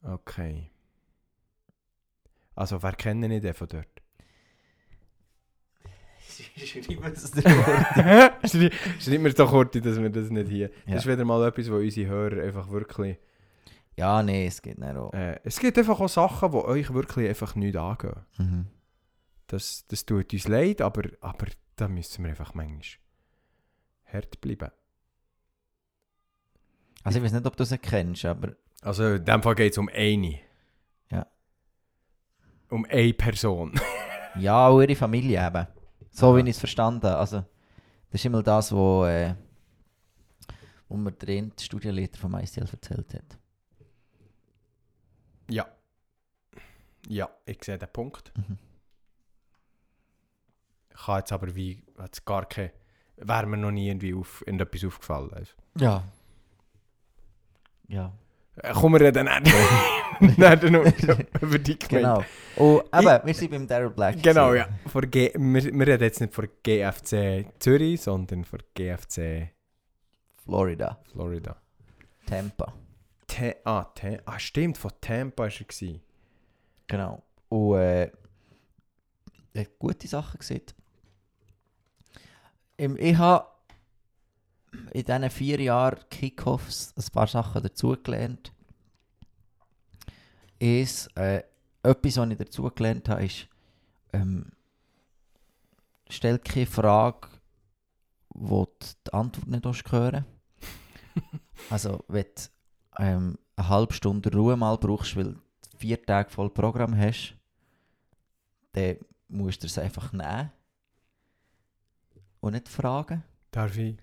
Okay. 0.00 0.70
Also, 2.54 2.80
wer 2.84 2.92
kennen 2.92 3.32
ich 3.32 3.42
den 3.42 3.52
von 3.52 3.66
dort? 3.66 3.88
Schreib 6.56 6.88
mir 9.20 9.32
doch 9.32 9.50
kurz, 9.50 9.72
dass 9.72 10.00
wir 10.00 10.10
das 10.10 10.30
nicht 10.30 10.50
hier. 10.50 10.70
Ja. 10.86 10.94
Das 10.94 11.04
ist 11.04 11.10
wieder 11.10 11.24
mal 11.24 11.44
etwas, 11.44 11.68
wo 11.68 11.78
unsere 11.78 12.08
Hörer 12.08 12.44
einfach 12.44 12.70
wirklich. 12.70 13.18
Ja, 13.96 14.22
nee, 14.22 14.46
es 14.46 14.62
geht 14.62 14.78
nicht 14.78 14.94
auch. 14.94 15.12
Äh, 15.12 15.40
es 15.42 15.58
gibt 15.58 15.76
einfach 15.78 15.98
auch 15.98 16.08
Sachen, 16.08 16.52
die 16.52 16.58
euch 16.58 16.94
wirklich 16.94 17.28
einfach 17.28 17.56
nicht 17.56 17.76
angehen. 17.76 18.24
Mhm. 18.38 18.66
Das, 19.48 19.84
das 19.88 20.06
tut 20.06 20.32
uns 20.32 20.46
leid, 20.46 20.80
aber, 20.80 21.10
aber 21.20 21.46
da 21.74 21.88
müssen 21.88 22.22
wir 22.22 22.30
einfach 22.30 22.54
manchmal 22.54 23.03
hart 24.14 24.40
bleiben. 24.40 24.70
Also 27.02 27.18
ich 27.18 27.24
weiß 27.24 27.32
nicht, 27.32 27.46
ob 27.46 27.56
du 27.56 27.64
sie 27.64 27.78
kennst, 27.78 28.24
aber 28.24 28.56
Also 28.80 29.14
in 29.14 29.24
dem 29.24 29.42
Fall 29.42 29.54
geht 29.54 29.72
es 29.72 29.78
um 29.78 29.88
eine. 29.92 30.40
Ja. 31.10 31.26
Um 32.70 32.86
eine 32.86 33.12
Person. 33.12 33.78
ja, 34.36 34.68
auch 34.68 34.80
ihre 34.80 34.96
Familie 34.96 35.46
eben. 35.46 35.66
So 36.10 36.28
Aha. 36.30 36.36
wie 36.36 36.40
ich 36.42 36.56
es 36.56 36.58
verstanden 36.58 37.06
habe. 37.06 37.18
Also, 37.18 37.44
das 38.10 38.20
ist 38.20 38.24
immer 38.24 38.42
das, 38.42 38.72
wo, 38.72 39.04
äh, 39.04 39.34
wo 40.88 40.96
mir 40.96 41.12
der 41.12 41.50
Studienleiter 41.60 42.18
vom 42.18 42.34
ICL 42.34 42.68
erzählt 42.70 43.14
hat. 43.14 43.38
ja. 45.50 45.66
Ja, 47.06 47.28
ich 47.44 47.62
sehe 47.62 47.76
den 47.76 47.92
Punkt. 47.92 48.32
Mhm. 48.34 48.58
Ich 50.88 51.02
kann 51.04 51.18
jetzt 51.18 51.32
aber 51.32 51.54
wie, 51.54 51.84
hat's 51.98 52.24
gar 52.24 52.46
keine, 52.46 52.72
wäre 53.16 53.46
mir 53.46 53.56
noch 53.56 53.70
nie 53.70 53.88
irgendwie 53.88 54.14
auf, 54.14 54.42
irgendetwas 54.46 54.84
aufgefallen. 54.84 55.32
Also. 55.32 55.52
Ja. 55.78 56.04
Ja. 57.88 58.12
Äh, 58.56 58.72
Kommen 58.72 59.00
wir 59.00 59.12
dann 59.12 59.26
dann 60.36 60.72
noch 60.72 60.84
über 61.40 61.58
die 61.58 61.78
Gemeinde. 61.78 61.88
Genau. 61.88 62.24
Und 62.56 62.84
eben, 62.94 63.26
wir 63.26 63.34
sind 63.34 63.50
beim 63.50 63.66
Daryl 63.66 63.90
Black. 63.90 64.22
Genau, 64.22 64.54
ja. 64.54 64.68
Vor 64.86 65.02
G 65.02 65.32
wir, 65.34 65.64
wir 65.64 65.86
reden 65.86 66.02
jetzt 66.02 66.20
nicht 66.20 66.32
von 66.32 66.48
GFC 66.62 67.46
Zürich, 67.58 68.00
sondern 68.00 68.44
von 68.44 68.60
GFC 68.74 69.50
Florida. 70.44 71.00
Florida. 71.10 71.56
Tampa. 72.26 72.72
Te 73.26 73.56
ah, 73.64 73.84
Te 73.94 74.22
ah, 74.24 74.38
stimmt, 74.38 74.78
von 74.78 74.92
Tampa 75.00 75.44
war 75.44 75.50
er. 75.50 75.64
Gewesen. 75.64 76.00
Genau. 76.86 77.22
Und 77.48 77.78
äh, 77.78 78.10
er 79.54 79.60
hat 79.60 79.78
gute 79.78 80.06
Sachen 80.06 80.38
gesehen. 80.38 80.62
Im- 82.76 82.96
Ich 82.98 83.16
habe 83.16 83.46
in 84.92 85.04
diesen 85.04 85.30
vier 85.30 85.60
Jahren 85.60 86.00
Kickoffs 86.10 86.92
ein 86.96 87.04
paar 87.12 87.26
Sachen 87.26 87.62
dazugelernt. 87.62 88.52
Ist, 90.58 91.14
äh, 91.16 91.42
etwas, 91.82 92.16
was 92.16 92.30
ich 92.30 92.38
dazugelernt 92.38 93.08
habe, 93.08 93.24
ist, 93.26 93.48
ähm, 94.12 94.50
stell 96.08 96.38
keine 96.38 96.66
Frage, 96.66 97.28
wo 98.30 98.64
du 98.64 98.86
die 99.06 99.12
Antwort 99.12 99.46
nicht 99.46 99.92
hören 99.92 100.24
Also, 101.70 102.04
wenn 102.08 102.24
du 102.24 102.42
ähm, 103.02 103.38
eine 103.56 103.68
halbe 103.68 103.94
Stunde 103.94 104.32
Ruhe 104.32 104.56
mal 104.56 104.76
brauchst, 104.78 105.16
weil 105.16 105.34
du 105.34 105.40
vier 105.78 106.02
Tage 106.04 106.30
voll 106.30 106.50
Programm 106.50 106.96
hast, 106.96 107.36
dann 108.72 108.96
musst 109.28 109.62
du 109.62 109.66
es 109.66 109.78
einfach 109.78 110.12
nehmen 110.12 110.50
und 112.44 112.52
nicht 112.52 112.68
fragen. 112.68 113.22
Darf 113.50 113.76
ich, 113.76 113.96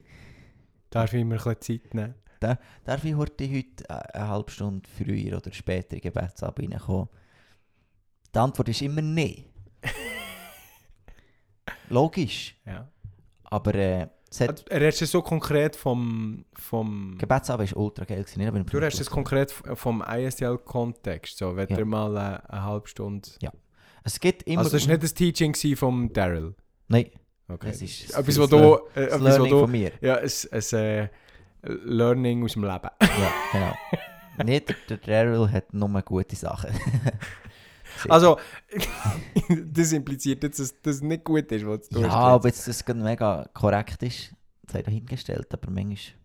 darf 0.89 1.13
ich 1.13 1.23
mir 1.25 1.45
ein 1.45 1.61
Zeit 1.61 1.93
nehmen? 1.93 2.15
Darf 2.85 3.03
ich 3.03 3.15
heute, 3.15 3.45
heute 3.47 3.83
äh, 3.87 3.93
eine 4.17 4.27
halbe 4.27 4.51
Stunde 4.51 4.87
früher 4.97 5.37
oder 5.37 5.51
später 5.53 5.91
in 5.95 5.97
die 5.97 6.01
Gebetsabend 6.01 6.71
reinkommen? 6.73 7.07
Die 8.33 8.39
Antwort 8.39 8.69
ist 8.69 8.81
immer 8.81 9.01
nein. 9.01 9.45
Logisch. 11.89 12.55
Ja. 12.65 12.87
Aber 13.43 13.75
äh, 13.75 14.01
hat, 14.01 14.11
Also, 14.49 14.63
Er 14.69 14.87
hast 14.87 15.01
es 15.01 15.11
so 15.11 15.21
konkret 15.21 15.75
vom, 15.75 16.45
vom 16.53 17.17
Gebetsabend 17.17 17.75
war 17.75 17.81
ultra 17.83 18.05
geil. 18.05 18.23
Gewesen, 18.23 18.65
du 18.65 18.81
hast 18.81 18.99
es 18.99 19.09
konkret 19.09 19.51
f- 19.51 19.77
vom 19.77 20.01
ISL-Kontext, 20.01 21.37
so, 21.37 21.55
wenn 21.55 21.67
Ja. 21.69 21.79
ihr 21.79 21.85
mal 21.85 22.15
äh, 22.15 22.51
eine 22.51 22.63
halbe 22.63 22.87
Stunde... 22.87 23.29
Es 24.03 24.19
gibt 24.19 24.43
immer... 24.43 24.59
Also 24.59 24.71
das 24.71 24.83
war 24.87 24.93
nicht 24.93 25.03
das 25.03 25.13
Teaching 25.13 25.53
vom 25.75 26.11
Daryl? 26.11 26.55
Nein, 26.87 27.11
Okay. 27.53 27.69
es 27.69 27.81
ist 27.81 28.09
Etwas, 28.11 28.25
das 28.25 28.37
was 28.39 28.49
du... 28.49 28.57
Äh, 28.57 28.79
das 28.95 29.03
etwas, 29.05 29.13
was 29.13 29.21
Learning 29.23 29.51
du 29.51 29.59
von 29.59 29.71
mir. 29.71 29.91
ja, 30.01 30.15
ein, 30.17 30.29
ein 30.51 30.79
äh, 30.79 31.09
Learning 31.63 32.43
aus 32.43 32.53
dem 32.53 32.63
Leben. 32.63 32.89
Ja, 33.01 33.33
genau. 33.51 34.43
nicht, 34.45 34.75
der- 34.89 34.97
Daryl 34.97 35.51
hat 35.51 35.73
nur 35.73 36.01
gute 36.01 36.35
Sachen. 36.35 36.71
Also, 38.09 38.39
das 39.65 39.91
impliziert 39.91 40.41
jetzt, 40.43 40.59
dass 40.59 40.81
das 40.81 41.01
nicht 41.01 41.23
gut 41.23 41.51
ist, 41.51 41.65
was 41.67 41.87
du 41.89 42.01
ja, 42.01 42.09
hast 42.09 42.35
ob 42.35 42.45
jetzt 42.45 42.67
das 42.67 42.83
gerade 42.83 42.99
mega 42.99 43.47
korrekt 43.53 44.01
ist, 44.01 44.33
sei 44.67 44.81
dahingestellt, 44.81 45.53
aber 45.53 45.69
manchmal 45.69 46.15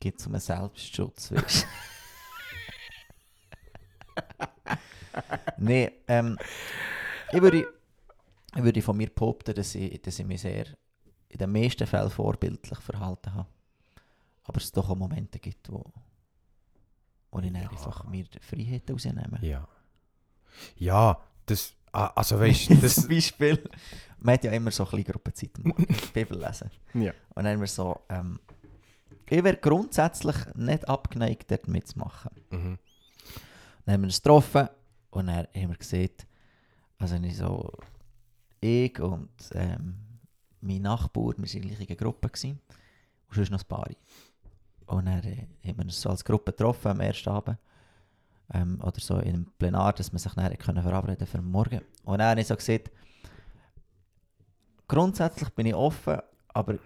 geht 0.00 0.18
es 0.18 0.26
um 0.26 0.32
einen 0.32 0.40
Selbstschutz, 0.40 1.32
weißt 1.32 1.66
Nein, 5.58 5.90
ähm, 6.08 6.38
ich 7.32 7.42
würde, 7.42 7.66
ich 8.56 8.62
würde 8.62 8.82
von 8.82 8.96
mir 8.96 9.10
behaupten, 9.10 9.54
dass 9.54 9.74
ich, 9.74 10.00
dass 10.02 10.18
ich 10.18 10.26
mich 10.26 10.40
sehr 10.42 10.66
in 11.28 11.38
den 11.38 11.50
meisten 11.52 11.86
Fällen 11.86 12.10
vorbildlich 12.10 12.78
verhalten 12.78 13.34
habe. 13.34 13.48
Aber 14.44 14.58
es 14.60 14.70
doch 14.70 14.88
auch 14.90 14.94
Momente 14.96 15.38
gibt, 15.38 15.70
wo, 15.72 15.84
wo 17.30 17.38
ich 17.40 17.50
Ja. 17.52 17.68
einfach 17.70 18.04
mir 18.04 18.26
Freiheit 18.40 18.90
rausnehme. 18.90 19.38
Ja. 19.42 19.66
Ja, 20.76 21.20
das... 21.46 21.74
Also 21.92 22.38
weißt 22.40 22.70
du, 22.70 22.74
das... 22.82 22.96
Zum 22.96 23.08
Beispiel, 23.08 23.68
man 24.18 24.34
hat 24.34 24.44
ja 24.44 24.52
immer 24.52 24.70
so 24.70 24.84
kleine 24.84 25.04
Gruppenzeit 25.04 25.50
Bibel 26.12 26.38
lesen. 26.40 26.70
ja. 26.94 27.12
Und 27.34 27.44
dann 27.44 27.54
haben 27.54 27.60
wir 27.60 27.66
so, 27.68 28.00
ähm, 28.08 28.38
ich 29.28 29.42
wäre 29.42 29.56
grundsätzlich 29.56 30.36
nicht 30.54 30.88
abgeneigt, 30.88 31.50
dort 31.50 31.66
mitzumachen. 31.68 32.30
Mhm. 32.50 32.78
Dann 33.86 33.92
haben 33.94 34.00
wir 34.02 34.06
uns 34.08 34.22
getroffen 34.22 34.68
und 35.10 35.26
dann 35.26 35.46
haben 35.54 35.68
wir 35.70 35.76
gesehen, 35.76 36.10
also 36.98 37.16
ich 37.16 37.36
so, 37.36 37.72
ich 38.64 38.98
und 39.00 39.30
ähm, 39.52 39.94
mein 40.60 40.82
Nachbar, 40.82 41.34
wir 41.36 41.38
waren 41.38 41.44
in 41.44 41.68
der 41.68 41.76
gleichen 41.76 41.96
Gruppe 41.96 42.28
gewesen, 42.28 42.60
und 43.28 43.34
sonst 43.34 43.50
noch 43.50 43.60
ein 43.60 43.68
paar. 43.68 43.88
Und 44.86 45.06
dann 45.06 45.22
äh, 45.22 45.46
haben 45.66 45.78
wir 45.78 45.84
uns 45.84 46.00
so 46.00 46.10
als 46.10 46.24
Gruppe 46.24 46.52
getroffen 46.52 46.88
am 46.88 47.00
ersten 47.00 47.28
Abend. 47.28 47.58
Ähm, 48.52 48.80
oder 48.82 49.00
so 49.00 49.18
in 49.18 49.34
einem 49.34 49.46
Plenar, 49.58 49.92
dass 49.94 50.12
man 50.12 50.18
sich 50.18 50.32
dann 50.32 50.56
können 50.58 50.82
verabreden 50.82 51.26
für 51.26 51.40
morgen. 51.40 51.80
Und 52.04 52.18
dann 52.18 52.30
habe 52.30 52.40
ich 52.40 52.46
so 52.46 52.56
gesagt, 52.56 52.90
grundsätzlich 54.86 55.48
bin 55.50 55.66
ich 55.66 55.74
offen, 55.74 56.18
aber 56.48 56.78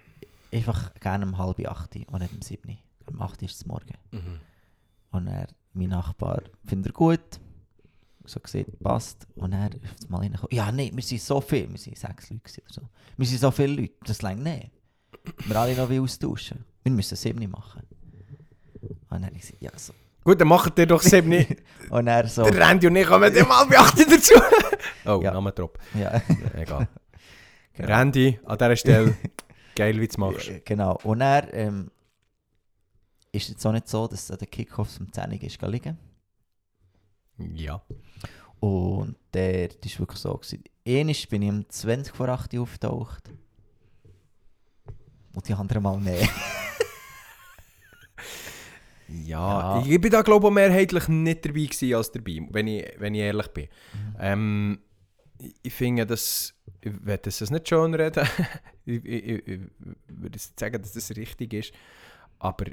einfach 0.52 0.94
gerne 0.94 1.26
um 1.26 1.36
halb 1.36 1.66
acht 1.68 1.96
und 1.96 2.20
nicht 2.20 2.32
um 2.32 2.42
sieben. 2.42 2.78
Um 3.06 3.20
acht 3.20 3.42
ist 3.42 3.56
es 3.56 3.66
morgen. 3.66 3.94
Mhm. 4.12 4.40
Und 5.10 5.26
er, 5.26 5.48
mein 5.72 5.88
Nachbar 5.88 6.42
findet 6.64 6.92
er 6.92 6.94
gut. 6.94 7.40
So 8.28 8.40
gesagt, 8.40 8.78
passt. 8.80 9.26
Und 9.36 9.52
er 9.54 9.70
ist 9.72 10.10
auf 10.12 10.20
reingekommen. 10.20 10.48
Ja, 10.54 10.70
nein, 10.70 10.90
wir 10.92 11.02
sind 11.02 11.20
so 11.22 11.40
viel. 11.40 11.68
Wir 11.70 11.78
sind 11.78 11.96
sechs 11.96 12.28
Leute 12.28 12.42
oder 12.60 12.72
so. 12.74 12.82
Wir 13.16 13.26
sind 13.26 13.40
so 13.40 13.50
viele 13.50 13.80
Leute. 13.80 13.94
Das 14.04 14.20
längt 14.20 14.42
nicht. 14.42 14.70
Wir 15.46 15.56
alle 15.56 15.74
noch 15.74 15.88
wie 15.88 15.98
austauschen. 15.98 16.62
Wir 16.82 16.92
müssen 16.92 17.16
sieben 17.16 17.50
machen. 17.50 17.82
Und 19.10 19.22
er 19.22 19.26
hat 19.26 19.34
gesagt, 19.34 19.62
ja, 19.62 19.70
so. 19.76 19.94
Gut, 20.24 20.38
dann 20.40 20.48
macht 20.48 20.78
ihr 20.78 20.86
doch 20.86 21.00
sieben 21.00 21.30
nicht. 21.30 21.56
Und 21.90 22.06
er 22.06 22.28
so, 22.28 22.44
Der 22.44 22.58
Randy 22.68 22.86
und 22.86 22.96
ich 22.96 23.06
kommen 23.06 23.32
dem 23.32 23.48
mal 23.48 23.64
beachten 23.64 24.04
dazu. 24.10 24.34
Oh, 25.06 25.20
Ja. 25.22 25.32
Namendrop. 25.32 25.78
Ja, 25.94 26.20
Egal. 26.54 26.86
Genau. 27.72 27.94
Randy, 27.94 28.40
an 28.44 28.58
dieser 28.58 28.76
Stelle, 28.76 29.16
geil, 29.76 29.94
wie 30.00 30.06
du 30.08 30.10
es 30.10 30.18
machst. 30.18 30.50
Genau. 30.64 30.98
Und 31.04 31.20
er 31.20 31.54
ähm, 31.54 31.92
ist 33.30 33.48
jetzt 33.48 33.64
auch 33.64 33.70
nicht 33.72 33.86
so, 33.88 34.08
dass 34.08 34.30
an 34.32 34.38
der 34.38 34.48
Kickoffs 34.48 34.98
um 34.98 35.12
10 35.12 35.30
Uhr 35.32 35.42
ist 35.44 35.62
liegen. 35.62 35.96
Ja. 37.38 37.82
Und 38.60 39.16
der, 39.32 39.68
das 39.68 39.92
war 39.94 40.00
wirklich 40.00 40.20
so. 40.20 40.34
Gewesen. 40.34 40.64
Bin 40.84 41.42
ich 41.42 41.48
um 41.50 41.68
20 41.68 42.14
vor 42.14 42.28
8 42.28 42.54
Uhr 42.54 42.62
aufgetaucht. 42.62 43.30
Und 45.34 45.48
die 45.48 45.54
anderen 45.54 45.82
Mal 45.82 46.00
nicht. 46.00 46.28
Ja, 49.08 49.78
Ja. 49.78 49.86
ich 49.86 50.00
bin 50.00 50.10
da 50.10 50.22
glaube 50.22 50.48
ich 50.48 50.52
mehrheitlich 50.54 51.08
nicht 51.08 51.44
dabei 51.44 51.64
gewesen 51.64 51.94
als 51.94 52.12
dabei, 52.12 52.46
wenn 52.50 52.66
ich, 52.66 52.86
wenn 52.98 53.14
ich 53.14 53.20
ehrlich 53.22 53.48
bin. 53.48 53.68
Ähm, 54.20 54.80
ich, 55.62 55.72
finde 55.72 56.04
das, 56.04 56.54
ich 56.80 56.92
werde 57.06 57.22
das 57.22 57.50
nicht 57.50 57.68
schön 57.68 57.94
reden, 57.94 58.28
ich, 58.84 59.04
ich, 59.04 59.48
ich, 59.48 59.60
würde 60.08 60.38
sagen, 60.38 60.82
dass 60.82 60.92
das 60.92 61.16
richtig 61.16 61.54
ist, 61.54 61.72
aber 62.38 62.66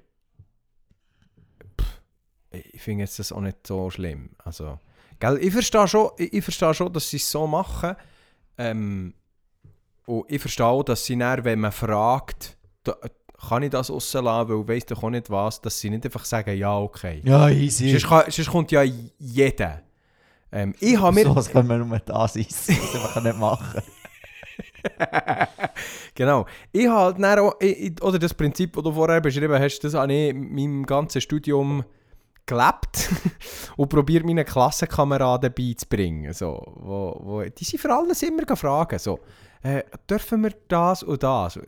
ich 2.74 2.82
finde 2.82 3.04
jetzt 3.04 3.20
das 3.20 3.32
auch 3.32 3.42
nicht 3.42 3.66
so 3.66 3.90
schlimm. 3.90 4.30
Also, 4.44 4.80
gell, 5.20 5.38
ich 5.42 5.52
verstehe 5.52 5.88
schon, 5.88 6.10
ich, 6.18 6.34
ich 6.34 6.44
verstehe 6.44 6.74
schon, 6.74 6.92
dass 6.94 7.10
sie 7.10 7.18
es 7.18 7.30
so 7.30 7.48
machen, 7.48 7.96
ähm, 8.58 9.14
und 10.06 10.26
ich 10.28 10.40
verstehe 10.40 10.66
auch, 10.66 10.84
dass 10.84 11.04
sie 11.06 11.18
dann, 11.18 11.44
wenn 11.44 11.60
man 11.60 11.72
fragt, 11.72 12.58
da, 12.84 12.96
kann 13.48 13.64
ich 13.64 13.70
das 13.72 13.90
rauslassen, 13.90 14.50
weil 14.50 14.68
weiss 14.68 14.86
doch 14.86 15.04
auch 15.04 15.10
nicht 15.10 15.30
was, 15.30 15.62
dass 15.62 15.80
sie 15.80 15.90
nicht 15.90 16.06
einfach 16.06 16.26
sagen, 16.26 16.58
ja, 16.58 16.78
okay. 16.78 17.22
Ja, 17.24 17.50
easy. 17.50 17.92
Sonst, 17.92 18.08
kann, 18.08 18.32
sonst 18.32 18.50
kommt 18.50 18.72
ja 18.72 18.84
jeder. 18.84 19.82
Ähm, 20.52 20.74
ich 20.80 21.00
habe 21.00 21.14
mir... 21.16 21.26
so 21.26 21.36
was 21.36 21.50
können 21.50 21.68
wir 21.68 21.78
nur 21.78 22.00
da 22.00 22.28
sein. 22.28 22.46
Das 22.48 22.70
einfach 22.70 23.24
nicht 23.24 23.38
machen. 23.38 23.82
genau. 26.16 26.46
Ich 26.72 26.88
habe 26.88 27.28
halt 27.28 27.40
auch, 27.40 27.56
ich- 27.60 28.02
oder 28.02 28.20
das 28.20 28.34
Prinzip, 28.34 28.74
das 28.74 28.84
du 28.84 28.92
vorher 28.92 29.22
beschrieben 29.22 29.60
hast, 29.60 29.80
das 29.80 29.94
habe 29.94 30.14
ich 30.14 30.30
in 30.30 30.54
meinem 30.54 30.86
ganzen 30.86 31.22
Studium 31.22 31.84
gelebt 32.46 33.10
und 33.78 33.90
probiert 33.90 34.26
meinen 34.26 34.46
Klassenkameraden 34.46 35.54
beizubringen. 35.54 36.34
So, 36.34 36.62
wo, 36.76 37.20
wo, 37.22 37.42
die 37.42 37.64
sind 37.64 37.82
vor 37.82 37.92
allem 37.92 38.12
immer 38.12 38.44
gefragt, 38.44 39.00
so, 39.00 39.20
äh, 39.64 39.84
dürfen 40.10 40.44
wir 40.44 40.54
das 40.68 41.04
und 41.04 41.24
das? 41.24 41.60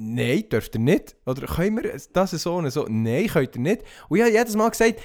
Nein, 0.00 0.48
dürft 0.50 0.74
ihr 0.74 0.80
nicht. 0.80 1.16
Oder 1.26 1.46
können 1.46 1.82
wir 1.82 1.98
das 2.12 2.30
so 2.30 2.56
und 2.56 2.70
so? 2.70 2.86
Nein, 2.88 3.26
könnt 3.26 3.56
ihr 3.56 3.62
nicht. 3.62 3.82
Und 4.08 4.18
ich 4.18 4.22
habe 4.22 4.32
jedes 4.32 4.54
Mal 4.54 4.70
gesagt, 4.70 5.00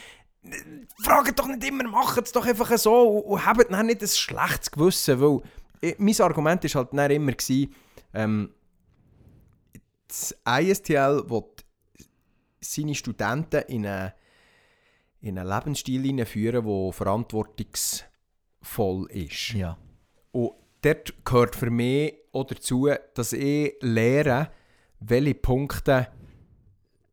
fragt 1.04 1.40
doch 1.40 1.48
nicht 1.48 1.64
immer, 1.64 1.84
macht 1.86 2.26
es 2.26 2.32
doch 2.32 2.46
einfach 2.46 2.78
so 2.78 3.02
und, 3.02 3.24
und 3.24 3.46
habt 3.46 3.72
dann 3.72 3.86
nicht 3.86 4.02
ein 4.02 4.08
schlechtes 4.08 4.72
Gewissen, 4.72 5.20
weil 5.22 5.42
ich, 5.82 5.98
mein 6.00 6.22
Argument 6.22 6.64
war 6.64 6.82
halt 6.82 6.94
dann 6.94 7.12
immer, 7.12 7.32
gewesen, 7.32 7.74
ähm, 8.14 8.54
das 10.08 10.36
ISTL 10.48 11.24
will 11.30 11.44
seine 12.60 12.96
Studenten 12.96 13.64
in 13.68 13.86
einen, 13.86 14.14
in 15.24 15.40
einen 15.40 15.50
Lebensstil 15.50 16.04
hineinführen, 16.04 16.64
der 16.66 16.92
verantwortungsvoll 16.92 19.10
ist. 19.10 19.54
Ja. 19.54 19.78
Und 20.32 20.52
dort 20.82 21.26
gehört 21.26 21.56
für 21.56 21.72
mich 21.72 22.14
auch 22.34 22.46
dazu, 22.46 22.90
dass 23.14 23.32
ich 23.32 23.74
lehre, 23.80 24.52
welche 25.00 25.36
Punkte 25.36 26.10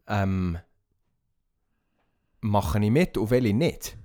ähm, 0.08 0.58
mache 2.40 2.84
ich 2.84 2.90
mit 2.90 3.16
und 3.16 3.30
welche 3.30 3.54
nicht. 3.54 3.96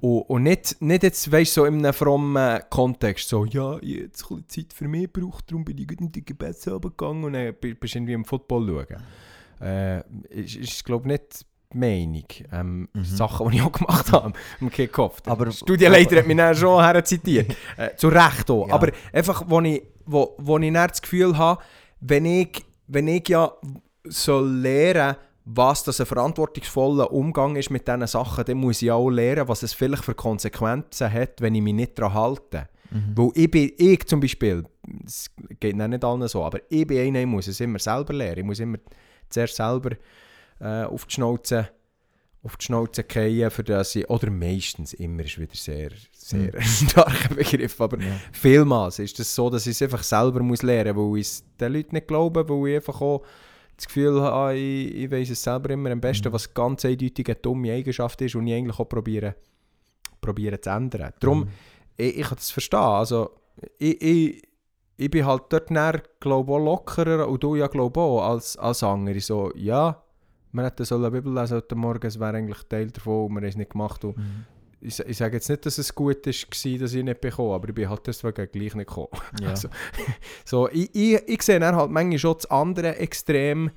Und, 0.00 0.20
und 0.22 0.44
nicht, 0.44 0.80
nicht 0.80 1.02
jetzt, 1.02 1.32
weißt 1.32 1.54
so 1.54 1.64
in 1.64 1.84
einem 1.84 1.92
frommen 1.92 2.60
Kontext, 2.70 3.28
so, 3.28 3.44
ja, 3.44 3.80
jetzt 3.82 4.30
ein 4.30 4.44
bisschen 4.44 4.48
Zeit 4.48 4.72
für 4.72 4.86
mich 4.86 5.12
gebraucht, 5.12 5.50
darum 5.50 5.64
bin 5.64 5.78
ich 5.78 6.00
in 6.00 6.12
die 6.12 6.24
Gebetshalle 6.24 6.78
gegangen 6.78 7.24
und 7.24 7.32
dann 7.32 7.56
bi- 7.60 7.74
bist 7.74 7.94
du 7.94 7.98
irgendwie 7.98 8.12
im 8.12 8.24
Football 8.24 8.68
schauen. 8.68 9.02
Äh, 9.60 9.98
ist, 10.28 10.54
ist 10.54 10.84
glaube 10.84 11.08
ich, 11.08 11.20
nicht 11.20 11.44
Meinung. 11.74 12.24
Ähm, 12.52 12.88
Mhm. 12.92 13.04
Sachen, 13.04 13.50
die 13.50 13.56
ich 13.56 13.62
auch 13.62 13.72
gemacht 13.72 14.12
habe 14.12 14.32
im 14.60 14.70
Kickoff. 14.70 15.20
Der 15.20 15.50
Studienleiter 15.50 16.16
hat 16.16 16.26
mich 16.26 16.36
dann 16.36 16.54
schon 16.54 16.82
herzitiert. 16.82 17.54
äh, 17.76 17.94
zu 17.96 18.08
Recht 18.08 18.50
auch. 18.50 18.68
Ja. 18.68 18.74
Aber 18.74 18.90
einfach, 19.12 19.44
wo 19.46 19.60
ich, 19.60 19.82
wo, 20.06 20.34
wo 20.38 20.58
ich 20.58 20.72
dann 20.72 20.88
das 20.88 21.02
Gefühl 21.02 21.36
habe, 21.36 21.62
wenn 22.00 22.24
ich, 22.24 22.64
wenn 22.86 23.08
ich 23.08 23.28
ja 23.28 23.52
soll 24.04 24.48
lernen 24.48 25.16
was 25.50 25.82
das 25.82 25.98
ein 25.98 26.06
verantwortungsvoller 26.06 27.10
Umgang 27.10 27.56
ist 27.56 27.70
mit 27.70 27.88
diesen 27.88 28.06
Sachen, 28.06 28.44
dann 28.44 28.58
muss 28.58 28.82
ich 28.82 28.90
auch 28.90 29.08
lernen, 29.08 29.48
was 29.48 29.62
es 29.62 29.72
vielleicht 29.72 30.04
für 30.04 30.14
Konsequenzen 30.14 31.10
hat, 31.10 31.40
wenn 31.40 31.54
ich 31.54 31.62
mich 31.62 31.72
nicht 31.72 31.98
daran 31.98 32.12
halte. 32.12 32.68
Mhm. 32.90 33.12
Weil 33.16 33.30
ich 33.34 33.50
bin, 33.50 33.72
ich 33.78 34.06
zum 34.06 34.20
Beispiel, 34.20 34.64
es 35.06 35.30
geht 35.58 35.74
nicht 35.74 36.04
allen 36.04 36.28
so, 36.28 36.44
aber 36.44 36.60
ich 36.68 36.86
bin 36.86 36.98
einer, 36.98 37.20
ich 37.20 37.26
muss 37.26 37.48
es 37.48 37.60
immer 37.60 37.78
selber 37.78 38.12
lernen. 38.12 38.40
Ich 38.40 38.44
muss 38.44 38.60
immer 38.60 38.76
zuerst 39.30 39.56
selber 39.56 39.96
äh, 40.60 40.84
auf 40.84 41.06
die 41.06 41.14
Schnauze 41.14 41.68
auf 42.44 42.56
die 42.56 42.66
Schnauze 42.66 43.04
fallen, 43.06 43.50
für 43.50 43.64
das 43.64 43.96
ich, 43.96 44.08
oder 44.08 44.30
meistens, 44.30 44.92
immer 44.94 45.24
ist 45.24 45.38
wieder 45.40 45.54
sehr, 45.56 45.90
sehr 46.12 46.54
ein 46.54 46.62
starker 46.62 47.34
Begriff, 47.34 47.80
aber 47.80 47.98
Ja. 48.00 48.12
vielmals 48.30 49.00
ist 49.00 49.18
es 49.18 49.34
so, 49.34 49.50
dass 49.50 49.66
ich 49.66 49.72
es 49.72 49.82
einfach 49.82 50.04
selber 50.04 50.40
muss 50.40 50.62
lernen 50.62 50.94
muss, 50.94 51.12
weil 51.14 51.20
ich 51.20 51.26
es 51.26 51.44
den 51.60 51.72
Leuten 51.72 51.96
nicht 51.96 52.06
glaube, 52.06 52.48
weil 52.48 52.68
ich 52.70 52.76
einfach 52.76 53.00
auch 53.00 53.22
das 53.76 53.86
Gefühl 53.88 54.20
habe, 54.22 54.32
ah, 54.32 54.52
ich, 54.52 54.94
ich 54.94 55.10
weiß 55.10 55.30
es 55.30 55.42
selber 55.42 55.70
immer 55.70 55.90
am 55.90 56.00
besten, 56.00 56.32
was 56.32 56.54
ganz 56.54 56.84
eindeutig 56.84 57.26
eine 57.26 57.34
dumme 57.34 57.72
Eigenschaft 57.72 58.20
ist 58.22 58.36
und 58.36 58.46
ich 58.46 58.54
eigentlich 58.54 58.78
auch 58.78 58.88
probiere, 58.88 59.34
probiere 60.20 60.60
zu 60.60 60.70
ändern. 60.70 61.12
Darum, 61.20 61.40
Mhm. 61.40 61.48
ich, 61.96 62.18
ich 62.18 62.26
kann 62.26 62.36
das 62.36 62.52
verstehen. 62.52 62.78
Also, 62.78 63.30
ich, 63.78 64.00
ich, 64.00 64.42
ich 64.96 65.10
bin 65.10 65.26
halt 65.26 65.42
dort 65.50 65.72
näher, 65.72 66.00
glaube 66.20 66.52
ich, 66.52 66.56
auch 66.56 66.64
lockerer 66.64 67.28
und 67.28 67.42
du 67.42 67.56
ja, 67.56 67.66
glaube 67.66 67.98
ich, 67.98 68.04
auch, 68.04 68.22
als, 68.30 68.56
als 68.56 68.82
andere. 68.84 69.20
So, 69.20 69.50
ja, 69.56 70.02
wir 70.52 70.64
hätten 70.64 70.84
so 70.84 70.96
eine 70.96 71.10
Bibel 71.10 71.32
lesen 71.34 71.56
heute 71.56 71.74
Morgen, 71.74 72.06
es 72.06 72.18
wäre 72.18 72.36
eigentlich 72.36 72.62
Teil 72.68 72.90
davon 72.90 73.26
und 73.26 73.32
wir 73.34 73.40
haben 73.40 73.48
es 73.48 73.56
nicht 73.56 73.70
gemacht. 73.70 74.04
Und 74.04 74.16
Mhm. 74.16 74.44
ich, 74.80 74.98
ich 75.00 75.16
sage 75.16 75.36
jetzt 75.36 75.48
nicht, 75.48 75.66
dass 75.66 75.78
es 75.78 75.94
gut 75.94 76.24
war, 76.26 76.32
dass 76.78 76.94
ich 76.94 77.04
nicht 77.04 77.20
bekomme, 77.20 77.54
aber 77.54 77.68
ich 77.68 77.74
bin 77.74 77.88
halt 77.88 78.06
deswegen 78.06 78.48
gleich 78.50 78.74
nicht 78.74 78.88
gekommen. 78.88 79.08
Ja. 79.40 79.48
Also, 79.50 79.68
so, 80.44 80.68
ich, 80.70 80.94
ich, 80.94 81.20
ich 81.26 81.42
sehe 81.42 81.60
dann 81.60 81.76
halt 81.76 81.90
manchmal 81.90 82.18
schon 82.18 82.34
das 82.34 82.46
andere 82.50 82.96
Extrem. 82.96 83.70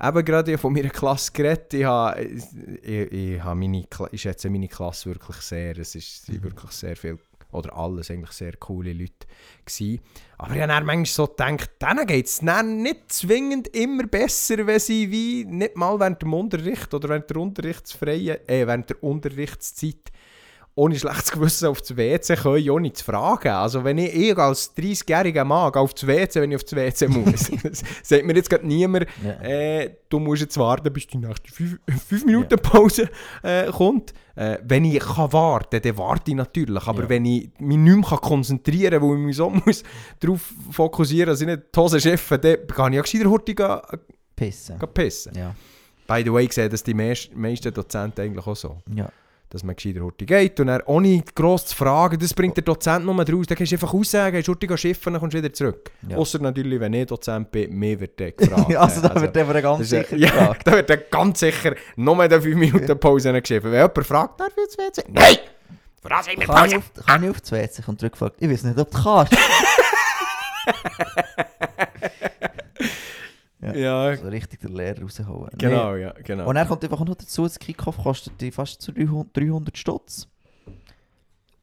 Eben 0.00 0.24
gerade 0.24 0.56
von 0.58 0.72
meiner 0.72 0.90
Klasse 0.90 1.32
geredet. 1.32 1.74
Ich, 1.74 1.84
habe, 1.84 2.22
ich, 2.22 2.44
ich, 2.84 3.42
habe 3.42 3.58
meine, 3.58 3.84
ich 4.12 4.22
schätze 4.22 4.48
meine 4.48 4.68
Klasse 4.68 5.10
wirklich 5.10 5.36
sehr. 5.38 5.76
Es 5.76 5.96
ist 5.96 6.26
sind 6.26 6.38
Mhm. 6.38 6.44
wirklich 6.44 6.70
sehr 6.70 6.94
viel, 6.96 7.18
oder 7.52 7.76
alles 7.76 8.10
eigentlich 8.10 8.32
sehr 8.32 8.56
coole 8.56 8.92
Leute 8.92 9.26
gewesen. 9.64 10.00
Aber 10.36 10.54
ich 10.54 10.60
habe 10.60 10.68
dann 10.68 10.86
manchmal 10.86 11.06
so 11.06 11.26
gedacht, 11.26 11.70
denen 11.80 12.06
geht 12.06 12.26
es 12.26 12.42
nicht 12.42 13.12
zwingend 13.12 13.68
immer 13.68 14.06
besser, 14.06 14.66
wenn 14.66 14.78
sie 14.78 15.10
wie 15.10 15.44
nicht 15.44 15.76
mal 15.76 15.98
während 15.98 16.22
dem 16.22 16.34
Unterricht 16.34 16.92
oder 16.94 17.08
während 17.08 17.30
der 17.30 17.38
Unterrichtsfreien, 17.38 18.48
äh, 18.48 18.66
während 18.66 18.90
der 18.90 19.02
Unterrichtszeit 19.02 20.12
ohne 20.78 20.96
schlechtes 20.98 21.32
Gewissen 21.32 21.66
auf 21.68 21.80
das 21.80 21.96
WC 21.96 22.36
können, 22.36 22.70
ohne 22.70 22.92
zu 22.92 23.04
fragen. 23.04 23.48
Also 23.48 23.82
wenn 23.82 23.98
ich, 23.98 24.14
ich 24.14 24.38
als 24.38 24.76
30-jähriger 24.76 25.44
Mann 25.44 25.72
gehe 25.72 25.82
auf 25.82 25.92
das 25.92 26.06
WC, 26.06 26.40
wenn 26.40 26.52
ich 26.52 26.56
auf 26.56 26.64
das 26.64 26.76
WC 26.76 27.08
muss, 27.08 27.50
sagt 28.02 28.24
mir 28.24 28.34
jetzt 28.34 28.48
gerade 28.48 28.66
niemand, 28.66 29.06
Ja. 29.24 29.32
äh, 29.42 29.96
du 30.08 30.18
musst 30.20 30.42
jetzt 30.42 30.56
warten, 30.56 30.92
bis 30.92 31.06
die 31.08 31.18
nächste 31.18 31.50
5 31.52 32.24
Minuten 32.24 32.58
Pause 32.60 33.08
äh, 33.42 33.66
kommt. 33.72 34.12
Äh, 34.36 34.58
wenn 34.62 34.84
ich 34.84 35.00
kann 35.00 35.32
warten 35.32 35.80
dann 35.82 35.98
warte 35.98 36.30
ich 36.30 36.36
natürlich. 36.36 36.86
Aber 36.86 37.02
Ja. 37.02 37.08
wenn 37.08 37.24
ich 37.24 37.50
mich 37.58 37.76
nicht 37.76 37.96
mehr 37.96 38.02
kann 38.08 38.18
konzentrieren 38.20 39.00
kann, 39.00 39.02
weil 39.10 39.18
ich 39.18 39.24
mich 39.24 39.36
so 39.36 39.50
muss 39.66 39.82
darauf 40.20 40.52
fokussieren 40.70 41.26
dass 41.30 41.40
ich 41.40 41.46
nicht 41.48 41.62
die 41.74 41.80
Hose 41.80 42.00
scheffe, 42.00 42.38
dann 42.38 42.66
kann 42.68 42.92
ich 42.92 43.00
auch 43.00 43.04
gescheiter 43.04 43.28
gehen- 43.44 44.00
Pissen. 44.36 44.78
gehen 44.78 44.88
pissen. 44.94 45.34
Ja. 45.36 45.54
By 46.06 46.22
the 46.24 46.32
way, 46.32 46.44
ich 46.44 46.52
sehe 46.52 46.68
das 46.68 46.82
die 46.84 46.94
meist- 46.94 47.34
meisten 47.34 47.74
Dozenten 47.74 48.20
eigentlich 48.24 48.46
auch 48.46 48.54
so 48.56 48.78
Ja. 48.94 49.10
Dass 49.50 49.62
man 49.62 49.76
gescheiter 49.76 50.00
hurtig 50.00 50.28
geht 50.28 50.60
und 50.60 50.66
dann 50.66 50.82
ohne 50.82 51.22
gross 51.34 51.66
zu 51.66 51.76
fragen, 51.76 52.18
das 52.18 52.34
bringt 52.34 52.56
der 52.56 52.64
Dozent 52.64 53.06
nur 53.06 53.14
raus, 53.14 53.46
dann 53.46 53.56
kannst 53.56 53.72
du 53.72 53.76
einfach 53.76 53.94
aussagen, 53.94 54.36
gehst 54.36 54.48
hurtig 54.48 54.78
schiffen, 54.78 55.12
dann 55.12 55.20
kommst 55.20 55.34
du 55.34 55.38
wieder 55.38 55.52
zurück. 55.52 55.90
Ja. 56.08 56.16
Außer 56.18 56.38
natürlich, 56.38 56.80
wenn 56.80 56.92
ich 56.92 57.06
Dozent 57.06 57.50
bin, 57.50 57.74
mir 57.74 57.98
wird 57.98 58.20
der 58.20 58.32
gefragt. 58.32 58.76
also 58.76 59.00
da 59.00 59.20
wird 59.20 59.36
eben 59.36 59.62
ganz 59.62 59.88
sicher 59.88 60.16
ja, 60.16 60.28
gefragt. 60.28 60.66
da 60.66 60.72
wird 60.72 60.90
dann 60.90 61.00
ganz 61.10 61.40
sicher 61.40 61.74
nur 61.96 62.22
in 62.22 62.30
5 62.30 62.44
Minuten 62.56 63.00
Pause 63.00 63.32
geschrieben. 63.40 63.72
Wenn 63.72 63.80
jemand 63.80 64.06
fragt, 64.06 64.40
darf 64.40 64.52
ich 64.56 64.64
ins 64.64 64.78
WC? 64.78 65.04
Nein! 65.08 65.36
Für 66.00 66.08
das 66.10 66.28
haben 66.28 66.38
wir 66.38 66.46
Kann 66.46 66.66
ich, 66.66 66.74
Pause! 66.74 66.76
auf, 66.76 67.06
kann 67.06 67.24
ich 67.24 67.30
auf 67.30 67.40
die 67.40 67.52
WC? 67.52 67.82
Und 67.86 68.00
zurückgefragt, 68.00 68.36
ich 68.40 68.50
weiß 68.50 68.64
nicht, 68.64 68.78
ob 68.78 68.90
du 68.90 69.02
kannst. 69.02 69.32
Ja, 73.60 74.16
so 74.16 74.28
richtig 74.28 74.60
den 74.60 74.74
Lehrer 74.74 75.02
rausholen. 75.02 75.50
genau, 75.58 75.96
ja, 75.96 76.12
genau. 76.12 76.48
Und 76.48 76.54
dann 76.54 76.68
kommt 76.68 76.84
einfach 76.84 77.04
noch 77.04 77.16
dazu, 77.16 77.42
das 77.42 77.58
Kickoff 77.58 77.98
kostet 77.98 78.40
die 78.40 78.52
fast 78.52 78.80
zu 78.80 78.92
300, 78.92 79.36
300 79.36 79.76
Stutz. 79.76 80.28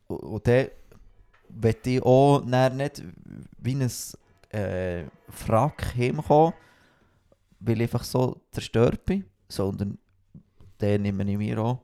Und, 0.08 0.20
und 0.20 0.48
dann 0.48 0.68
möchte 1.50 1.90
ich 1.90 2.04
auch 2.04 2.44
nicht 2.44 3.04
wie 3.60 3.76
ein 3.76 3.92
äh, 4.50 5.06
Frack 5.30 5.96
heimkommen, 5.96 6.54
weil 7.60 7.78
ich 7.78 7.84
einfach 7.84 8.04
so 8.04 8.42
zerstört 8.52 9.06
bin, 9.06 9.26
sondern 9.48 9.98
den 10.82 11.02
nehme 11.02 11.24
ich 11.32 11.38
mir 11.38 11.60
auch. 11.60 11.80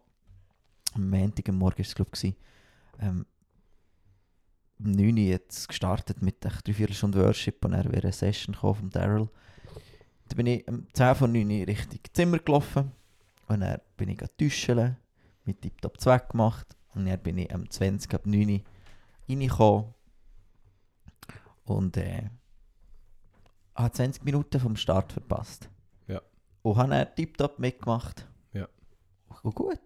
Am 0.94 1.10
Montag 1.10 1.48
am 1.48 1.58
Morgen 1.58 1.78
war 1.78 1.86
es, 1.86 1.96
glaube 1.96 2.12
ich, 2.22 2.36
ähm, 3.00 3.26
um 4.78 4.92
9 4.92 5.12
Uhr 5.12 5.18
jetzt 5.20 5.68
gestartet 5.68 6.22
mit 6.22 6.46
einer 6.46 6.56
3 6.64 6.92
Stunden 6.94 7.22
Worship 7.22 7.64
und 7.64 7.72
dann 7.72 7.92
wäre 7.92 8.04
eine 8.04 8.12
Session 8.12 8.56
von 8.56 8.90
Daryl. 8.90 9.30
Dann 10.32 10.38
bin 10.38 10.48
ich 10.48 10.68
um 10.70 10.88
10 10.94 11.16
von 11.16 11.32
9 11.34 11.52
Uhr 11.52 11.68
Richtung 11.68 12.00
Zimmer 12.14 12.40
gelaufen 12.40 12.94
und 13.50 13.60
dann 13.60 13.82
bin 13.98 14.08
ich 14.08 14.22
duschen, 14.38 14.96
mit 15.44 15.62
Tiptop 15.62 16.00
2 16.00 16.20
gemacht 16.20 16.78
und 16.96 17.06
dann 17.06 17.20
bin 17.20 17.38
ich 17.38 17.54
um 17.54 17.70
20 17.70 18.14
ab 18.14 18.26
9 18.26 18.50
Uhr 18.50 18.62
reingekommen 19.28 19.94
und 21.66 21.98
äh, 21.98 22.30
habe 23.76 23.92
20 23.92 24.24
Minuten 24.24 24.62
vom 24.62 24.78
Start 24.78 25.12
verpasst. 25.12 25.70
Ja. 26.08 26.22
Und 26.62 26.78
habe 26.78 26.92
dann 26.92 27.14
Tiptop 27.14 27.60
mitgemacht. 27.60 28.26
Ja. 28.54 28.70
Und 29.44 29.54
gut. 29.54 29.82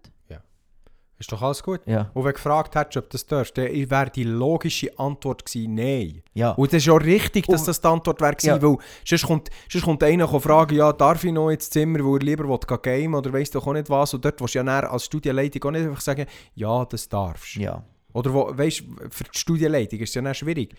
Ist 1.18 1.32
doch 1.32 1.40
alles 1.40 1.62
gut? 1.62 1.80
Ja. 1.86 2.10
Und 2.12 2.24
wenn 2.24 2.30
du 2.30 2.34
gefragt 2.34 2.74
hättest, 2.74 2.98
ob 2.98 3.04
du 3.04 3.14
das 3.14 3.24
darfst, 3.26 3.56
dann 3.56 3.68
wäre 3.72 4.10
die 4.10 4.24
logische 4.24 4.98
Antwort 4.98 5.46
gewesen, 5.46 5.74
nein. 5.74 6.22
Ja. 6.34 6.50
Und 6.50 6.72
das 6.72 6.82
ist 6.82 6.90
auch 6.90 7.00
richtig, 7.00 7.46
dass 7.46 7.64
das 7.64 7.80
die 7.80 7.88
Antwort 7.88 8.20
wäre 8.20 8.34
gewesen, 8.34 8.48
Ja. 8.48 8.62
weil 8.62 8.76
sonst 9.04 9.24
kommt, 9.26 9.48
sonst 9.70 9.84
kommt 9.84 10.02
einer 10.02 10.30
und 10.30 10.40
fragen, 10.42 10.76
ja, 10.76 10.92
darf 10.92 11.24
ich 11.24 11.32
noch 11.32 11.48
ins 11.48 11.70
Zimmer, 11.70 12.04
wo 12.04 12.16
er 12.16 12.20
lieber 12.22 12.46
will, 12.46 12.58
gamen 12.82 13.14
oder 13.14 13.32
weiss 13.32 13.50
doch 13.50 13.66
auch 13.66 13.72
nicht 13.72 13.88
was. 13.88 14.12
Und 14.12 14.24
dort 14.26 14.38
willst 14.40 14.54
du 14.54 14.58
ja 14.58 14.64
dann 14.64 14.84
als 14.84 15.06
Studienleitung 15.06 15.64
auch 15.64 15.70
nicht 15.70 15.86
einfach 15.86 16.00
sagen, 16.02 16.26
ja, 16.54 16.84
das 16.84 17.08
darfst. 17.08 17.54
ja. 17.56 17.82
Oder 18.12 18.32
wo, 18.32 18.50
weißt, 18.56 18.82
für 19.10 19.24
die 19.24 19.38
Studienleitung 19.38 19.98
ist 20.00 20.10
es 20.10 20.14
ja 20.14 20.22
dann 20.22 20.34
schwierig. 20.34 20.74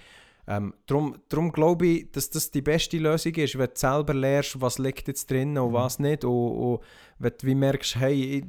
Ähm, 0.48 0.74
darum, 0.86 1.16
darum 1.30 1.52
glaube 1.52 1.86
ich, 1.88 2.12
dass 2.12 2.30
das 2.30 2.50
die 2.52 2.62
beste 2.62 2.98
Lösung 2.98 3.34
ist, 3.36 3.58
wenn 3.58 3.68
du 3.68 3.72
selber 3.76 4.14
lernst, 4.14 4.60
was 4.62 4.80
liegt 4.80 5.08
jetzt 5.08 5.30
drin 5.30 5.58
und 5.58 5.74
was 5.74 6.00
nicht. 6.00 6.24
Und, 6.24 6.32
und 6.52 6.80
wenn 7.20 7.34
du 7.40 7.48
wie 7.48 7.56
merkst, 7.56 7.98
hey, 7.98 8.38
ich, 8.38 8.44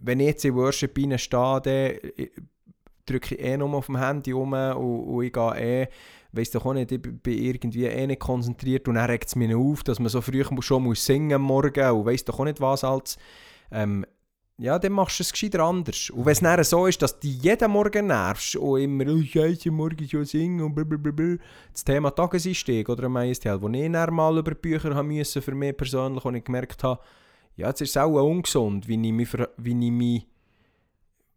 wenn 0.00 0.20
ich 0.20 0.26
jetzt 0.26 0.44
in 0.44 0.54
Worship 0.54 0.96
reinstehe, 0.98 2.00
ich- 2.16 2.30
drücke 3.06 3.34
ich 3.34 3.40
eh 3.40 3.56
nur 3.56 3.74
auf 3.74 3.86
dem 3.86 3.96
Handy 3.96 4.30
rum 4.30 4.52
und, 4.52 4.74
und 4.76 5.24
ich 5.24 5.32
gehe 5.32 5.82
eh, 5.82 5.88
weiss 6.32 6.50
doch 6.50 6.64
auch 6.64 6.74
nicht, 6.74 6.92
ich 6.92 7.02
bin 7.02 7.38
irgendwie 7.38 7.86
eh 7.86 8.06
nicht 8.06 8.20
konzentriert 8.20 8.86
und 8.86 8.94
dann 8.94 9.10
regt 9.10 9.26
es 9.26 9.36
mich 9.36 9.54
auf, 9.54 9.82
dass 9.82 9.98
man 9.98 10.08
so 10.08 10.20
früh 10.20 10.44
schon 10.60 10.82
muss 10.82 11.04
singen 11.04 11.32
am 11.32 11.42
Morgen 11.42 11.90
und 11.90 12.06
weiss 12.06 12.24
doch 12.24 12.38
auch 12.38 12.44
nicht 12.44 12.60
was 12.60 12.84
als. 12.84 13.18
Ähm, 13.72 14.06
ja, 14.58 14.78
dann 14.78 14.92
machst 14.92 15.18
du 15.18 15.22
es 15.22 15.32
gescheiter 15.32 15.64
anders. 15.64 16.10
Und 16.10 16.26
wenn 16.26 16.32
es 16.32 16.40
dann 16.40 16.62
so 16.64 16.86
ist, 16.86 17.00
dass 17.00 17.18
du 17.18 17.28
jeden 17.28 17.70
Morgen 17.70 18.08
nervst 18.08 18.56
und 18.56 18.80
immer, 18.80 19.06
oh 19.08 19.22
Scheiße, 19.22 19.70
morgen 19.70 20.06
schon 20.06 20.26
singen 20.26 20.60
und 20.60 20.74
blablabla, 20.74 21.36
das 21.72 21.82
Thema 21.82 22.10
Tageseinstieg 22.10 22.86
oder 22.90 23.04
ein 23.04 23.12
Majestät, 23.12 23.60
wo 23.60 23.68
ich 23.70 23.90
dann 23.90 24.14
mal 24.14 24.36
über 24.36 24.54
Bücher 24.54 24.94
haben 24.94 25.08
müssen, 25.08 25.40
für 25.40 25.54
mich 25.54 25.74
persönlich, 25.76 26.24
und 26.26 26.34
ich 26.34 26.44
gemerkt 26.44 26.84
habe, 26.84 27.00
ja, 27.56 27.68
jetzt 27.68 27.80
ist 27.80 27.90
es 27.90 27.96
auch 27.96 28.10
ungesund, 28.22 28.88
wie 28.88 28.94
ich 28.94 29.12
mich, 29.12 29.32
wie 29.56 29.86
ich 29.86 29.92
mich 29.92 30.26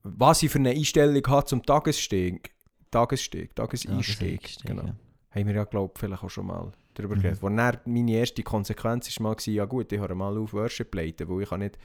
was 0.04 0.44
ich 0.44 0.52
für 0.52 0.60
eine 0.60 0.72
Einstellung 0.72 1.26
habe 1.28 1.46
zum 1.46 1.64
Tagesstieg. 1.64 2.52
Tagesstieg, 2.92 3.56
Tageseinstieg. 3.56 4.42
Einstieg, 4.42 4.66
genau. 4.66 4.84
ja. 4.84 4.96
Haben 5.32 5.48
wir 5.48 5.56
ja, 5.56 5.64
glaube 5.64 5.92
ich, 5.96 6.00
vielleicht 6.00 6.24
auch 6.24 6.30
schon 6.30 6.48
mal 6.48 6.72
darüber 6.94 7.16
Mhm. 7.16 7.22
geredet. 7.22 7.42
Wo 7.42 7.50
meine 7.50 8.12
erste 8.12 8.44
Konsequenz 8.44 9.18
war 9.20 9.30
mal, 9.30 9.38
ja 9.46 9.66
gut, 9.66 9.92
ich 9.92 10.00
höre 10.00 10.14
mal 10.14 10.38
auf 10.38 10.54
Worship 10.54 10.94
leiten, 10.94 11.28
weil 11.30 11.44
ich 11.44 11.50
kann 11.50 11.62
nicht 11.62 11.78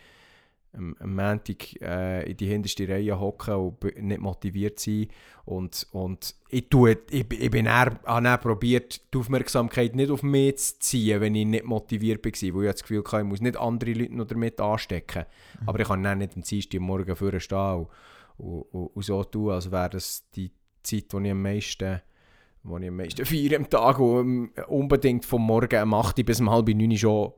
am, 0.72 0.94
am 1.00 1.14
Montag 1.14 1.80
äh, 1.80 2.30
in 2.30 2.36
die 2.36 2.46
hinterste 2.46 2.88
Reihe 2.88 3.18
hocken 3.18 3.54
und 3.54 4.02
nicht 4.02 4.20
motiviert 4.20 4.78
sein. 4.78 5.08
Und, 5.44 5.86
und 5.92 6.34
ich, 6.50 6.68
tue, 6.68 6.98
ich, 7.10 7.26
ich 7.30 7.50
bin 7.50 7.64
dann, 7.64 7.98
habe 8.04 8.42
probiert, 8.42 9.00
die 9.12 9.18
Aufmerksamkeit 9.18 9.96
nicht 9.96 10.10
auf 10.10 10.22
mich 10.22 10.58
zu 10.58 10.78
ziehen, 10.78 11.20
wenn 11.20 11.34
ich 11.34 11.46
nicht 11.46 11.64
motiviert 11.64 12.24
war, 12.24 12.54
weil 12.54 12.64
ich 12.66 12.72
das 12.72 12.82
Gefühl 12.82 13.04
hatte, 13.04 13.18
ich 13.18 13.24
muss 13.24 13.40
nicht 13.40 13.56
andere 13.56 13.92
Leute 13.92 14.14
noch 14.14 14.26
damit 14.26 14.60
anstecken. 14.60 15.24
Aber 15.66 15.80
ich 15.80 15.88
kann 15.88 16.02
dann 16.02 16.18
nicht 16.18 16.36
am 16.36 16.42
Dienstag 16.42 16.80
morgen 16.80 17.16
vorne 17.16 17.40
stehen 17.40 17.58
und, 17.58 17.88
und, 18.38 18.62
und, 18.72 18.86
und 18.88 19.02
so 19.02 19.24
tun, 19.24 19.52
als 19.52 19.70
wäre 19.70 19.90
das 19.90 20.28
die 20.30 20.52
Zeit, 20.82 21.06
wo 21.10 21.20
ich 21.20 21.30
am 21.30 21.42
meisten 21.42 22.00
wo 22.68 22.78
ich 22.78 22.88
am 22.88 22.96
meisten 22.96 23.24
feiere 23.24 23.56
am 23.56 23.68
Tag 23.68 23.98
und 23.98 24.20
ähm, 24.20 24.50
unbedingt 24.68 25.24
vom 25.24 25.42
Morgen 25.42 25.82
um 25.82 25.94
8 25.94 26.18
Uhr 26.18 26.24
bis 26.24 26.40
um 26.40 26.50
halb 26.50 26.68
9 26.68 26.90
Uhr 26.90 26.96
schon 26.96 27.32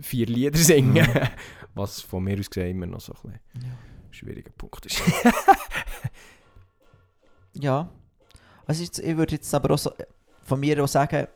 vier 0.00 0.26
Lieder 0.26 0.58
singen 0.58 1.06
Was 1.74 2.00
von 2.02 2.24
mir 2.24 2.38
aus 2.38 2.50
gesehen 2.50 2.76
immer 2.76 2.86
noch 2.86 3.00
so 3.00 3.14
ein 3.24 3.40
ein 3.62 3.78
schwieriger 4.10 4.50
Punkt 4.50 4.84
ist. 4.86 5.02
Ja. 7.54 7.90
Also 8.66 8.82
jetzt, 8.82 8.98
ich 8.98 9.16
würde 9.16 9.34
jetzt 9.34 9.54
aber 9.54 9.74
auch 9.74 9.78
so, 9.78 9.92
von 10.42 10.60
mir 10.60 10.82
auch 10.82 10.88
sagen, 10.88 11.26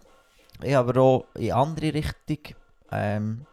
ich 0.62 0.74
habe 0.74 0.99
auch 1.01 1.26
in 1.34 1.53
andere 1.53 1.92
Richtung 1.92 2.57
ähm, 2.90 3.47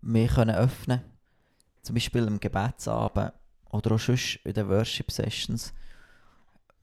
mich 0.00 0.34
können 0.34 0.56
öffnen 0.56 1.02
Zum 1.82 1.94
Beispiel 1.94 2.26
im 2.26 2.40
Gebetsabend 2.40 3.32
oder 3.70 3.94
auch 3.94 4.00
sonst 4.00 4.40
in 4.44 4.54
den 4.54 4.68
Worship 4.68 5.10
Sessions. 5.10 5.72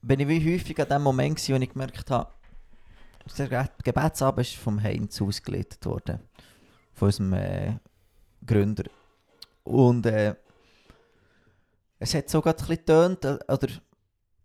Bin 0.02 0.20
ich 0.20 0.28
wie 0.28 0.54
häufig 0.54 0.80
an 0.80 0.88
dem 0.88 1.02
Moment 1.02 1.36
gewesen, 1.36 1.54
wo 1.54 1.62
ich 1.62 1.72
gemerkt 1.72 2.10
habe, 2.10 2.30
der 3.38 3.48
Ge- 3.48 3.68
Gebetsabend 3.84 4.46
ist 4.46 4.56
vom 4.56 4.82
Heinz 4.82 5.20
ausgeleitet 5.22 5.84
worden. 5.86 6.18
Von 6.94 7.06
unserem 7.06 7.32
äh, 7.34 7.72
Gründer. 8.44 8.84
Und 9.64 10.04
äh, 10.06 10.34
es 12.00 12.14
hat 12.14 12.28
sogar 12.28 12.54
ein 12.54 12.56
bisschen 12.56 12.76
getönt, 12.76 13.24
äh, 13.24 13.38
oder 13.48 13.68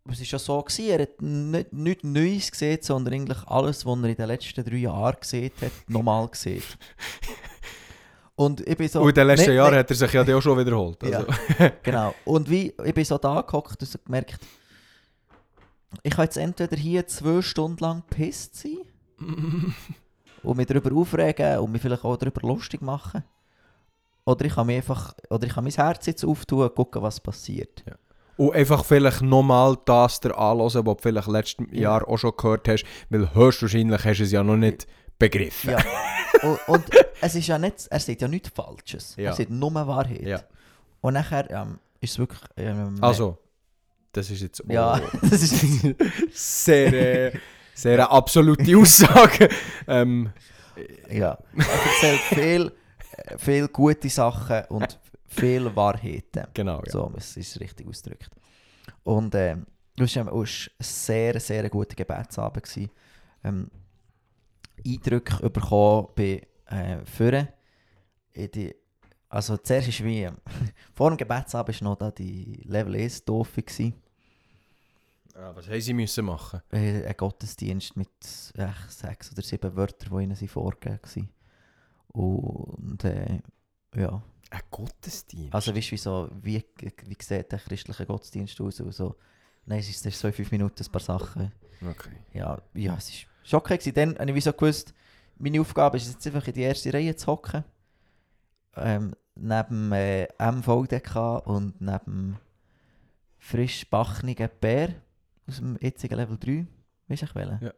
es 0.09 0.19
war 0.19 0.25
schon 0.25 0.39
so, 0.39 0.61
gewesen, 0.61 0.89
er 0.89 1.01
hat 1.01 1.21
nicht, 1.21 1.73
nichts 1.73 2.03
Neues 2.03 2.51
gesehen, 2.51 2.77
sondern 2.81 3.15
eigentlich 3.15 3.43
alles, 3.47 3.85
was 3.85 3.97
er 3.99 4.09
in 4.09 4.15
den 4.15 4.27
letzten 4.27 4.63
drei 4.63 4.75
Jahren 4.77 5.17
gesehen 5.19 5.51
hat, 5.59 5.71
nochmal 5.87 6.27
gesehen. 6.29 6.63
Und 8.35 8.61
ich 8.67 8.77
bin 8.77 8.87
so... 8.87 9.01
und 9.01 9.09
in 9.09 9.15
den 9.15 9.27
letzten 9.27 9.53
Jahren 9.53 9.75
hat 9.75 9.89
er 9.89 9.95
sich 9.95 10.13
ja 10.13 10.21
auch 10.21 10.41
schon 10.41 10.59
wiederholt. 10.59 11.01
Ja. 11.03 11.25
Also. 11.25 11.71
Genau. 11.81 12.13
Und 12.25 12.47
wie, 12.49 12.71
ich 12.85 12.93
bin 12.93 13.03
so 13.03 13.17
da 13.17 13.41
gehockt 13.41 13.81
und 13.81 13.87
so 13.89 13.97
gemerkt, 14.05 14.39
ich 16.03 16.13
kann 16.13 16.25
jetzt 16.25 16.37
entweder 16.37 16.75
hier 16.75 17.07
zwei 17.07 17.41
Stunden 17.41 17.77
lang 17.79 18.03
pisst 18.09 18.55
sein 18.55 18.77
und 20.43 20.57
mich 20.57 20.67
darüber 20.67 20.95
aufregen 20.95 21.59
und 21.59 21.71
mich 21.71 21.81
vielleicht 21.81 22.03
auch 22.03 22.17
darüber 22.17 22.41
lustig 22.47 22.81
machen. 22.81 23.23
Oder 24.25 24.45
ich 24.45 24.53
kann, 24.53 24.67
mich 24.67 24.77
einfach, 24.77 25.13
oder 25.29 25.47
ich 25.47 25.53
kann 25.53 25.63
mein 25.63 25.73
Herz 25.73 26.05
jetzt 26.05 26.25
auftun 26.25 26.63
und 26.63 26.75
gucken, 26.75 27.01
was 27.01 27.19
passiert. 27.19 27.83
Und 28.35 28.53
einfach 28.53 28.83
vielleicht 28.83 29.21
nochmal 29.21 29.77
das 29.85 30.19
dir 30.19 30.37
anhören, 30.37 30.85
was 30.85 30.97
du 30.97 31.01
vielleicht 31.01 31.27
letztes 31.27 31.65
Ja. 31.71 31.79
Jahr 31.79 32.07
auch 32.07 32.17
schon 32.17 32.33
gehört 32.35 32.67
hast, 32.67 32.83
weil 33.09 33.33
höchstwahrscheinlich 33.33 34.03
hast 34.03 34.19
du 34.19 34.23
es 34.23 34.31
ja 34.31 34.43
noch 34.43 34.57
nicht 34.57 34.85
begriffen. 35.17 35.71
Ja. 35.71 35.79
und, 36.43 36.67
und 36.67 36.85
es 37.21 37.35
ist 37.35 37.47
ja 37.47 37.57
nicht, 37.57 37.87
er 37.89 37.99
sagt 37.99 38.21
ja 38.21 38.27
nichts 38.27 38.49
Falsches. 38.49 39.15
Ja. 39.15 39.29
Er 39.29 39.33
sagt 39.33 39.49
nur 39.49 39.73
Wahrheit. 39.73 40.21
Ja. 40.21 40.41
Und 41.01 41.13
nachher 41.13 41.49
ähm, 41.49 41.79
ist 42.01 42.11
es 42.11 42.19
wirklich... 42.19 42.41
Ähm, 42.57 42.97
Also, 43.01 43.37
das 44.17 44.29
ist 44.31 44.41
jetzt 44.41 44.63
auch 44.63 44.69
Ja, 44.69 44.99
das 45.21 45.43
ist... 45.43 45.55
sehr, 46.33 46.93
äh, 47.33 47.39
sehr 47.73 47.93
eine 47.93 48.09
absolute 48.09 48.77
Aussage. 48.81 49.49
ähm, 49.87 50.31
Ja, 51.09 51.37
er 51.55 51.65
erzählt 51.65 52.19
viel, 52.33 52.71
äh, 53.11 53.37
viel 53.37 53.67
gute 53.67 54.09
Sachen 54.09 54.63
und 54.69 54.99
viel 55.27 55.75
Wahrheiten. 55.75 56.47
genau, 56.53 56.81
ja. 56.85 56.91
So, 56.91 57.11
es 57.17 57.37
ist 57.37 57.59
richtig 57.59 57.87
ausgedrückt. 57.87 58.29
Und 59.03 59.33
ähm, 59.35 59.65
es 59.99 60.15
war 60.15 60.27
ein 60.33 60.47
sehr, 60.79 61.39
sehr 61.39 61.69
guter 61.69 61.95
Gebetsabend. 61.95 62.63
gewesen. 62.63 62.89
Ähm, 63.43 63.69
Eindrücke 64.85 65.49
bekommen 65.49 66.07
bei 66.15 66.41
äh, 66.67 67.05
Führen. 67.05 67.47
In 68.33 68.51
die, 68.51 68.75
also 69.29 69.57
zuerst 69.57 69.87
ist 69.89 70.03
wie, 70.03 70.29
vor 70.93 71.09
dem 71.09 71.17
Gebetsabend 71.17 71.81
war 71.81 71.89
noch 71.89 71.97
da 71.97 72.11
die 72.11 72.61
Level 72.65 72.95
1 72.95 73.25
Taufe. 73.25 73.61
gewesen. 73.63 73.93
Ah, 75.39 75.51
was 75.53 75.67
haben 75.67 75.79
sie 75.79 75.93
müssen 75.93 76.25
machen? 76.25 76.61
Äh, 76.71 77.05
ein 77.05 77.15
Gottesdienst 77.15 77.95
mit 77.95 78.09
äh, 78.55 78.69
sechs 78.87 79.31
oder 79.31 79.43
sieben 79.43 79.75
Wörtern, 79.75 80.17
die 80.17 80.23
ihnen 80.23 80.47
vorgegeben 80.47 80.99
waren. 81.03 81.29
Und 82.07 83.03
äh, 83.03 83.39
ja, 83.95 84.23
Ein 84.49 84.61
Gottesdienst? 84.71 85.53
also 85.53 85.75
weißt 85.75 85.89
du, 85.89 85.91
wie, 85.91 85.97
so, 85.97 86.29
wie, 86.41 86.65
wie 86.79 87.17
sieht 87.19 87.51
der 87.51 87.59
christliche 87.59 88.05
Gottesdienst 88.07 88.59
aus? 88.59 88.79
Und 88.79 88.93
so. 88.93 89.15
Nein, 89.67 89.79
es 89.79 89.89
ist 89.89 90.03
erst 90.07 90.19
so 90.19 90.27
in 90.27 90.33
fünf 90.33 90.51
Minuten 90.51 90.83
ein 90.83 90.91
paar 90.91 91.01
Sachen. 91.01 91.51
okay. 91.87 92.15
Ja, 92.33 92.59
ja 92.73 92.95
es 92.95 93.11
war 93.11 93.37
schon 93.43 93.59
okay. 93.59 93.91
Dann 93.91 94.17
habe 94.17 94.31
ich 94.31 94.35
wie 94.35 94.41
so 94.41 94.53
gewusst, 94.53 94.95
meine 95.37 95.61
Aufgabe 95.61 95.97
ist 95.97 96.07
jetzt 96.11 96.25
einfach 96.25 96.47
in 96.47 96.53
die 96.53 96.61
erste 96.61 96.91
Reihe 96.91 97.15
zu 97.15 97.27
hocken. 97.27 97.63
Ähm, 98.75 99.13
neben 99.35 99.91
äh, 99.91 100.27
MVDK 100.39 101.45
und 101.45 101.79
neben 101.79 102.37
frisch 103.37 103.87
bachnigen 103.87 104.49
Bär 104.59 104.95
aus 105.47 105.57
dem 105.57 105.77
jetzigen 105.81 106.15
Level 106.15 106.37
3. 106.37 106.65
Weißt 107.07 107.21
du, 107.21 107.25
ich 107.25 107.35
welchen? 107.35 107.59
Ja. 107.63 107.73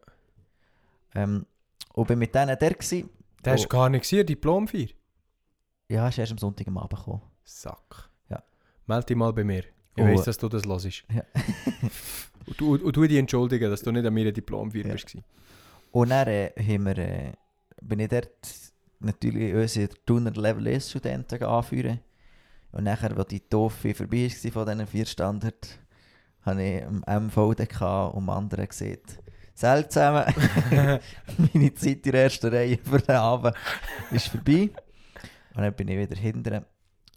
Ähm, 1.15 1.45
und 1.93 2.07
bin 2.07 2.19
mit 2.19 2.33
denen 2.33 2.57
der 2.57 2.73
gewesen. 2.73 3.09
Der 3.43 3.55
du 3.55 3.67
gar 3.67 3.89
nicht 3.89 4.01
gesehen, 4.01 4.25
Diplomfeier? 4.25 4.87
Ja, 5.87 6.07
ist 6.07 6.17
erst 6.17 6.31
am 6.31 6.37
Sonntag 6.37 6.67
am 6.67 6.77
Abend 6.77 6.99
gekommen. 6.99 7.21
Sack. 7.43 8.09
Ja. 8.29 8.43
Meld 8.85 9.09
dich 9.09 9.17
mal 9.17 9.33
bei 9.33 9.43
mir. 9.43 9.63
Ich 9.95 10.03
Oh. 10.03 10.07
weiss, 10.07 10.23
dass 10.23 10.37
du 10.37 10.47
das 10.49 10.65
hörst. 10.65 11.03
Ja. 11.13 11.23
und, 12.45 12.59
du, 12.59 12.75
und 12.75 12.95
du 12.95 13.07
dich 13.07 13.17
entschuldigen, 13.17 13.69
dass 13.69 13.81
du 13.81 13.91
nicht 13.91 14.05
an 14.05 14.13
mir 14.13 14.31
Diplomfeier 14.31 14.85
Ja. 14.85 14.93
bist. 14.93 15.17
Und 15.91 16.09
dann 16.09 16.27
äh, 16.27 16.51
haben 16.57 16.85
wir, 16.85 16.97
äh, 16.97 17.33
bin 17.81 17.99
ich 17.99 18.09
dort 18.09 18.29
natürlich 18.99 19.53
unsere 19.53 19.89
Thuner 20.05 20.31
Level 20.31 20.67
1 20.67 20.89
Studenten 20.91 21.43
anführen. 21.43 21.99
Und 22.71 22.83
nachher, 22.83 23.17
als 23.17 23.27
die 23.29 23.39
Toffe 23.39 23.95
vorbei 23.95 24.29
war 24.43 24.51
von 24.51 24.65
diesen 24.67 24.87
vier 24.87 25.05
Standard, 25.07 25.79
habe 26.43 26.63
ich 26.63 26.83
am 26.85 27.25
MVDK 27.25 27.81
und 28.13 28.23
am 28.23 28.29
anderen 28.29 28.67
gesehen, 28.67 28.99
seltsam, 29.53 30.25
meine 31.53 31.73
Zeit 31.75 32.05
in 32.05 32.11
der 32.11 32.23
ersten 32.23 32.53
Reihe 32.53 32.77
für 32.77 32.99
den 32.99 33.15
Abend 33.15 33.55
ist 34.11 34.27
vorbei. 34.27 34.69
Und 35.55 35.63
dann 35.63 35.73
bin 35.73 35.87
ich 35.89 35.97
wieder 35.97 36.15
hinten. 36.15 36.65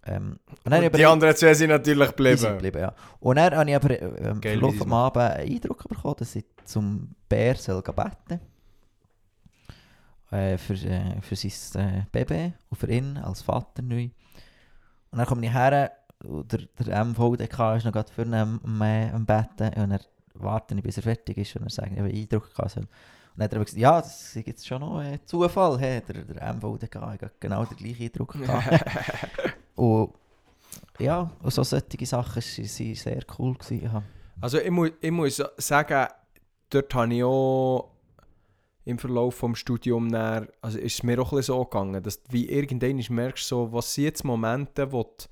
Ähm, 0.05 0.39
und 0.65 0.73
Und 0.73 0.97
die 0.97 1.07
anderen 1.07 1.37
zwei 1.37 1.55
sind 1.55 1.71
natürlich 1.71 2.09
geblieben. 2.09 2.43
geblieben, 2.43 2.81
ja. 2.81 2.95
Und 3.21 3.37
dann 3.37 3.55
habe 3.55 3.71
ich 3.71 3.77
aber 3.77 3.91
äh, 3.91 4.31
im 4.31 4.41
Geil, 4.41 4.59
Verlauf 4.59 4.75
sie's 4.75 4.91
Abend 4.91 5.23
einen 5.23 5.53
Eindruck 5.53 5.89
bekommen, 5.89 6.17
dass 6.19 6.35
ich 6.35 6.45
zum 6.65 7.15
Bär 7.29 7.55
soll 7.55 7.83
beten 7.83 8.41
äh, 10.33 10.59
für, 10.59 10.75
äh, 10.75 11.21
für 11.21 11.37
sein 11.37 11.81
äh, 11.81 12.05
Baby 12.11 12.53
und 12.69 12.77
für 12.77 12.91
ihn 12.91 13.17
als 13.19 13.43
Vater 13.43 13.83
neu. 13.83 14.09
Und 15.11 15.19
dann 15.19 15.27
komme 15.27 15.47
ich 15.47 15.53
her 15.53 15.93
der, 16.25 16.61
der 16.79 17.05
MVDK 17.05 17.77
ist 17.77 17.85
noch 17.85 17.93
gerade 17.93 18.13
für 18.13 18.23
am, 18.23 18.81
äh, 18.83 19.11
am 19.11 19.27
Betten 19.27 19.69
und 19.83 19.91
dann 19.91 20.01
warte 20.35 20.75
ich, 20.75 20.83
bis 20.83 20.97
er 20.97 21.03
fertig 21.03 21.39
ist 21.39 21.55
und 21.57 21.63
dann 21.63 21.69
sage 21.71 21.91
ich, 21.93 21.99
habe 21.99 22.09
einen 22.09 22.19
Eindruck 22.19 22.55
gehabt. 22.55 22.77
Und 22.77 22.89
dann 23.37 23.45
hat 23.45 23.53
er 23.53 23.59
gesagt, 23.61 23.79
ja, 23.81 24.01
das 24.01 24.37
ist 24.37 24.47
jetzt 24.47 24.67
schon 24.67 24.81
noch 24.81 24.99
ein 24.99 25.21
Zufall, 25.25 25.79
hey, 25.79 26.01
der, 26.03 26.25
der 26.25 26.55
MVDK 26.55 26.95
hat 27.01 27.41
genau 27.41 27.65
den 27.65 27.77
gleichen 27.77 28.05
Eindruck 28.05 28.33
gehabt. 28.39 28.85
und 29.75 30.11
ja, 30.99 31.31
und 31.43 31.53
so 31.53 31.63
solche 31.63 32.07
Sachen 32.07 32.43
waren 32.43 32.95
sehr 32.95 33.21
cool. 33.39 33.55
Gewesen, 33.55 33.83
ja. 33.85 34.03
Also 34.41 34.59
ich, 34.59 34.71
mu 34.71 34.89
ich 35.01 35.11
muss 35.11 35.43
sagen, 35.57 36.07
dort 36.71 36.95
habe 36.95 37.15
ich 37.15 37.25
auch 37.25 37.91
im 38.85 38.99
Verlauf 38.99 39.41
des 39.41 39.59
Studiums 39.59 40.13
also 40.61 40.79
ist 40.79 40.95
es 40.95 41.03
mir 41.03 41.21
auch 41.21 41.33
ein 41.33 41.37
bisschen 41.37 41.55
so 41.55 41.65
gegangen, 41.65 42.03
dass 42.03 42.23
du 42.23 42.33
wie 42.33 42.49
irgendwann 42.49 43.03
merkst, 43.15 43.47
so, 43.47 43.73
was 43.73 43.95
sind 43.95 44.05
jetzt 44.05 44.25
Momente, 44.25 44.91
wo 44.91 45.03
du- 45.05 45.25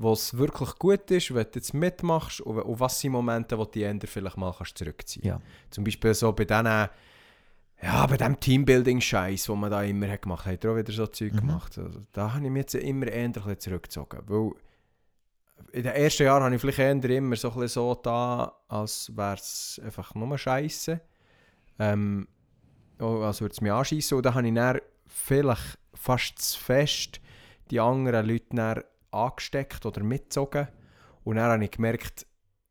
wo 0.00 0.12
es 0.12 0.36
wirklich 0.38 0.74
gut 0.76 1.10
ist, 1.10 1.34
wenn 1.34 1.42
du 1.44 1.50
jetzt 1.56 1.74
mitmachst 1.74 2.40
und, 2.40 2.60
und 2.60 2.80
was 2.80 3.00
sind 3.00 3.12
Momente, 3.12 3.58
wo 3.58 3.64
du 3.64 3.72
die 3.72 3.82
Ender 3.82 4.06
vielleicht 4.06 4.36
mal 4.36 4.54
kannst 4.56 4.78
zurückziehen 4.78 5.26
Ja. 5.26 5.40
Zum 5.70 5.82
Beispiel 5.84 6.14
so 6.14 6.32
bei 6.32 6.44
diesen, 6.44 6.64
ja, 7.82 8.06
bei 8.06 8.16
dem 8.16 8.38
Teambuilding-Scheiß, 8.38 9.44
den 9.46 9.58
man 9.60 9.70
da 9.70 9.82
immer 9.82 10.08
hat 10.08 10.22
gemacht 10.22 10.46
hat, 10.46 10.52
hat 10.54 10.64
er 10.64 10.72
auch 10.72 10.76
wieder 10.76 10.92
so 10.92 11.06
Zeug 11.08 11.32
Mhm. 11.34 11.38
gemacht. 11.38 11.76
Also, 11.78 12.00
da 12.12 12.32
habe 12.32 12.44
ich 12.44 12.50
mich 12.50 12.60
jetzt 12.60 12.74
immer 12.76 13.06
eher 13.08 13.58
zurückgezogen, 13.58 14.20
weil 14.26 14.52
in 15.72 15.82
den 15.82 15.92
ersten 15.92 16.22
Jahren 16.22 16.44
habe 16.44 16.54
ich 16.54 16.60
vielleicht 16.60 16.78
eher 16.78 17.04
immer 17.10 17.36
so 17.36 17.50
ein 17.52 17.66
so 17.68 17.94
da, 17.96 18.52
als 18.68 19.14
wäre 19.16 19.34
es 19.34 19.80
einfach 19.84 20.14
nur 20.14 20.38
Scheiße. 20.38 21.00
Ähm, 21.80 22.28
oh, 23.00 23.20
als 23.22 23.40
würde 23.40 23.52
es 23.52 23.60
mich 23.60 23.72
anschießen. 23.72 24.16
Und 24.16 24.24
dann 24.26 24.34
habe 24.34 24.46
ich 24.48 24.54
dann 24.54 24.80
vielleicht 25.06 25.78
fast 25.94 26.38
zu 26.38 26.58
fest 26.60 27.20
die 27.70 27.80
anderen 27.80 28.26
Leute 28.26 28.46
dann 28.50 28.82
angesteckt 29.10 29.84
oder 29.86 30.02
mitgezogen. 30.02 30.68
Und 31.24 31.36
dann 31.36 31.50
habe 31.50 31.64
ich 31.64 31.70
gemerkt, 31.70 32.26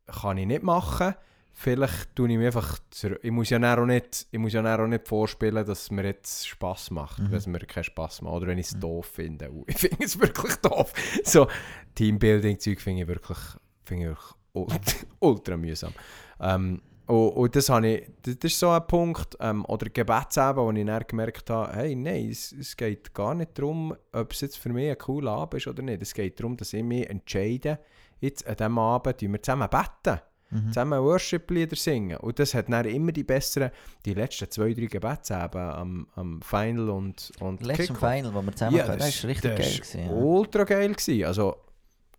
kann 0.06 0.38
ich 0.38 0.46
nicht 0.46 0.62
machen. 0.62 1.14
Vielleicht 1.52 2.14
tue 2.14 2.30
ich 2.30 2.36
mich 2.38 2.46
einfach 2.46 2.78
zurück. 2.90 3.18
Ich 3.22 3.32
muss 3.32 3.50
ja 3.50 3.58
auch 3.76 3.84
nicht, 3.84 4.28
ich 4.30 4.38
muss 4.38 4.52
ja 4.52 4.62
auch 4.80 4.86
nicht 4.86 5.08
vorspielen, 5.08 5.56
dass 5.66 5.68
es 5.82 5.90
mir 5.90 6.04
jetzt 6.04 6.46
Spass 6.46 6.90
macht, 6.92 7.18
Mhm. 7.18 7.30
wenn 7.30 7.38
es 7.38 7.46
mir 7.48 7.58
keinen 7.58 7.82
Spass 7.84 8.22
macht. 8.22 8.34
Oder 8.34 8.46
wenn 8.46 8.58
ich 8.58 8.66
es 8.66 8.74
Mhm. 8.76 8.80
doof 8.80 9.06
finde. 9.06 9.50
Und 9.50 9.68
Ich 9.68 9.76
finde 9.78 10.04
es 10.04 10.18
wirklich 10.20 10.54
doof. 10.56 10.92
So 11.24 11.48
Teambuilding-Zeug 11.96 12.80
finde 12.80 13.02
ich 13.02 13.08
wirklich, 13.08 13.38
finde 13.84 14.04
ich 14.04 14.08
wirklich 14.10 14.34
ultra, 14.52 14.78
ultra 15.20 15.56
mühsam. 15.56 15.92
Ähm, 16.40 16.80
und, 17.08 17.28
und 17.30 17.56
das, 17.56 17.68
habe 17.68 17.88
ich, 17.88 18.10
das, 18.22 18.38
das 18.38 18.52
ist 18.52 18.58
so 18.60 18.70
ein 18.70 18.86
Punkt, 18.86 19.36
ähm, 19.40 19.64
oder 19.64 19.88
Gebetsabend, 19.88 20.64
wo 20.64 20.70
ich 20.70 20.86
dann 20.86 21.02
gemerkt 21.06 21.50
habe, 21.50 21.72
hey, 21.74 21.96
nein, 21.96 22.28
es, 22.30 22.52
es 22.52 22.76
geht 22.76 23.12
gar 23.14 23.34
nicht 23.34 23.58
darum, 23.58 23.94
ob 24.12 24.32
es 24.32 24.40
jetzt 24.42 24.58
für 24.58 24.68
mich 24.68 24.90
ein 24.90 24.98
cooler 24.98 25.32
Abend 25.32 25.54
ist 25.54 25.66
oder 25.66 25.82
nicht. 25.82 26.02
Es 26.02 26.14
geht 26.14 26.38
darum, 26.38 26.56
dass 26.56 26.72
ich 26.72 26.84
mich 26.84 27.08
entscheide, 27.08 27.78
jetzt 28.20 28.46
an 28.46 28.56
diesem 28.56 28.78
Abend 28.78 29.20
wir 29.20 29.42
zusammen 29.42 29.68
beten, 29.68 30.20
Mhm. 30.50 30.68
zusammen 30.68 31.02
Worship-Lieder 31.02 31.76
singen. 31.76 32.16
Und 32.16 32.38
das 32.38 32.54
hat 32.54 32.70
dann 32.72 32.86
immer 32.86 33.12
die 33.12 33.22
besseren, 33.22 33.70
die 34.06 34.14
letzten 34.14 34.50
zwei, 34.50 34.72
drei 34.72 34.86
Gebetsabend 34.86 35.56
am, 35.56 36.06
am 36.14 36.40
Final 36.40 36.88
und, 36.88 37.30
und 37.40 37.62
Kickoff. 37.68 37.98
Final, 37.98 38.32
wo 38.32 38.40
wir 38.40 38.52
zusammen 38.52 38.76
Ja, 38.78 38.86
können, 38.86 38.98
das 38.98 39.22
war 39.24 39.30
richtig 39.30 39.56
das 39.56 39.60
geil. 39.60 39.76
Gewesen, 39.76 40.00
ja. 40.06 40.10
ultra 40.10 40.64
geil 40.64 40.94
gewesen. 40.94 41.24
Also, 41.26 41.56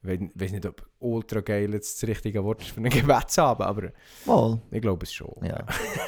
ich 0.04 0.22
weiß 0.34 0.52
nicht, 0.52 0.66
ob 0.66 0.86
ultra 1.00 1.42
geil 1.42 1.74
jetzt 1.74 2.02
das 2.02 2.10
richtige 2.10 2.44
Wort 2.44 2.62
ist 2.62 2.72
für 2.72 2.78
einen 2.78 2.90
Gebetsabend, 2.90 3.68
aber 3.68 3.92
Voll. 4.24 4.60
ich 4.72 4.82
glaube 4.82 5.04
es 5.04 5.14
schon. 5.14 5.34
Ja. 5.44 5.66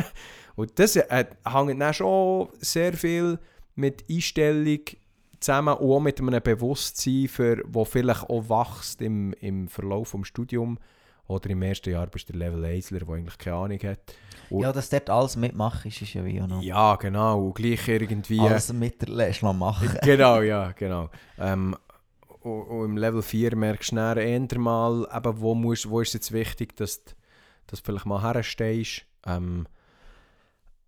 Und 0.56 0.78
das 0.78 0.96
äh, 0.96 1.26
hängt 1.46 1.82
dann 1.82 1.94
schon 1.94 2.50
sehr 2.60 2.94
viel 2.94 3.39
mit 3.76 4.04
Einstellung 4.10 4.80
zusammen 5.39 5.76
und 5.76 5.92
auch 5.92 6.00
mit 6.00 6.20
einem 6.20 6.42
Bewusstsein, 6.42 7.28
für, 7.28 7.64
wo 7.66 7.84
vielleicht 7.84 8.30
auch 8.30 8.48
wächst 8.50 9.02
im, 9.02 9.34
im 9.39 9.68
Verlauf 9.68 10.12
des 10.12 10.28
Studiums. 10.28 10.80
Oder 11.28 11.50
im 11.52 11.62
ersten 11.62 11.92
Jahr 11.92 12.08
bist 12.08 12.28
du 12.30 12.34
der 12.34 12.52
Level 12.52 12.66
1 12.66 12.89
der 12.89 13.08
eigentlich 13.08 13.38
keine 13.38 13.56
Ahnung 13.56 13.80
hat. 13.80 14.00
Und- 14.50 14.64
ja, 14.64 14.74
dass 14.74 14.89
dort 14.89 15.10
alles 15.10 15.38
mitmachen 15.38 15.88
ist, 15.88 16.02
ist 16.02 16.14
ja 16.14 16.26
wie 16.26 16.42
auch 16.42 16.48
noch. 16.48 16.62
Ja, 16.62 16.96
genau. 16.98 17.46
Und 17.46 17.56
gleich 17.56 17.88
irgendwie... 17.88 18.39
Alles 18.39 18.74
mit 18.74 19.02
der 19.02 19.10
lässt 19.10 19.42
noch 19.42 19.54
machen. 19.54 19.89
genau, 20.04 20.42
ja, 20.42 20.74
genau. 20.74 21.10
Ähm, 21.39 21.76
und, 22.42 22.62
und 22.64 22.86
im 22.86 22.98
Level 22.98 23.22
4 23.22 23.56
merkst 23.56 23.92
du 23.92 23.96
dann 23.96 24.18
eher 24.18 24.60
mal, 24.60 25.08
eben, 25.16 25.39
wo, 25.39 25.56
musst, 25.56 25.89
wo 25.89 26.02
ist 26.02 26.10
es 26.10 26.14
jetzt 26.14 26.32
wichtig, 26.32 26.76
dass 26.76 27.04
du 27.04 27.14
dass 27.72 27.82
du 27.82 27.86
vielleicht 27.86 28.06
mal 28.06 28.22
herstehst. 28.22 29.06
Ähm, 29.26 29.68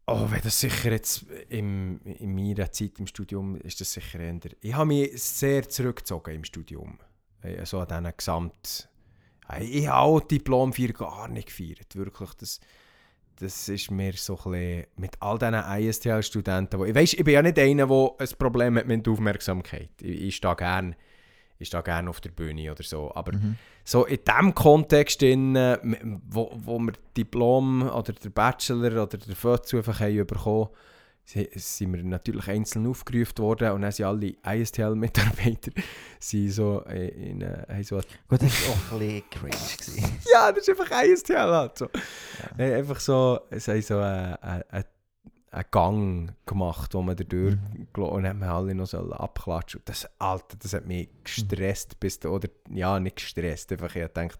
oh, 0.05 0.27
wenn 0.29 0.41
das 0.41 0.59
sicher 0.59 0.91
jetzt 0.91 1.25
im, 1.49 2.01
in 2.03 2.35
meiner 2.35 2.71
Zeit 2.71 2.99
im 2.99 3.07
Studium 3.07 3.55
ist 3.55 3.81
das 3.81 3.93
sicher 3.93 4.19
eher... 4.19 4.39
Ich 4.61 4.73
habe 4.73 4.87
mich 4.87 5.21
sehr 5.21 5.67
zurückgezogen 5.67 6.35
im 6.35 6.43
Studium. 6.43 6.99
Äh, 7.41 7.65
So 7.65 7.79
an 7.79 7.87
diesen 7.87 8.17
Gesamt... 8.17 8.89
Äh, 9.49 9.63
Ich 9.63 9.87
habe 9.87 9.99
auch 9.99 10.19
Diplom 10.19 10.73
4 10.73 10.93
gar 10.93 11.27
nicht 11.29 11.47
gefeiert, 11.47 11.95
wirklich. 11.95 12.33
Das, 12.33 12.59
das 13.37 13.69
ist 13.69 13.89
mir 13.89 14.13
so 14.13 14.37
ein 14.45 14.51
bisschen 14.51 14.87
mit 14.97 15.21
all 15.21 15.39
diesen 15.39 15.53
ISTL-Studenten, 15.53 16.79
wo, 16.79 16.85
ich 16.85 16.95
weiss, 16.95 17.13
ich 17.13 17.23
bin 17.23 17.33
ja 17.33 17.41
nicht 17.41 17.59
einer, 17.59 17.87
der 17.87 18.11
ein 18.19 18.37
Problem 18.37 18.77
hat 18.77 18.87
mit 18.87 19.07
Aufmerksamkeit. 19.07 19.89
Ich, 20.01 20.21
ich 20.21 20.35
stehe 20.35 20.55
gerne 20.55 20.95
ich 21.59 21.67
stehe 21.67 21.83
gerne 21.83 22.09
auf 22.09 22.19
der 22.21 22.31
Bühne 22.31 22.71
oder 22.71 22.83
so, 22.83 23.13
aber 23.15 23.33
Mhm. 23.33 23.55
so 23.83 24.05
in 24.05 24.19
diesem 24.27 24.53
Kontext, 24.55 25.23
in, 25.23 25.55
äh, 25.55 25.77
wo, 26.29 26.51
wo 26.55 26.79
wir 26.79 26.93
Diplom 27.15 27.83
oder 27.89 28.13
der 28.13 28.29
Bachelor 28.29 29.03
oder 29.03 29.17
der 29.17 29.35
Fötzu 29.35 29.77
einfach 29.77 29.99
haben 29.99 30.25
bekommen 30.27 30.69
si- 31.25 31.47
sind 31.55 31.93
wir 31.93 32.03
natürlich 32.03 32.47
einzeln 32.49 32.85
aufgerufen 32.87 33.37
worden 33.37 33.71
und 33.71 33.81
dann 33.83 33.91
sind 33.93 34.05
alle 34.05 34.33
ISTL-Mitarbeiter 34.45 35.71
so 36.19 36.83
äh, 36.85 37.07
in, 37.09 37.41
äh, 37.41 37.65
haben 37.69 37.83
so 37.83 37.95
Gut, 38.27 38.41
das 38.41 38.67
war 38.67 38.73
auch 38.73 38.99
ein 38.99 38.99
bisschen 38.99 39.29
cringe. 39.29 40.15
Ja, 40.33 40.51
das 40.51 40.67
ist 40.67 40.69
einfach 40.81 41.03
ISTL 41.03 41.35
halt 41.37 41.77
so. 41.77 41.87
Äh, 42.57 42.75
Einfach 42.75 42.99
so, 42.99 43.39
es 43.49 43.67
haben 43.67 43.81
so 43.81 43.97
einen 43.99 44.33
ein, 44.35 44.83
ein 45.53 45.65
Gang 45.71 46.33
gemacht, 46.45 46.93
wo 46.93 47.01
man 47.01 47.15
da 47.15 47.23
durch 47.23 47.55
Mhm. 47.55 48.03
und 48.03 48.27
haben 48.27 48.43
alle 48.43 48.73
noch 48.73 48.87
so 48.87 48.97
abklatschen. 49.11 49.79
Und 49.79 49.89
das, 49.89 50.07
Alter, 50.19 50.57
das 50.59 50.73
hat 50.73 50.85
mich 50.87 51.09
gestresst, 51.23 51.99
bis 51.99 52.19
da, 52.19 52.29
oder, 52.29 52.49
ja, 52.71 52.99
nicht 52.99 53.17
gestresst, 53.17 53.71
einfach, 53.71 53.95
ich 53.95 54.01
gedacht, 54.01 54.39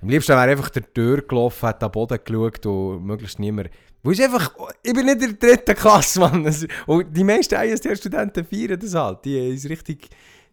am 0.00 0.08
liebsten 0.08 0.32
wäre 0.32 0.42
einfach 0.50 0.68
der 0.70 0.92
Tür 0.92 1.22
gelaufen, 1.22 1.68
hat 1.68 1.82
am 1.82 1.90
Boden 1.90 2.18
geschaut 2.22 2.64
und 2.66 3.04
möglichst 3.04 3.38
niemand, 3.38 3.70
weil 4.02 4.12
es 4.12 4.20
einfach, 4.20 4.54
ich 4.82 4.92
bin 4.94 5.06
nicht 5.06 5.22
in 5.22 5.36
der 5.38 5.56
dritten 5.56 5.74
Klasse, 5.74 6.20
Mann. 6.20 6.54
Und 6.86 7.16
die 7.16 7.24
meisten 7.24 7.56
IST-Studenten 7.56 8.44
feiern 8.44 8.78
das 8.78 8.94
halt, 8.94 9.24
die 9.24 9.36
es 9.54 9.68
richtig, 9.68 10.08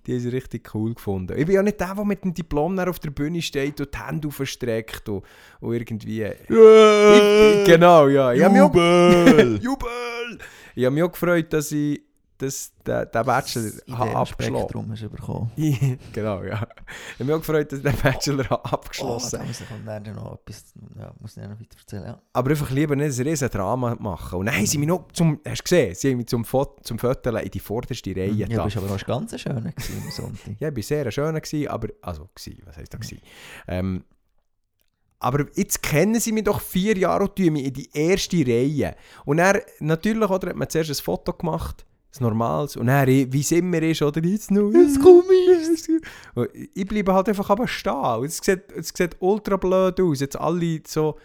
die 0.06 0.14
haben 0.14 0.26
es 0.28 0.34
richtig 0.34 0.74
cool 0.76 0.94
gefunden. 0.94 1.38
Ich 1.38 1.46
bin 1.46 1.56
ja 1.56 1.64
nicht 1.64 1.80
der, 1.80 1.96
der 1.96 2.06
mit 2.06 2.24
dem 2.24 2.34
Diplom 2.34 2.78
auf 2.80 3.00
der 3.00 3.12
Bühne 3.12 3.42
steht 3.42 3.80
und 3.80 3.94
die 3.94 4.00
Hände 4.00 4.28
aufstreckt 4.28 5.08
und, 5.10 5.24
und 5.62 5.74
irgendwie... 5.74 6.24
Ich, 6.24 7.66
genau, 7.66 8.08
ja. 8.08 8.34
Ich 8.34 8.44
auch- 8.44 8.56
Jubel! 8.56 9.60
Jubel! 9.64 10.38
Ich 10.76 10.86
habe 10.86 10.94
mich 10.96 11.04
auch 11.04 11.12
gefreut, 11.12 11.54
dass 11.54 11.72
ich 11.72 12.02
das, 12.44 12.74
den, 12.86 13.08
den 13.14 13.26
Bachelor 13.26 13.72
habe 13.98 14.16
abgeschlossen 14.16 15.10
bekommen. 15.10 15.52
Genau, 16.14 16.44
ja. 16.44 16.56
Ich 16.56 17.20
habe 17.20 17.24
mich 17.26 17.34
auch 17.34 17.40
gefreut, 17.40 17.72
dass 17.72 17.80
ich 17.80 17.86
den 17.86 17.96
Bachelor 17.96 18.50
habe 18.50 18.64
Oh, 18.64 18.76
abgeschlossen 18.76 19.40
da 19.40 19.46
muss 19.46 19.62
ich 19.62 20.14
noch 20.14 20.40
etwas, 20.40 20.74
ja, 20.98 21.14
muss 21.20 21.38
ich 21.38 21.44
noch 21.44 21.60
weiter 21.60 21.78
erzählen. 21.78 22.06
Ja. 22.06 22.22
Aber 22.34 22.50
einfach 22.52 22.70
lieber 22.72 22.96
nicht 22.96 23.20
ein 23.20 23.28
riesen 23.28 23.50
Drama 23.50 23.96
machen. 24.00 24.40
Und 24.40 24.46
dann 24.48 24.56
haben 24.56 24.66
sie 24.66 24.78
mich 24.78 24.88
noch 24.88 25.08
zum... 25.12 25.40
Hast 25.46 25.60
du 25.60 25.64
gesehen? 25.64 25.96
Sie 25.96 26.12
haben 26.12 26.18
mich 26.18 26.28
zum, 26.28 26.46
Fot 26.46 26.86
zum 26.86 27.00
Foteln 27.00 27.38
in 27.38 27.52
die 27.52 27.60
vorderste 27.60 28.12
Reihe 28.12 28.32
Ja, 28.32 28.48
du 28.48 28.64
bist 28.64 28.78
aber 28.78 28.88
noch 28.88 29.06
ganz 29.06 29.40
schön 29.40 29.58
am 29.58 29.74
Sonntag. 30.12 30.56
Ja, 30.60 30.70
ich 30.70 30.76
war 30.76 30.84
sehr 30.84 31.12
schön, 31.12 31.36
gewesen, 31.36 31.68
aber... 31.68 31.88
Also, 32.02 32.30
gewesen, 32.36 32.62
was 32.66 32.78
heisst 32.78 32.94
da 32.94 32.98
gewesen? 32.98 33.22
Ähm, 33.68 34.04
aber 35.20 35.46
jetzt 35.56 35.82
kennen 35.82 36.20
sie 36.20 36.34
mich 36.34 36.44
doch 36.44 36.60
vier 36.60 36.98
Jahre 36.98 37.24
und 37.24 37.36
tun 37.36 37.54
mich 37.54 37.66
in 37.66 37.74
die 37.74 37.90
erste 37.94 38.38
Reihe. 38.46 38.96
Und 39.24 39.38
dann, 39.38 39.62
natürlich, 39.80 40.30
oder, 40.30 40.50
hat 40.50 40.56
man 40.58 40.70
zuerst 40.70 40.90
ein 40.90 40.96
Foto 40.96 41.32
gemacht, 41.32 41.86
das 42.14 42.22
Normales, 42.22 42.76
und 42.78 42.86
dann, 42.86 43.08
wie 43.08 43.40
es 43.40 43.52
immer 43.52 43.82
ist, 43.82 44.02
oder, 44.04 44.24
jetzt 44.24 44.52
noch, 44.52 44.70
jetzt 44.72 45.02
komme 45.02 45.34
ich. 45.34 45.90
Und 46.36 46.50
Ich 46.76 46.86
bleibe 46.88 47.12
halt 47.12 47.28
einfach 47.28 47.50
aber 47.50 47.68
stehen. 47.68 47.94
Und 48.20 48.26
es 48.26 48.38
sieht, 48.38 48.72
es 48.72 48.90
sieht 48.90 49.16
ultra 49.20 49.58
blöd 49.58 50.00
aus. 50.00 50.20
Jetzt 50.20 50.36
alle 50.40 50.80
so 50.86 51.18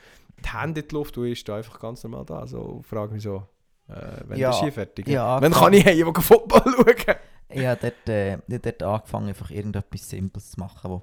die 0.42 0.48
Hände 0.50 0.80
in 0.80 0.88
die 0.88 0.94
Luft, 0.94 1.18
und 1.18 1.26
ich 1.26 1.40
stehe 1.40 1.58
einfach 1.58 1.78
ganz 1.78 2.02
normal 2.04 2.24
da. 2.24 2.46
So, 2.46 2.60
und 2.60 2.86
frage 2.86 3.12
mich 3.12 3.22
so, 3.22 3.42
äh, 3.88 3.94
wenn 4.28 4.38
Ja, 4.38 4.48
ist 4.50 4.60
hier 4.60 4.72
fertig? 4.72 5.06
ja, 5.08 5.38
klar. 5.38 5.50
kann 5.50 5.72
ich 5.74 5.84
heim, 5.84 6.14
Football 6.14 6.62
schauen? 6.74 7.16
Ich 7.50 7.66
habe 7.66 7.80
dort, 7.80 8.08
äh, 8.08 8.38
dort 8.48 8.82
angefangen, 8.82 9.28
einfach 9.28 9.50
irgendetwas 9.50 10.08
Simples 10.08 10.52
zu 10.52 10.60
machen, 10.60 10.90
wo 10.90 11.02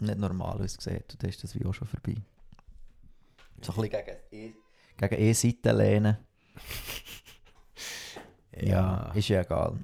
nicht 0.00 0.18
normal 0.18 0.60
ausgesehen. 0.60 1.04
Du 1.20 1.26
hast 1.28 1.44
das 1.44 1.54
wie 1.58 1.64
auch 1.64 1.74
schon 1.74 1.86
vorbei. 1.86 2.16
So 3.60 3.72
ein 3.74 3.88
bisschen 3.88 3.90
gegen, 3.90 4.18
E- 4.32 4.54
gegen 5.08 5.22
E-Seite 5.22 5.72
lehnen. 5.72 6.16
Ja, 8.58 9.12
ist 9.14 9.28
ja 9.28 9.40
egal. 9.42 9.78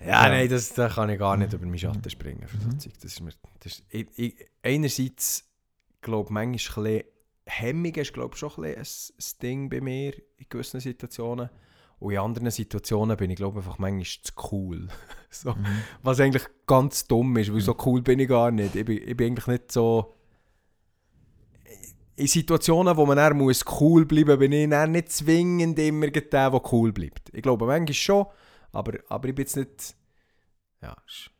Ja, 0.00 0.06
Ja. 0.24 0.28
nein, 0.28 0.48
das, 0.48 0.74
da 0.74 0.88
kann 0.88 1.08
ich 1.10 1.18
gar 1.18 1.36
nicht 1.36 1.52
Mhm. 1.52 1.56
über 1.58 1.66
meinen 1.66 1.78
Schatten 1.78 2.10
springen. 2.10 2.46
Für 2.46 2.56
Mhm. 2.58 2.76
Das 2.78 2.86
ist 3.04 3.20
mir, 3.20 3.32
das 3.60 3.72
ist, 3.72 3.84
ich, 3.90 4.06
ich, 4.16 4.34
einerseits, 4.62 5.44
glaube 6.02 6.26
ich, 6.28 6.30
manchmal 6.30 6.86
ein 6.86 6.92
bisschen, 6.98 7.04
Hemmung 7.46 7.94
ist, 7.94 8.12
glaube 8.14 8.30
ich, 8.34 8.38
schon 8.38 8.64
ein, 8.64 8.74
ein, 8.76 8.86
Ding 9.42 9.68
bei 9.68 9.80
mir 9.80 10.14
in 10.38 10.46
gewissen 10.48 10.80
Situationen. 10.80 11.50
Und 11.98 12.12
in 12.12 12.18
anderen 12.18 12.50
Situationen 12.50 13.16
bin 13.16 13.30
ich, 13.30 13.36
glaube 13.36 13.58
einfach 13.58 13.78
manchmal 13.78 14.04
zu 14.04 14.32
cool. 14.52 14.88
so, 15.30 15.52
Mhm. 15.52 15.64
was 16.02 16.20
eigentlich 16.20 16.44
ganz 16.66 17.06
dumm 17.06 17.36
ist, 17.36 17.52
weil 17.52 17.60
so 17.60 17.76
cool 17.86 18.02
bin 18.02 18.18
ich 18.18 18.28
gar 18.28 18.50
nicht. 18.50 18.74
Ich 18.74 18.84
bin, 18.84 18.98
ich 19.08 19.16
bin 19.16 19.28
eigentlich 19.28 19.46
nicht 19.46 19.72
so... 19.72 20.14
In 22.16 22.26
Situationen, 22.28 22.96
wo 22.96 23.04
man 23.06 23.16
dann 23.16 23.36
muss 23.36 23.64
cool 23.80 24.06
bleiben 24.06 24.30
muss, 24.30 24.38
bin 24.38 24.52
ich 24.52 24.70
dann 24.70 24.92
nicht 24.92 25.10
zwingend 25.10 25.78
immer 25.78 26.08
der, 26.08 26.22
der 26.50 26.72
cool 26.72 26.92
bleibt. 26.92 27.30
Ich 27.32 27.42
glaube, 27.42 27.66
manchmal 27.66 27.92
schon, 27.94 28.26
aber, 28.72 28.92
aber 29.08 29.28
ich 29.28 29.34
bin 29.34 29.42
jetzt 29.44 29.56
nicht... 29.56 29.96
Ja, 30.80 30.96
ist- 31.06 31.30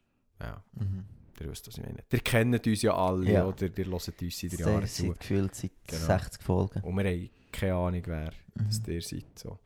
ja 0.40 0.62
Mhm. 0.72 1.04
ihr 1.40 1.50
wisst, 1.50 1.68
was 1.68 1.76
ich 1.78 1.84
meine. 1.84 2.02
Ihr 2.10 2.18
kennt 2.20 2.66
uns 2.66 2.82
ja 2.82 2.94
alle, 2.96 3.30
Ja. 3.30 3.44
oder? 3.46 3.62
Ihr 3.62 3.84
hört 3.86 3.88
uns 3.88 4.04
seit 4.06 4.18
Sehr, 4.50 4.58
Jahren 4.66 4.86
zu. 4.88 5.12
gefühlt 5.14 5.54
seit 5.54 5.70
Genau. 5.86 6.06
60 6.06 6.42
Folgen. 6.42 6.80
Und 6.80 6.96
wir 6.96 7.04
haben 7.04 7.30
keine 7.52 7.74
Ahnung, 7.74 8.02
wer 8.06 8.32
das 8.54 8.80
Mhm. 8.86 8.92
ihr 8.92 9.02
seid. 9.02 9.38
So. 9.38 9.58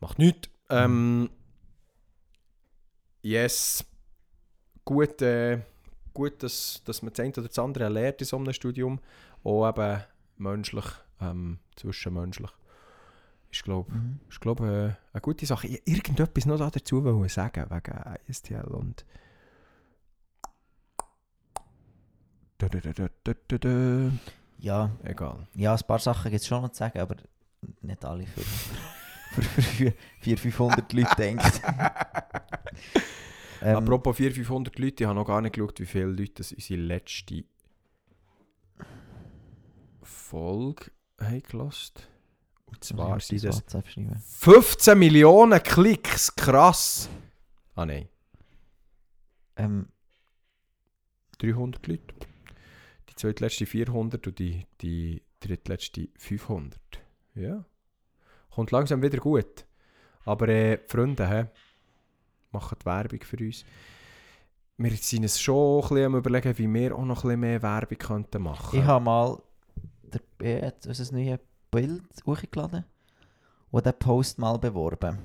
Macht 0.00 0.18
nichts. 0.20 0.48
Ähm, 0.70 1.30
yes. 3.22 3.84
Gut, 4.84 5.20
äh, 5.22 5.58
gut 6.14 6.42
dass, 6.42 6.80
dass 6.84 7.02
man 7.02 7.12
das 7.12 7.20
eine 7.20 7.32
oder 7.32 7.48
das 7.48 7.58
andere 7.58 7.88
lernt 7.88 8.20
in 8.20 8.26
so 8.26 8.36
einem 8.36 8.52
Studium. 8.52 9.00
Auch 9.44 9.68
eben 9.68 10.02
menschlich, 10.38 10.86
ähm, 11.20 11.58
zwischenmenschlich. 11.76 12.50
Ist, 13.50 13.64
glaube 13.64 13.92
Mhm. 13.92 14.20
ist, 14.28 14.40
glaub, 14.40 14.60
äh, 14.60 14.94
eine 15.12 15.20
gute 15.22 15.46
Sache. 15.46 15.66
Ich 15.68 15.82
irgendetwas 15.86 16.46
noch 16.46 16.58
dazu 16.70 17.04
wollen 17.04 17.28
sagen, 17.28 17.66
wegen 17.70 18.16
ISTL 18.26 18.64
und... 18.66 19.04
Da, 22.58 22.68
da, 22.68 22.80
da, 22.80 22.92
da, 22.92 23.08
da, 23.22 23.34
da, 23.48 23.58
da. 23.58 24.10
Ja, 24.58 24.90
Egal. 25.04 25.46
ja, 25.54 25.74
ein 25.74 25.86
paar 25.86 25.98
Sachen 25.98 26.30
gibt 26.30 26.40
es 26.40 26.46
schon 26.48 26.62
noch 26.62 26.70
zu 26.70 26.78
sagen, 26.78 26.98
aber 26.98 27.16
nicht 27.82 28.04
alle 28.04 28.26
für, 28.26 28.40
für, 29.42 29.92
für 30.20 30.36
400, 30.36 30.40
500 30.40 30.92
Leute 30.94 31.16
denkt. 31.16 31.62
ähm, 33.62 33.76
Apropos 33.76 34.16
400, 34.16 34.36
500 34.36 34.78
Leute, 34.78 35.04
ich 35.04 35.06
habe 35.06 35.18
noch 35.18 35.26
gar 35.26 35.42
nicht 35.42 35.54
geschaut, 35.54 35.78
wie 35.80 35.86
viele 35.86 36.06
Leute 36.06 36.32
das 36.36 36.52
unsere 36.52 36.80
letzte 36.80 37.44
Folge 40.26 40.90
haben 41.20 41.42
gelassen. 41.42 41.94
Und 42.66 42.82
zwar 42.82 43.20
sind 43.20 43.44
das 43.44 43.62
schreiben. 43.86 44.16
15 44.26 44.98
Millionen 44.98 45.62
Klicks. 45.62 46.34
Krass. 46.34 47.08
Ah 47.76 47.86
nein, 47.86 48.08
Ähm, 49.56 49.88
300 51.38 51.86
Leute. 51.86 52.14
Die 53.08 53.14
zweitletzte 53.14 53.66
400 53.66 54.26
und 54.26 54.38
die, 54.38 54.66
die 54.80 55.22
drittletzte 55.40 56.08
500. 56.16 56.80
Ja. 57.34 57.64
Kommt 58.50 58.70
langsam 58.72 59.02
wieder 59.02 59.18
gut. 59.18 59.64
Aber 60.24 60.48
äh, 60.48 60.78
Freunde, 60.88 61.28
hä, 61.28 61.46
machen 62.50 62.78
die 62.80 62.86
Werbung 62.86 63.20
für 63.22 63.36
uns. 63.36 63.64
Wir 64.78 64.90
sind 64.96 65.24
es 65.24 65.40
schon 65.40 65.76
ein 65.84 65.88
bisschen 65.88 66.04
am 66.06 66.16
überlegen, 66.16 66.58
wie 66.58 66.72
wir 66.74 66.94
auch 66.96 67.04
noch 67.04 67.18
ein 67.24 67.28
bisschen 67.28 67.40
mehr 67.40 67.62
Werbung 67.62 67.98
könnten 67.98 68.42
machen 68.42 68.78
ich 68.78 68.84
habe 68.84 69.04
mal 69.04 69.42
der, 70.40 70.62
äh, 70.62 70.72
unser 70.86 71.14
neues 71.14 71.40
Bild 71.70 72.02
hochgeladen 72.26 72.84
und 73.70 73.86
den 73.86 73.98
Post 73.98 74.38
mal 74.38 74.58
beworben. 74.58 75.18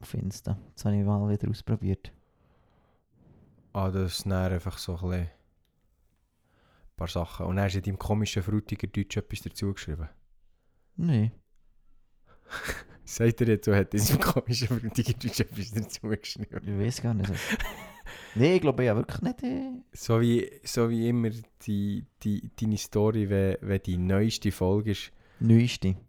Auf 0.00 0.14
Insta. 0.14 0.58
Das 0.74 0.84
habe 0.84 0.96
ich 0.96 1.04
mal 1.04 1.28
wieder 1.28 1.48
ausprobiert. 1.48 2.12
Ah, 3.72 3.90
das 3.90 4.20
ist 4.20 4.26
einfach 4.26 4.78
so 4.78 4.96
ein 4.96 5.28
ein 6.92 6.96
paar 6.96 7.08
Sachen. 7.08 7.46
Und 7.46 7.56
dann 7.56 7.64
hast 7.64 7.74
du 7.74 7.78
in 7.78 7.84
deinem 7.84 7.98
komischen, 7.98 8.42
frutiger 8.42 8.86
Deutsch 8.86 9.16
etwas 9.16 9.42
dazu 9.42 9.72
geschrieben. 9.72 10.08
Nein. 10.96 11.32
Sagt 13.04 13.40
er 13.40 13.48
jetzt, 13.48 13.66
du 13.66 13.74
hättest 13.74 14.10
in 14.10 14.18
deinem 14.18 14.32
komischen, 14.32 14.68
frutiger 14.68 15.14
Deutsch 15.14 15.40
etwas 15.40 15.70
dazu 15.70 16.08
geschrieben. 16.08 16.60
Ich 16.66 16.86
weiß 16.86 17.02
gar 17.02 17.14
nicht. 17.14 17.32
Nein, 18.34 18.52
ich 18.54 18.60
glaube, 18.60 18.82
ich 18.84 18.90
habe 18.90 19.00
wirklich 19.00 19.20
nicht. 19.20 19.84
So 19.92 20.20
wie, 20.20 20.50
so 20.64 20.88
wie 20.88 21.08
immer 21.08 21.30
die, 21.66 22.04
die, 22.22 22.50
deine 22.58 22.78
Story, 22.78 23.28
wenn, 23.28 23.56
wenn 23.60 23.82
die 23.82 23.98
neueste 23.98 24.52
Folge 24.52 24.92
ist 24.92 25.12
Neueste. 25.40 25.96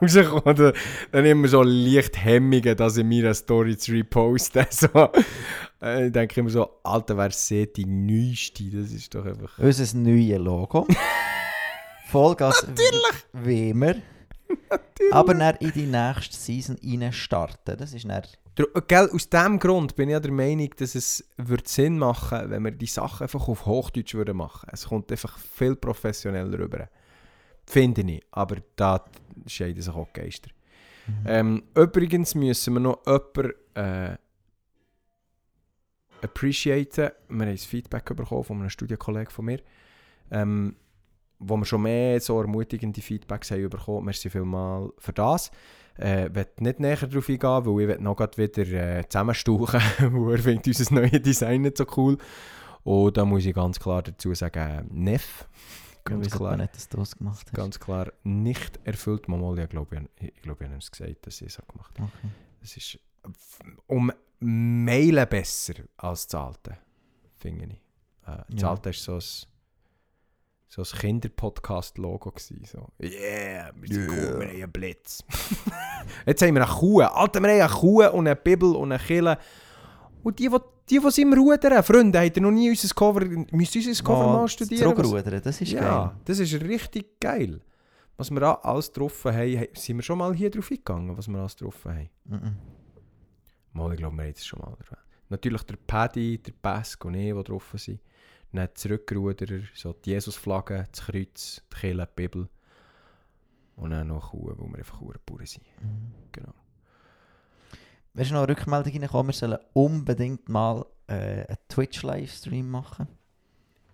rausgekommen, 0.00 0.56
dann, 0.56 0.72
dann 1.12 1.26
immer 1.26 1.48
so 1.48 1.62
leicht 1.62 2.22
Hemmungen, 2.24 2.76
das 2.76 2.96
in 2.96 3.08
meiner 3.08 3.34
Story 3.34 3.76
zu 3.76 3.92
reposten. 3.92 4.66
So, 4.70 5.10
äh, 5.82 6.06
ich 6.06 6.12
denke 6.12 6.40
immer 6.40 6.50
so, 6.50 6.68
Alter, 6.82 7.16
wer 7.16 7.30
sieht 7.30 7.76
die 7.76 7.86
neueste? 7.86 8.64
Das 8.70 8.92
ist 8.92 9.14
doch 9.14 9.24
einfach... 9.24 9.58
Unser 9.58 9.96
neues 9.98 10.38
Logo. 10.38 10.86
Vollgas 12.06 12.66
Natürlich! 12.66 13.24
Wie 13.32 13.70
immer. 13.70 13.94
Aber 15.12 15.34
dann 15.34 15.56
in 15.56 15.72
die 15.72 15.86
nächste 15.86 16.36
Season 16.36 16.76
rein 16.82 17.12
starten. 17.12 17.76
Das 17.76 17.92
ist 17.92 18.08
dann... 18.08 18.22
Gell, 18.88 19.08
aus 19.12 19.28
diesem 19.28 19.58
Grund 19.58 19.96
bin 19.96 20.08
ich 20.08 20.12
ja 20.12 20.20
der 20.20 20.32
Meinung, 20.32 20.70
dass 20.76 20.94
es 20.94 21.24
würde 21.38 21.62
Sinn 21.66 21.98
machen 21.98 22.50
wenn 22.50 22.64
wir 22.64 22.72
die 22.72 22.86
Sachen 22.86 23.22
einfach 23.22 23.48
auf 23.48 23.64
Hochdeutsch 23.64 24.14
würden 24.14 24.36
machen 24.36 24.68
Es 24.72 24.86
kommt 24.86 25.10
einfach 25.10 25.38
viel 25.38 25.76
professioneller 25.76 26.58
rüber. 26.58 26.88
Finde 27.66 28.02
ich. 28.02 28.22
Aber 28.32 28.56
da 28.76 29.04
scheiden 29.46 29.80
sich 29.80 29.94
auch 29.94 30.12
Geister. 30.12 30.50
Ähm, 31.26 31.62
übrigens 31.74 32.34
müssen 32.34 32.74
wir 32.74 32.80
noch 32.80 33.00
jemanden 33.06 33.52
äh, 33.74 34.16
appreciaten. 36.22 37.10
Wir 37.28 37.40
haben 37.40 37.40
ein 37.40 37.58
Feedback 37.58 38.04
bekommen 38.16 38.44
von 38.44 38.60
einem 38.60 38.70
Studienkollegen 38.70 39.30
von 39.30 39.44
mir, 39.44 39.60
ähm, 40.30 40.76
wo 41.40 41.56
wir 41.56 41.64
schon 41.64 41.82
mehr 41.82 42.20
so 42.20 42.40
ermutigende 42.40 43.00
Feedbacks 43.00 43.50
haben 43.50 43.68
bekommen. 43.68 44.04
Merci 44.04 44.30
vielmals 44.30 44.92
für 44.98 45.12
das. 45.12 45.50
Äh, 45.98 46.28
ich 46.28 46.34
will 46.34 46.46
nicht 46.58 46.80
näher 46.80 46.96
darauf 46.96 47.28
eingehen, 47.28 47.64
weil 47.66 47.90
ich 47.90 48.00
noch 48.00 48.16
grad 48.16 48.38
wieder 48.38 48.62
äh, 48.98 49.08
zusammenstauchen, 49.08 49.80
weil 49.98 50.36
er 50.36 50.42
findet 50.42 50.66
unser 50.68 50.94
neues 50.94 51.22
Design 51.22 51.62
nicht 51.62 51.76
so 51.76 51.86
cool. 51.96 52.16
Und 52.84 53.16
da 53.16 53.24
muss 53.24 53.44
ich 53.44 53.54
ganz 53.54 53.78
klar 53.78 54.02
dazu 54.02 54.32
sagen, 54.34 54.86
Neff. 54.90 55.46
Ganz 56.04 56.30
klar. 56.30 56.56
nicht, 56.56 56.74
dass 56.74 56.88
du 56.88 56.96
das 56.96 57.16
gemacht 57.16 57.46
hast. 57.46 57.54
Ganz 57.54 57.78
klar 57.78 58.10
nicht 58.22 58.80
erfüllt. 58.84 59.26
Ich 59.28 59.68
glaube, 59.68 60.08
ich, 60.18 60.28
ich, 60.28 60.42
glaube, 60.42 60.64
ich 60.64 60.70
habe 60.70 60.78
es 60.78 60.90
gesagt, 60.90 61.26
dass 61.26 61.40
ich 61.42 61.48
es 61.48 61.58
gemacht 61.68 61.98
habe. 61.98 62.10
Okay. 62.18 62.28
Es 62.62 62.76
ist 62.76 62.98
um 63.86 64.10
Meilen 64.40 65.28
besser 65.28 65.74
als 65.98 66.26
das 66.26 66.40
alte, 66.40 66.78
finde 67.36 67.66
ich. 67.66 67.80
Äh, 68.26 68.42
das 68.48 68.62
Ja. 68.62 68.70
alte 68.70 68.86
war 68.86 68.92
so 68.94 69.12
ein, 69.14 69.49
so 70.70 70.82
ein 70.82 70.98
Kinderpodcast-Logo. 71.00 72.30
gewesen, 72.30 72.64
So. 72.64 72.88
Yeah, 73.00 73.72
wir 73.74 73.88
sind 73.88 74.08
cool, 74.08 74.38
wir 74.40 74.46
haben 74.46 74.62
einen 74.62 74.72
Blitz. 74.72 75.24
Jetzt 76.26 76.42
haben 76.42 76.54
wir 76.54 76.64
eine 76.64 76.72
Kuh. 76.72 77.00
Alter, 77.00 77.40
wir 77.42 77.50
haben 77.50 77.60
eine 77.60 77.68
Kuh 77.68 78.04
und 78.04 78.26
eine 78.28 78.36
Bibel 78.36 78.76
und 78.76 78.92
eine 78.92 79.02
Kille. 79.02 79.36
Und 80.22 80.38
die, 80.38 80.48
die, 80.48 80.56
die, 80.88 80.98
die 81.00 81.10
sind 81.10 81.32
im 81.32 81.38
Rudern, 81.38 81.82
Freunde, 81.82 82.20
habt 82.20 82.36
ihr 82.36 82.42
noch 82.42 82.52
nie 82.52 82.70
unser 82.70 82.94
Cover, 82.94 83.24
müsst 83.50 83.74
ihr 83.74 83.88
unser 83.88 84.04
Cover 84.04 84.32
mal 84.32 84.48
studieren? 84.48 84.94
Zurückrudern, 84.96 85.42
das 85.42 85.60
ist 85.60 85.72
ja, 85.72 85.80
geil. 85.80 86.10
das 86.24 86.38
ist 86.38 86.54
richtig 86.60 87.18
geil. 87.18 87.60
Was 88.16 88.30
wir 88.30 88.64
alles 88.64 88.92
drauf 88.92 89.24
haben, 89.24 89.66
sind 89.72 89.96
wir 89.96 90.02
schon 90.02 90.18
mal 90.18 90.34
hier 90.34 90.50
drauf 90.50 90.70
eingegangen, 90.70 91.16
was 91.16 91.26
wir 91.26 91.38
alles 91.38 91.56
drauf 91.56 91.84
haben? 91.84 92.10
Mhm. 92.26 92.56
Mal, 93.72 93.92
ich 93.92 93.98
glaube, 93.98 94.16
wir 94.16 94.24
haben 94.24 94.32
es 94.36 94.46
schon 94.46 94.58
mal 94.60 94.72
erwähnt. 94.72 95.06
Natürlich 95.30 95.62
der 95.62 95.76
Paddy, 95.76 96.38
der 96.38 96.52
Pesk 96.52 97.04
und 97.04 97.14
ich, 97.14 97.34
die 97.34 97.42
drauf 97.44 97.72
sind. 97.76 98.00
Dann 98.52 98.68
Zurückruderer, 98.74 99.62
so 99.74 99.92
die 99.92 100.10
Jesusflagge, 100.10 100.86
das 100.90 101.06
Kreuz, 101.06 101.62
die 101.72 101.76
Kirche, 101.76 101.96
die 101.96 102.22
Bibel. 102.22 102.48
Und 103.76 103.90
dann 103.90 104.08
noch 104.08 104.30
Kuh, 104.30 104.52
wo 104.56 104.66
wir 104.68 104.78
einfach 104.78 105.00
Bauern 105.00 105.46
sind. 105.46 105.64
Mhm. 105.80 106.12
Genau. 106.32 106.52
Wenn 108.12 108.28
noch 108.28 108.42
eine 108.42 108.48
Rückmeldung 108.48 108.92
reinkommen, 108.92 109.28
wir 109.28 109.34
sollen 109.34 109.58
unbedingt 109.72 110.48
mal 110.48 110.84
äh, 111.06 111.46
einen 111.46 111.58
Twitch-Livestream 111.68 112.68
machen. 112.68 113.06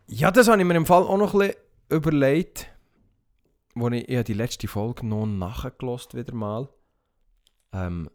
Ja, 0.06 0.30
das 0.30 0.48
habe 0.48 0.60
ich 0.60 0.66
mir 0.66 0.74
im 0.74 0.86
Fall 0.86 1.02
auch 1.02 1.18
noch 1.18 1.34
ein 1.34 1.40
bisschen 1.40 1.56
überlegt. 1.90 2.70
Wo 3.74 3.88
ich, 3.88 4.08
ich 4.08 4.24
die 4.24 4.32
letzte 4.32 4.68
Folge 4.68 5.06
noch 5.06 5.26
nachgelost 5.26 6.14
wieder 6.14 6.34
mal. 6.34 6.68
Ähm, 7.72 8.08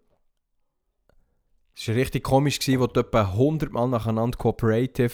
es 1.76 1.88
war 1.88 1.96
richtig 1.96 2.24
komisch, 2.24 2.60
gewesen, 2.60 2.80
wo 2.80 2.88
du 2.88 3.00
etwa 3.00 3.22
100 3.22 3.72
Mal 3.72 3.88
nacheinander 3.88 4.38
Cooperative 4.38 5.14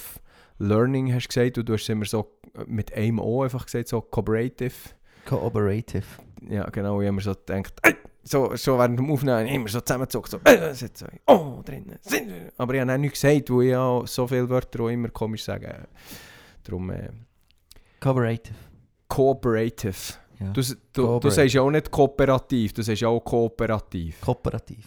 Learning 0.60 1.14
hast 1.14 1.28
gesagt 1.28 1.58
und 1.58 1.70
du 1.70 1.74
hast 1.74 1.88
immer 1.90 2.06
so 2.06 2.32
mit 2.66 2.94
einem 2.94 3.20
O 3.20 3.44
einfach 3.44 3.66
gesagt, 3.66 3.88
so 3.88 4.02
Cooperative. 4.02 4.74
Cooperative. 5.26 6.06
Ja, 6.50 6.70
genau, 6.70 7.02
ich 7.02 7.08
habe 7.08 7.16
mir 7.16 7.22
so 7.22 7.34
gedacht, 7.34 7.74
«Ey, 7.84 7.96
so, 8.24 8.56
so 8.56 8.78
während 8.78 9.00
dem 9.00 9.12
Aufnehmen 9.12 9.48
immer 9.48 9.68
so 9.68 9.82
zusammengezogen, 9.82 10.30
so, 10.30 10.40
äh, 10.44 10.74
sind 10.74 10.98
so, 10.98 11.06
oh, 11.28 11.62
drinnen, 11.64 11.98
sind. 12.02 12.30
Aber 12.58 12.74
ich 12.74 12.82
habe 12.82 12.94
auch 12.94 12.98
nichts 12.98 13.22
gesagt, 13.22 13.50
wo 13.50 13.62
ich 13.62 13.76
auch 13.76 14.06
so 14.08 14.28
viele 14.28 14.50
Wörter 14.50 14.84
auch 14.84 14.90
immer 14.90 15.10
komisch 15.10 15.44
sage. 15.44 15.88
Darum, 16.64 16.90
äh, 16.90 17.10
Cooperative. 18.00 18.56
cooperative. 19.08 20.14
Ja. 20.40 20.52
Du, 20.52 20.62
du, 20.94 21.20
du 21.20 21.30
sagst 21.30 21.56
ja 21.56 21.62
auch 21.62 21.72
nicht 21.72 21.90
kooperativ, 21.90 22.74
du 22.74 22.84
sagst 22.84 23.02
ja 23.02 23.08
auch 23.08 23.22
kooperativ. 23.22 24.22
Kooperativ. 24.22 24.86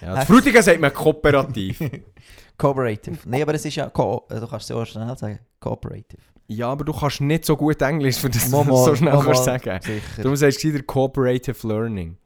Ja, 0.00 0.14
das 0.16 0.26
Frutigen 0.26 0.62
sagt 0.62 0.80
man 0.80 0.92
kooperativ. 0.92 1.80
Cooperative. 2.58 3.18
Nein, 3.26 3.42
aber 3.42 3.54
es 3.54 3.64
ist 3.64 3.74
ja, 3.76 3.86
du 3.88 4.20
kannst 4.28 4.52
es 4.52 4.68
ja 4.68 4.76
auch 4.76 4.84
schnell 4.86 5.16
sagen, 5.16 5.38
Cooperative. 5.60 6.22
ja, 6.48 6.68
aber 6.68 6.84
du 6.84 6.92
kannst 6.92 7.20
nicht 7.20 7.44
so 7.44 7.56
gut 7.56 7.80
Englisch, 7.82 8.16
für 8.16 8.30
das 8.30 8.50
so 8.50 8.94
schnell 8.96 9.18
kannst 9.22 9.44
sagen 9.44 9.80
Sicher. 9.82 10.00
Darum 10.16 10.36
sagst 10.36 10.62
du 10.64 10.68
wieder 10.68 10.82
Cooperative 10.82 11.66
Learning. 11.68 12.16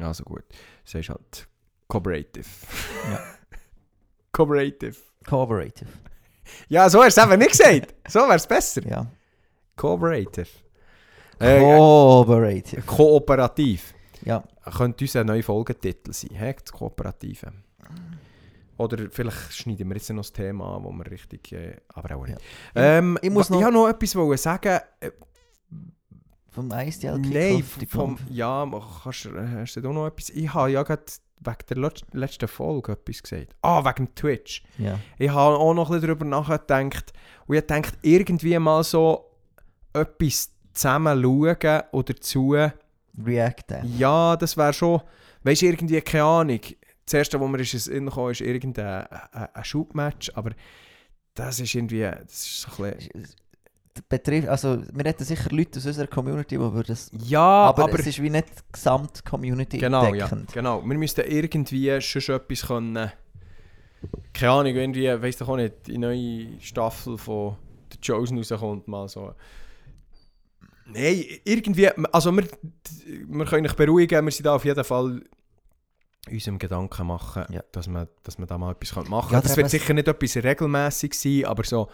Also 0.00 0.22
gut, 0.24 0.44
sagst 0.84 1.08
halt 1.08 1.48
Cooperative. 1.88 2.46
Ja. 3.10 3.20
Cooperative. 4.32 4.96
Cooperative. 5.26 5.90
Ja, 6.68 6.88
so 6.88 7.02
hast 7.02 7.16
du 7.16 7.20
es 7.22 7.26
eben 7.26 7.38
nicht 7.38 7.50
gesagt. 7.50 7.94
So 8.06 8.20
wäre 8.20 8.36
es 8.36 8.46
besser. 8.46 8.86
Ja. 8.86 9.06
Cooperative. 9.76 10.46
Äh, 11.40 11.58
Cooperative. 11.60 12.82
kooperativ. 12.82 13.94
Ja. 14.24 14.42
Könnte 14.76 15.04
unser 15.04 15.24
neuer 15.24 15.42
Folgetitel 15.42 16.12
sein, 16.12 16.30
he? 16.34 16.54
das 16.62 16.72
Kooperative. 16.72 17.52
Oder 18.76 19.08
vielleicht 19.10 19.54
schneiden 19.54 19.88
wir 19.88 19.96
jetzt 19.96 20.08
noch 20.10 20.18
das 20.18 20.32
Thema 20.32 20.76
an, 20.76 20.84
wo 20.84 20.92
wir 20.92 21.10
richtig... 21.10 21.50
Äh, 21.52 21.76
aber 21.88 22.16
auch 22.16 22.26
nicht. 22.26 22.38
Ja. 22.76 22.98
Ähm, 22.98 23.18
Ich 23.22 23.30
muss 23.30 23.46
ich 23.50 23.56
noch- 23.56 23.62
habe 23.62 23.72
noch 23.72 23.88
etwas 23.88 24.14
wollen 24.14 24.38
sagen. 24.38 24.78
Äh, 25.00 25.10
Vom 26.50 26.70
ISDL 26.70 27.18
Nein, 27.18 27.64
die 27.80 27.86
vom, 27.86 28.18
ja, 28.30 28.68
kannst, 29.02 29.24
du- 29.26 29.36
hast 29.36 29.74
du 29.76 29.80
da 29.80 29.92
noch 29.92 30.06
etwas? 30.06 30.30
Ich 30.30 30.52
habe 30.54 30.70
ja 30.70 30.82
gerade 30.82 31.02
wegen 31.40 31.56
der 31.68 31.76
letz- 31.76 32.04
letzten 32.12 32.48
Folge 32.48 32.92
etwas 32.92 33.22
gesagt. 33.22 33.54
Ah, 33.62 33.84
wegen 33.84 34.14
Twitch. 34.14 34.62
Ja. 34.78 34.98
Ich 35.18 35.30
habe 35.30 35.56
auch 35.56 35.74
noch 35.74 35.88
ein 35.90 35.94
bisschen 36.00 36.08
darüber 36.08 36.24
nachgedacht. 36.24 37.12
Und 37.46 37.56
ich 37.56 37.66
dachte, 37.66 37.92
irgendwie 38.02 38.58
mal 38.58 38.82
so 38.84 39.24
etwas 39.92 40.50
zusammen 40.72 41.20
schauen 41.22 41.82
oder 41.92 42.16
zu. 42.16 42.56
React. 43.24 43.82
Ja, 43.96 44.36
das 44.36 44.56
wäre 44.56 44.72
schon, 44.72 45.00
weißt 45.42 45.62
du, 45.62 45.66
irgendwie 45.66 46.00
keine 46.00 46.24
Ahnung. 46.24 46.60
Das 47.04 47.14
erste, 47.14 47.40
wo 47.40 47.48
mir 47.48 47.60
ist 47.60 47.74
ist 47.74 47.90
irgendein 48.40 49.06
ein, 49.06 49.48
ein 49.54 49.64
Schubmatch, 49.64 50.30
aber 50.34 50.50
das 51.34 51.60
ist 51.60 51.74
irgendwie, 51.74 52.02
das 52.02 52.46
ist 52.46 52.60
so 52.62 52.82
ein 52.84 52.94
bisschen, 52.94 53.26
Betrifft, 54.08 54.48
also 54.48 54.80
wir 54.92 55.04
hätten 55.04 55.24
sicher 55.24 55.50
Leute 55.50 55.78
aus 55.78 55.86
unserer 55.86 56.06
Community, 56.06 56.56
die 56.56 56.60
würden 56.60 56.84
das... 56.86 57.10
ja, 57.24 57.40
aber, 57.40 57.84
aber, 57.84 57.98
es 57.98 58.06
ist 58.06 58.22
wie 58.22 58.30
nicht 58.30 58.48
die 58.48 58.72
Gesamt-Community 58.72 59.78
genau, 59.78 60.14
ja, 60.14 60.26
deckend. 60.28 60.52
genau. 60.52 60.82
Wir 60.84 60.96
müssten 60.96 61.24
irgendwie 61.26 62.00
schon 62.00 62.36
etwas 62.36 62.66
können, 62.66 63.10
keine 64.32 64.52
Ahnung, 64.52 64.74
irgendwie, 64.74 65.06
weiss 65.20 65.38
doch 65.38 65.48
auch 65.48 65.56
nicht, 65.56 65.86
die 65.86 65.98
neue 65.98 66.60
Staffel 66.60 67.18
von 67.18 67.56
The 67.92 67.98
Chosen 68.06 68.38
rauskommt, 68.38 68.86
mal 68.86 69.08
so. 69.08 69.34
Nein, 70.92 71.24
irgendwie, 71.44 71.88
also 72.12 72.34
wir, 72.36 72.44
wir 73.06 73.44
können 73.44 73.66
euch 73.66 73.74
beruhigen, 73.76 74.24
wir 74.24 74.32
sind 74.32 74.46
da 74.46 74.54
auf 74.54 74.64
jeden 74.64 74.84
Fall 74.84 75.22
unserem 76.30 76.58
Gedanken 76.58 77.06
machen, 77.06 77.44
Ja. 77.50 77.62
dass, 77.72 77.86
man, 77.88 78.08
dass 78.22 78.38
man 78.38 78.48
da 78.48 78.58
mal 78.58 78.72
etwas 78.72 78.94
machen 79.08 79.08
könnte. 79.30 79.34
Ja, 79.34 79.40
das 79.40 79.56
wird 79.56 79.70
sicher 79.70 79.94
nicht 79.94 80.08
etwas 80.08 80.36
regelmäßig 80.36 81.14
sein, 81.14 81.44
aber 81.46 81.64
so 81.64 81.88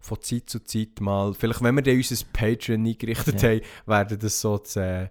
von 0.00 0.20
Zeit 0.22 0.48
zu 0.48 0.60
Zeit 0.64 1.00
mal, 1.00 1.34
vielleicht 1.34 1.62
wenn 1.62 1.74
wir 1.74 1.82
dann 1.82 1.96
unser 1.96 2.24
Patreon 2.32 2.86
eingerichtet 2.86 3.42
Ja. 3.42 3.48
haben, 3.50 3.60
werden 3.86 4.18
das 4.18 4.40
so 4.40 4.58
das, 4.58 4.76
äh, 4.76 5.08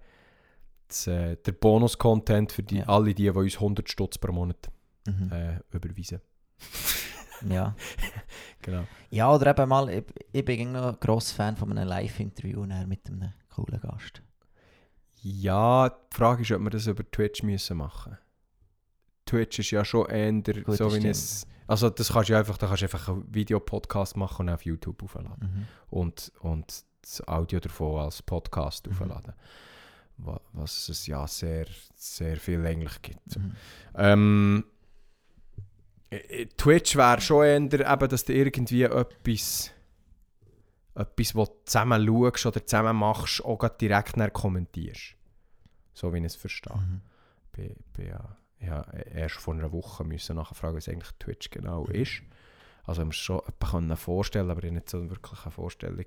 das, 0.87 1.07
äh, 1.07 1.35
der 1.37 1.51
Bonus-Content 1.51 2.51
für 2.51 2.63
die, 2.63 2.81
alle 2.83 3.13
die, 3.13 3.23
die 3.23 3.29
uns 3.29 3.55
100 3.55 3.87
Stutz 3.89 4.17
pro 4.17 4.31
Monat 4.31 4.69
Mhm. 5.07 5.31
äh, 5.31 5.59
überweisen. 5.75 6.19
Ja. 7.47 7.75
Genau. 8.61 8.83
ja, 9.09 9.31
oder 9.33 9.51
eben 9.51 9.69
mal, 9.69 9.89
ich, 9.89 10.03
ich 10.33 10.43
bin 10.45 10.73
noch 10.73 10.89
ein 10.89 10.97
grosser 10.99 11.33
Fan 11.35 11.55
von 11.55 11.71
einem 11.71 11.87
Live-Interview 11.87 12.65
mit 12.85 13.07
einem 13.07 13.31
coolen 13.49 13.79
Gast. 13.79 14.21
Ja, 15.21 15.87
die 15.89 16.15
Frage 16.15 16.41
ist, 16.41 16.51
ob 16.51 16.61
wir 16.61 16.69
das 16.69 16.85
über 16.87 17.09
Twitch 17.09 17.41
müssen 17.43 17.77
machen 17.77 18.17
Twitch 19.25 19.59
ist 19.59 19.71
ja 19.71 19.85
schon 19.85 20.07
eher 20.09 20.31
Gut, 20.33 20.75
so 20.77 20.93
wie 20.93 21.07
es... 21.07 21.45
Also 21.67 21.89
das 21.89 22.11
kannst 22.11 22.29
du 22.29 22.37
einfach, 22.37 22.57
da 22.57 22.67
kannst 22.67 22.81
du 22.81 22.85
einfach 22.87 23.07
einen 23.09 23.33
Videopodcast 23.33 24.17
machen 24.17 24.47
und 24.49 24.53
auf 24.53 24.65
YouTube 24.65 25.01
aufladen. 25.03 25.37
Mhm. 25.39 25.67
Und, 25.89 26.31
und 26.41 26.83
das 27.01 27.27
Audio 27.27 27.59
davon 27.59 28.01
als 28.01 28.21
Podcast 28.23 28.87
Mhm. 28.87 28.93
aufladen. 28.93 29.33
Wa- 30.17 30.41
Was 30.53 30.89
es 30.89 31.05
ja 31.07 31.25
sehr, 31.27 31.67
sehr 31.95 32.37
viel 32.37 32.65
eigentlich 32.65 33.01
gibt. 33.03 33.37
Mhm. 33.37 33.55
Ähm, 33.95 34.63
äh, 34.65 34.78
Twitch 36.57 36.95
wäre 36.95 37.21
schon 37.21 37.45
eher, 37.45 37.93
eben, 37.93 38.09
dass 38.09 38.25
du 38.25 38.33
irgendwie 38.33 38.83
etwas, 38.83 39.71
etwas 40.95 41.33
du 41.33 41.45
zusammen 41.65 42.05
schaust 42.05 42.45
oder 42.47 42.65
zusammen 42.65 42.95
machst, 42.97 43.45
auch 43.45 43.67
direkt 43.69 44.17
nachher 44.17 44.31
kommentierst. 44.31 45.15
So 45.93 46.13
wie 46.13 46.19
ich 46.19 46.25
es 46.25 46.35
verstehe. 46.35 46.75
Mhm. 46.75 47.01
Bin, 47.51 47.75
bin 47.93 48.07
ja, 48.07 48.37
ich 48.59 48.69
habe 48.69 48.99
erst 49.13 49.35
vor 49.35 49.53
einer 49.53 49.71
Woche 49.71 50.03
müssen 50.03 50.35
nachfragen, 50.35 50.77
was 50.77 50.89
eigentlich 50.89 51.11
Twitch 51.19 51.49
genau 51.49 51.85
Mhm. 51.85 51.95
ist. 51.95 52.21
Also 52.85 53.01
ich 53.03 53.07
mir 53.07 53.13
schon 53.13 53.41
etwas 53.47 53.99
vorstellen, 53.99 54.49
aber 54.49 54.63
ich 54.63 54.69
habe 54.69 54.75
nicht 54.75 54.89
so 54.89 55.07
wirklich 55.09 55.43
eine 55.43 55.51
Vorstellung, 55.51 56.05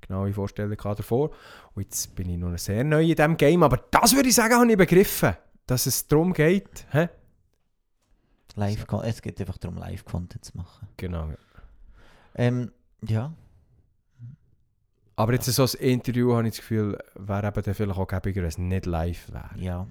genaue 0.00 0.32
Vorstellung 0.32 0.76
davor. 0.76 1.30
Und 1.74 1.84
jetzt 1.84 2.16
bin 2.16 2.28
ich 2.28 2.36
noch 2.36 2.56
sehr 2.58 2.82
neu 2.82 3.04
in 3.04 3.14
diesem 3.14 3.36
Game, 3.36 3.62
aber 3.62 3.84
das 3.92 4.14
würde 4.14 4.28
ich 4.28 4.34
sagen, 4.34 4.54
habe 4.54 4.70
ich 4.70 4.76
begriffen, 4.76 5.36
dass 5.66 5.86
es 5.86 6.08
darum 6.08 6.32
geht. 6.32 6.86
Hä? 6.90 7.08
Live 8.56 8.86
es 9.04 9.22
geht 9.22 9.38
einfach 9.40 9.58
darum, 9.58 9.76
Live-Content 9.76 10.44
zu 10.44 10.56
machen. 10.56 10.88
Genau. 10.96 11.28
Ähm, 12.34 12.72
ja. 13.06 13.32
Aber 15.14 15.32
jetzt 15.32 15.46
so 15.46 15.62
ein 15.62 15.70
Interview 15.78 16.34
habe 16.34 16.48
ich 16.48 16.54
das 16.54 16.60
Gefühl, 16.60 16.98
wäre 17.14 17.46
eben 17.46 17.62
dann 17.62 17.74
vielleicht 17.74 17.98
auch 17.98 18.06
gäbiger, 18.06 18.42
wenn 18.42 18.48
es 18.48 18.58
nicht 18.58 18.86
live 18.86 19.32
wäre. 19.32 19.50
Ja. 19.56 19.86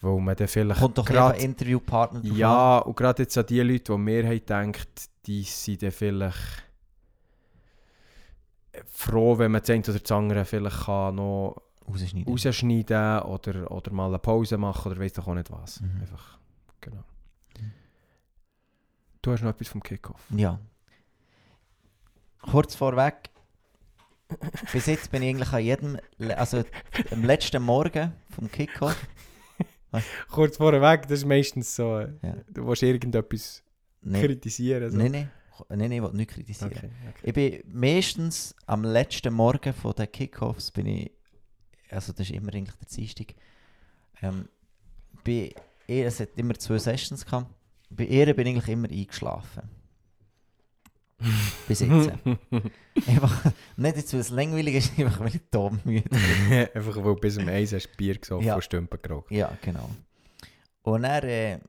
Weil 0.00 0.20
man 0.20 0.36
dann 0.36 0.48
vielleicht 0.48 0.80
Kommt 0.80 0.98
doch 0.98 1.04
gerade 1.04 1.38
Interviewpartner 1.38 2.20
drauf. 2.20 2.36
Ja, 2.36 2.78
und 2.78 2.96
gerade 2.96 3.22
jetzt 3.22 3.38
an 3.38 3.46
die 3.46 3.60
Leute, 3.60 3.92
die 3.92 3.98
mehr 3.98 4.24
haben 4.24 4.72
gedacht, 4.72 5.10
die 5.26 5.42
sind 5.44 5.82
dann 5.82 5.92
vielleicht 5.92 6.64
froh, 8.90 9.38
wenn 9.38 9.52
man 9.52 9.62
das 9.62 9.70
eine 9.70 9.82
oder 9.82 9.98
das 9.98 10.12
andere 10.12 10.44
vielleicht 10.44 10.84
kann 10.84 11.14
noch 11.14 11.62
Rausschneiden. 11.88 12.30
rausschneiden 12.30 13.22
oder, 13.22 13.70
oder 13.70 13.92
mal 13.92 14.08
eine 14.08 14.18
Pause 14.18 14.58
machen 14.58 14.92
oder 14.92 15.00
weiß 15.00 15.12
doch 15.14 15.28
auch 15.28 15.34
nicht 15.34 15.50
was. 15.50 15.80
Mhm. 15.80 16.00
Einfach, 16.00 16.38
genau. 16.80 17.04
Du 19.24 19.32
hast 19.32 19.40
noch 19.42 19.48
etwas 19.52 19.68
vom 19.68 19.82
Kickoff. 19.82 20.20
Ja. 20.36 20.60
Kurz 22.42 22.74
vorweg. 22.74 23.30
Bis 24.70 24.84
jetzt 24.84 25.10
bin 25.10 25.22
ich 25.22 25.30
eigentlich 25.30 25.52
an 25.52 25.64
jedem, 25.64 25.98
also 26.36 26.62
am 27.10 27.24
letzten 27.24 27.62
Morgen 27.62 28.12
vom 28.28 28.50
Kickoff. 28.52 29.08
Kurz 30.28 30.58
vorweg, 30.58 31.02
das 31.04 31.20
ist 31.20 31.24
meistens 31.24 31.74
so, 31.74 32.00
äh, 32.00 32.12
Ja. 32.22 32.36
du 32.52 32.66
willst 32.66 32.82
irgendetwas 32.82 33.62
Nein, 34.02 34.26
kritisieren. 34.26 34.90
So. 34.90 34.98
nein, 34.98 35.12
nein. 35.12 35.30
Nein, 35.70 35.78
nein, 35.78 35.92
ich 35.92 36.02
will 36.02 36.12
nicht 36.12 36.30
kritisieren. 36.30 36.72
Okay, 36.76 36.90
okay. 37.08 37.20
Ich 37.22 37.32
bin 37.32 37.80
meistens 37.80 38.54
am 38.66 38.84
letzten 38.84 39.32
Morgen 39.32 39.72
von 39.72 39.94
den 39.94 40.12
Kickoffs 40.12 40.70
bin 40.70 40.84
ich, 40.84 41.10
also 41.88 42.12
das 42.12 42.28
ist 42.28 42.32
immer 42.32 42.52
eigentlich 42.52 42.76
der 42.76 42.88
Dienstag, 42.88 43.34
ähm, 44.20 44.50
bei 45.24 45.54
ihr, 45.86 46.06
es 46.08 46.20
hat 46.20 46.36
immer 46.36 46.54
zwei 46.58 46.76
Sessions 46.78 47.24
gehabt, 47.24 47.46
bei 47.96 48.04
ihr 48.04 48.34
bin 48.34 48.46
ich 48.46 48.54
eigentlich 48.56 48.68
immer 48.68 48.88
eingeschlafen. 48.90 49.62
Bis 51.68 51.80
jetzt. 51.80 52.10
einfach, 53.06 53.52
nicht 53.76 53.96
jetzt, 53.96 54.12
weil 54.12 54.20
es 54.20 54.30
langweilig 54.30 54.74
ist, 54.74 54.92
einfach 54.98 55.20
weil 55.20 55.28
ich 55.36 55.40
todmüde 55.50 56.08
bin. 56.08 56.68
Einfach 56.74 56.96
weil 57.02 57.14
bis 57.16 57.38
um 57.38 57.48
1 57.48 57.72
hast 57.72 57.88
du 57.88 57.96
Bier 57.96 58.18
gesoffen 58.18 58.46
Ja. 58.46 58.56
und 58.56 58.64
Stümpen 58.64 59.00
geraucht. 59.00 59.30
Ja, 59.30 59.56
genau. 59.62 59.88
Und 60.82 61.02
dann 61.02 61.22
äh, 61.24 61.60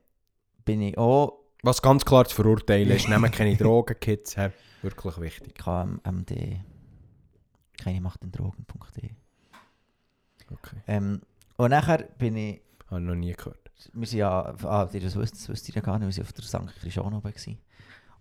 bin 0.64 0.82
ich 0.82 0.98
auch 0.98 1.38
Was 1.62 1.80
ganz 1.80 2.04
klar 2.04 2.26
zu 2.26 2.34
verurteilen 2.34 2.90
ist, 2.90 3.08
nehmen 3.08 3.30
keine 3.30 3.56
Drogen, 3.56 3.98
Kids. 3.98 4.36
hä? 4.36 4.50
Wirklich 4.82 5.18
wichtig. 5.20 5.54
ich 5.58 5.64
habe 5.66 5.98
am 6.02 6.16
MD 6.18 6.60
keine 7.78 8.00
Macht 8.00 8.22
in 8.24 8.32
Drogen.de. 8.32 9.10
Okay. 10.52 10.76
Ähm, 10.86 11.22
und 11.56 11.70
nachher 11.70 12.04
bin 12.18 12.36
ich 12.36 12.60
Habe 12.90 13.00
noch 13.00 13.14
nie 13.14 13.32
gehört. 13.32 13.65
Wir 13.92 14.06
sind 14.06 14.18
ja, 14.18 14.54
ah, 14.64 14.86
das 14.86 15.16
wisst, 15.16 15.48
das 15.48 15.68
ihr 15.68 15.74
ja 15.74 15.80
gar 15.80 15.98
nicht, 15.98 16.16
wir 16.16 16.24
waren 16.24 16.26
auf 16.26 16.32
der 16.32 16.44
St. 16.44 16.80
Christian 16.80 17.12
oben. 17.12 17.30
Gewesen. 17.30 17.58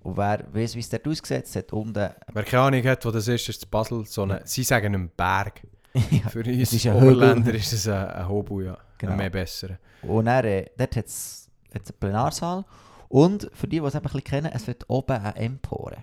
Und 0.02 0.18
wer 0.18 0.46
weiss, 0.54 0.76
wie 0.76 0.80
es 0.80 0.90
dort 0.90 1.08
es 1.08 1.56
hat 1.56 1.74
unten... 1.74 2.10
Wer 2.34 2.44
keine 2.44 2.64
Ahnung 2.64 2.84
hat, 2.84 3.04
wo 3.06 3.12
das 3.12 3.28
ist, 3.28 3.50
ist 3.50 3.64
in 3.64 3.70
Basel 3.70 4.06
so 4.06 4.22
eine, 4.22 4.42
sie 4.46 4.64
sagen 4.64 4.94
einen 4.94 5.10
Berg. 5.10 5.62
ja, 5.94 6.30
Für 6.30 6.46
uns 6.46 6.74
ist 6.74 6.86
Oberländer 6.86 7.54
ist 7.56 7.74
es 7.74 7.88
ein, 7.88 8.08
ein 8.08 8.30
Hobel, 8.30 8.68
ja. 8.68 8.78
Genau. 8.98 9.16
Mehr 9.16 9.30
besser. 9.30 9.80
Und 10.04 10.26
dann, 10.26 10.46
äh, 10.46 10.66
dort 10.78 10.96
hat 10.96 11.06
es 11.08 11.50
einen 11.74 11.84
Plenarsaal. 12.00 12.66
Und 13.10 13.50
für 13.54 13.68
die, 13.68 13.80
die 13.80 13.86
es 13.86 13.96
eben 13.96 14.06
ein 14.06 14.12
bisschen 14.12 14.24
kennen, 14.24 14.52
es 14.54 14.68
wird 14.68 14.84
oben 14.90 15.18
eine 15.18 15.36
Empore. 15.36 15.98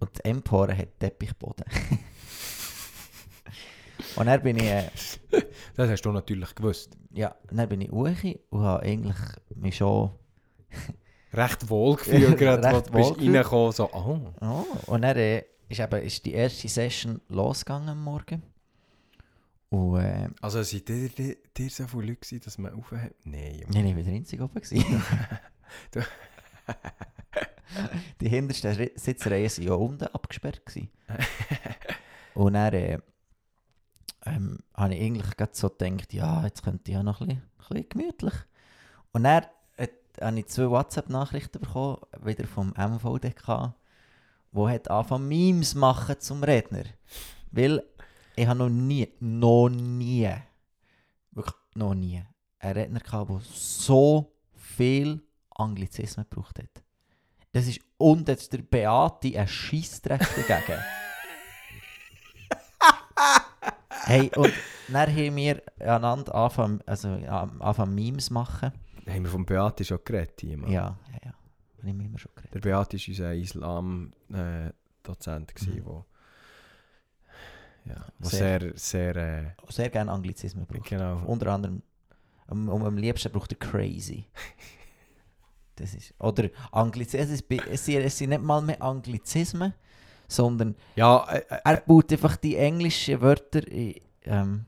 Und 0.00 0.10
die 0.18 0.24
Empore 0.24 0.76
hat 0.76 0.98
Teppichboden. 0.98 1.64
Und 4.16 4.26
dann 4.26 4.42
bin 4.42 4.56
ich, 4.56 4.64
äh, 4.64 4.88
Das 5.76 5.90
hast 5.90 6.02
du 6.02 6.12
natürlich 6.12 6.54
gewusst. 6.54 6.96
ja, 7.12 7.34
dann 7.50 7.68
bin 7.68 7.80
ich 7.82 7.90
hoch 7.90 8.08
und 8.50 8.60
habe 8.62 8.82
eigentlich 8.82 9.16
mich 9.54 9.76
schon... 9.76 10.10
Recht 11.32 11.68
wohl 11.68 11.96
gefühlt, 11.96 12.38
gerade, 12.38 12.66
als 12.66 12.84
du 12.84 12.92
bist 12.92 13.18
reingekommen, 13.18 13.72
so, 13.72 13.90
oh. 13.92 14.32
Oh, 14.40 14.64
und 14.86 15.02
dann 15.02 15.16
äh, 15.18 15.44
ist, 15.68 15.80
eben, 15.80 16.02
ist 16.02 16.24
die 16.24 16.32
erste 16.32 16.66
Session 16.68 17.20
losgegangen 17.28 17.90
am 17.90 18.02
Morgen. 18.02 18.42
Und 19.68 20.00
äh, 20.00 20.28
Also 20.40 20.62
sind 20.62 20.88
dir, 20.88 21.08
dir, 21.10 21.36
dir 21.54 21.68
so 21.68 21.86
viele 21.86 22.06
Leute 22.06 22.20
gewesen, 22.20 22.40
dass 22.42 22.56
man 22.56 22.72
aufhört? 22.74 23.14
Nein, 23.24 23.64
nein, 23.68 23.86
ich 23.86 23.96
war 23.96 24.02
der 24.02 24.14
Einzige 24.14 24.44
oben. 24.44 24.62
die 28.20 28.28
hintersten 28.28 28.90
Sitzreihen 28.94 29.50
waren 29.50 29.62
ja 29.64 29.74
unten 29.74 30.06
abgesperrt. 30.06 30.64
Gewesen. 30.64 30.90
und 32.34 32.54
dann 32.54 32.72
äh, 32.72 32.98
ähm, 34.24 34.58
habe 34.74 34.94
ich 34.94 35.02
eigentlich 35.02 35.36
gerade 35.36 35.52
so 35.54 35.70
gedacht, 35.70 36.12
ja, 36.12 36.44
jetzt 36.44 36.62
könnte 36.62 36.90
ich 36.90 36.94
ja 36.94 37.02
noch 37.02 37.20
ein 37.20 37.28
bisschen, 37.28 37.42
ein 37.42 37.68
bisschen 37.68 37.88
gemütlich. 37.88 38.34
Und 39.12 39.24
dann 39.24 39.44
äh, 39.76 39.88
habe 40.20 40.38
ich 40.38 40.46
zwei 40.46 40.70
WhatsApp-Nachrichten 40.70 41.60
bekommen, 41.60 41.98
wieder 42.22 42.46
vom 42.46 42.74
MVDK, 42.76 43.74
wo 44.52 44.68
hat 44.68 44.90
angefangen 44.90 45.28
Memes 45.28 45.74
machen 45.74 46.16
zum 46.18 46.42
Redner. 46.42 46.84
Weil 47.50 47.82
ich 48.34 48.46
habe 48.46 48.58
noch 48.58 48.68
nie, 48.68 49.08
noch 49.20 49.68
nie, 49.68 50.30
wirklich 51.30 51.56
noch 51.74 51.94
nie, 51.94 52.22
einen 52.58 52.72
Redner 52.74 53.00
gehabt, 53.00 53.30
der 53.30 53.40
so 53.40 54.32
viel 54.54 55.22
Anglizismen 55.50 56.26
gebraucht 56.28 56.58
hat. 56.58 56.82
Das 57.52 57.66
ist, 57.66 57.80
und 57.96 58.28
jetzt 58.28 58.52
der 58.52 58.58
Beate 58.58 59.38
ein 59.38 59.48
Scheissdreck 59.48 60.20
dagegen. 60.48 60.82
hey, 64.06 64.30
und 64.36 64.52
dann 64.88 65.10
haben 65.10 65.36
wir 65.36 65.62
einander 65.80 66.34
angefangen, 66.34 66.80
also, 66.86 67.08
angefangen 67.08 67.94
Memes 67.94 68.30
machen. 68.30 68.72
Haben 69.08 69.24
wir 69.24 69.30
vom 69.30 69.44
Beate 69.46 69.84
schon 69.84 69.98
geredet? 70.04 70.42
Mann? 70.58 70.70
Ja, 70.70 70.96
ja, 71.12 71.18
ja. 71.24 71.32
Habe 71.78 71.88
ich 71.88 71.94
mir 71.94 72.04
immer 72.06 72.18
schon 72.18 72.32
geredet. 72.34 72.54
Der 72.54 72.60
Beate 72.60 72.96
war 72.96 73.08
unser 73.08 73.34
Islam-Dozent, 73.34 75.52
Mhm. 75.62 75.74
mhm. 75.74 75.84
wo, 75.86 76.04
ja, 77.84 78.04
wo 78.18 78.28
Sehr- 78.28 78.60
sehr, 78.60 78.72
sehr, 78.76 79.16
äh, 79.16 79.44
Sehr 79.68 79.90
gerne 79.90 80.10
Anglizismen 80.10 80.66
braucht. 80.66 80.88
genau, 80.88 81.22
Unter 81.26 81.52
anderem, 81.52 81.82
um, 82.48 82.68
um 82.68 82.84
am 82.84 82.96
liebsten 82.96 83.30
braucht 83.32 83.52
er 83.52 83.58
crazy. 83.58 84.26
Das 85.78 85.92
ist, 85.92 86.14
oder 86.18 86.48
Anglizismen, 86.72 87.60
es, 87.70 87.86
es 87.86 88.16
sind 88.16 88.30
nicht 88.30 88.40
mal 88.42 88.62
mehr 88.62 88.80
Anglizismen, 88.80 89.74
sondern 90.28 90.74
ja, 90.94 91.24
äh, 91.30 91.38
äh, 91.48 91.60
er 91.64 91.76
baut 91.78 92.12
einfach 92.12 92.36
die 92.36 92.56
englischen 92.56 93.20
Wörter 93.20 93.66
in, 93.68 93.94
ähm, 94.24 94.66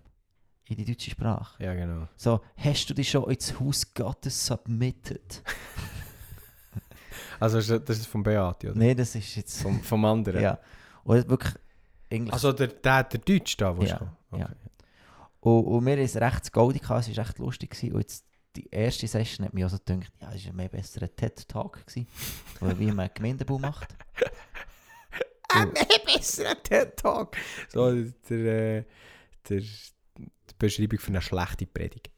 in 0.66 0.76
die 0.76 0.84
deutsche 0.84 1.10
Sprache. 1.10 1.62
ja 1.62 1.74
genau. 1.74 2.08
So, 2.16 2.40
hast 2.56 2.90
du 2.90 2.94
dich 2.94 3.10
schon 3.10 3.30
ins 3.30 3.58
Haus 3.58 3.92
Gottes 3.94 4.46
submitted? 4.46 5.42
Also 7.40 7.58
ist 7.58 7.70
das 7.70 7.98
ist 7.98 8.06
vom 8.06 8.24
Beate, 8.24 8.70
oder? 8.70 8.78
Nein, 8.78 8.96
das 8.96 9.14
ist 9.14 9.36
jetzt... 9.36 9.62
Vom, 9.62 9.80
vom 9.80 10.04
anderen? 10.04 10.42
ja. 10.42 10.58
Und 11.04 11.28
wirklich 11.28 11.54
Englisch. 12.08 12.32
Also 12.32 12.52
der, 12.52 12.68
der, 12.68 13.04
der 13.04 13.20
Deutsch 13.20 13.56
da, 13.56 13.76
wo 13.76 13.82
Ja, 13.82 14.00
du 14.30 14.36
ja. 14.38 14.48
Und, 15.40 15.64
und 15.64 15.86
haben 15.86 15.98
es 15.98 16.16
recht 16.16 16.52
goldig 16.52 16.82
es 16.82 16.90
war 16.90 17.24
recht 17.24 17.38
lustig. 17.38 17.70
Gewesen. 17.70 17.92
Und 17.92 18.00
jetzt 18.00 18.24
die 18.56 18.68
erste 18.70 19.06
Session 19.06 19.46
hat 19.46 19.54
mich 19.54 19.64
also 19.64 19.78
gedacht, 19.78 20.12
ja, 20.20 20.32
es 20.32 20.44
war 20.44 20.52
ein 20.52 20.56
mehr 20.56 20.68
besserer 20.68 21.14
TED-Talk, 21.14 21.84
wie 22.60 22.86
man 22.86 23.00
einen 23.00 23.10
Gemeindebau 23.14 23.58
macht. 23.58 23.94
Ein 25.62 25.72
mehr 25.72 25.98
besserer 26.04 26.62
TED-Talk. 26.62 27.36
So, 27.68 27.92
der, 28.30 28.84
der, 29.48 29.60
die 29.60 29.64
Beschreibung 30.58 30.98
für 30.98 31.08
eine 31.08 31.22
schlechte 31.22 31.66
Predigt. 31.66 32.10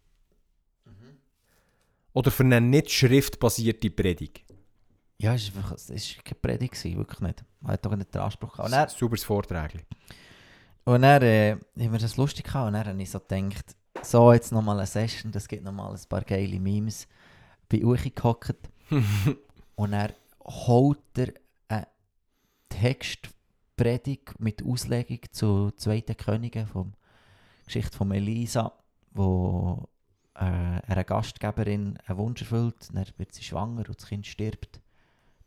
Oder 2.12 2.30
für 2.30 2.42
eine 2.42 2.60
nicht 2.60 2.90
schriftbasierte 2.90 3.90
Predigt. 3.90 4.42
Ja, 5.18 5.34
es 5.34 5.54
war 5.54 5.62
keine 5.62 6.40
Predigt, 6.40 6.84
wirklich 6.84 7.20
nicht. 7.20 7.44
Man 7.60 7.72
hat 7.72 7.84
doch 7.84 7.94
nicht 7.94 8.14
den 8.14 8.22
Anspruch 8.22 8.52
gehabt. 8.52 8.72
Dann, 8.72 8.88
Sauberes 8.88 9.22
Vortrag. 9.22 9.72
und 10.84 11.02
dann 11.02 11.22
äh, 11.22 11.50
haben 11.52 11.92
wir 11.92 11.98
das 11.98 12.16
lustig 12.16 12.46
gehabt 12.46 12.68
und 12.68 12.72
dann 12.72 12.86
habe 12.86 13.02
ich 13.02 13.10
so 13.10 13.20
gedacht, 13.20 13.76
so 14.02 14.32
jetzt 14.32 14.50
nochmal 14.50 14.78
eine 14.78 14.86
Session, 14.86 15.30
das 15.30 15.46
gibt 15.46 15.62
nochmal 15.62 15.92
ein 15.92 16.08
paar 16.08 16.22
geile 16.22 16.58
Memes. 16.58 17.06
Bin 17.68 17.84
Uchi 17.84 18.10
gehockt 18.10 18.56
und 19.76 19.92
er 19.92 20.14
holt 20.42 20.98
er 21.16 21.34
Textpredigt 22.70 24.40
mit 24.40 24.64
Auslegung 24.64 25.20
zu 25.30 25.70
Zweiten 25.72 26.16
Königen, 26.16 26.66
vom 26.66 26.94
Geschichte 27.66 27.96
von 27.96 28.10
Elisa, 28.10 28.72
wo 29.12 29.88
äh, 30.34 30.44
einer 30.44 31.04
Gastgeberin 31.04 31.98
einen 32.06 32.18
Wunsch 32.18 32.40
erfüllt, 32.40 32.88
dann 32.92 33.06
wird 33.18 33.34
sie 33.34 33.44
schwanger 33.44 33.88
und 33.88 34.00
das 34.00 34.06
Kind 34.06 34.26
stirbt 34.26 34.80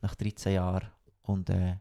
nach 0.00 0.14
13 0.14 0.54
Jahren. 0.54 0.88
Und, 1.22 1.50
äh, 1.50 1.76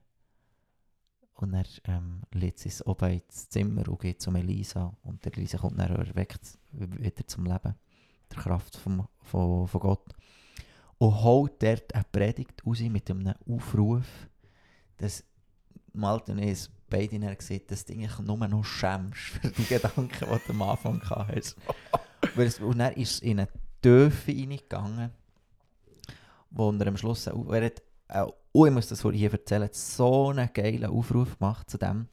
und 1.35 1.53
er 1.53 1.65
ähm, 1.85 2.23
lädt 2.31 2.59
sie 2.59 2.71
oben 2.85 3.11
ins 3.11 3.49
Zimmer 3.49 3.87
und 3.87 3.99
geht 3.99 4.21
zum 4.21 4.35
Elisa 4.35 4.95
und 5.03 5.23
der 5.23 5.37
Elisa 5.37 5.57
kommt 5.57 5.79
dann 5.79 5.95
erweckt 5.95 6.57
wieder 6.71 7.27
zum 7.27 7.45
Leben, 7.45 7.75
der 8.31 8.37
Kraft 8.37 8.77
vom, 8.77 9.07
von, 9.21 9.67
von 9.67 9.81
Gott. 9.81 10.15
Und 10.97 11.23
holt 11.23 11.61
dort 11.61 11.93
eine 11.93 12.05
Predigt 12.11 12.65
raus 12.65 12.79
mit 12.79 13.09
einem 13.11 13.33
Aufruf, 13.47 14.05
dass 14.97 15.23
Malte 15.93 16.31
und 16.33 16.39
ich 16.39 16.67
beide 16.89 17.19
dann 17.19 17.35
gesehen, 17.37 17.61
dass 17.67 17.85
du 17.85 17.93
eigentlich 17.93 18.19
nur 18.19 18.37
noch 18.47 18.63
schämst 18.63 19.19
für 19.19 19.49
die 19.49 19.65
Gedanken, 19.65 20.09
die 20.11 20.25
du 20.47 20.53
am 20.53 20.61
Anfang 20.61 21.01
es- 21.33 21.55
Und 22.59 22.77
dann 22.79 22.93
ist 22.93 23.11
es 23.11 23.19
in 23.19 23.39
eine 23.39 23.49
Töfe 23.81 24.31
reingegangen, 24.31 25.11
wo 26.51 26.71
er 26.71 26.87
am 26.87 26.97
Schluss, 26.97 27.27
auch- 27.27 27.51
er 27.53 27.65
hat, 27.65 27.81
oh, 28.53 28.65
ich 28.65 28.71
muss 28.71 28.87
das 28.87 29.01
hier 29.01 29.31
erzählen, 29.31 29.69
so 29.71 30.29
einen 30.29 30.49
geilen 30.53 30.85
Aufruf 30.85 31.37
gemacht 31.37 31.69
zu 31.69 31.77
dem, 31.77 32.07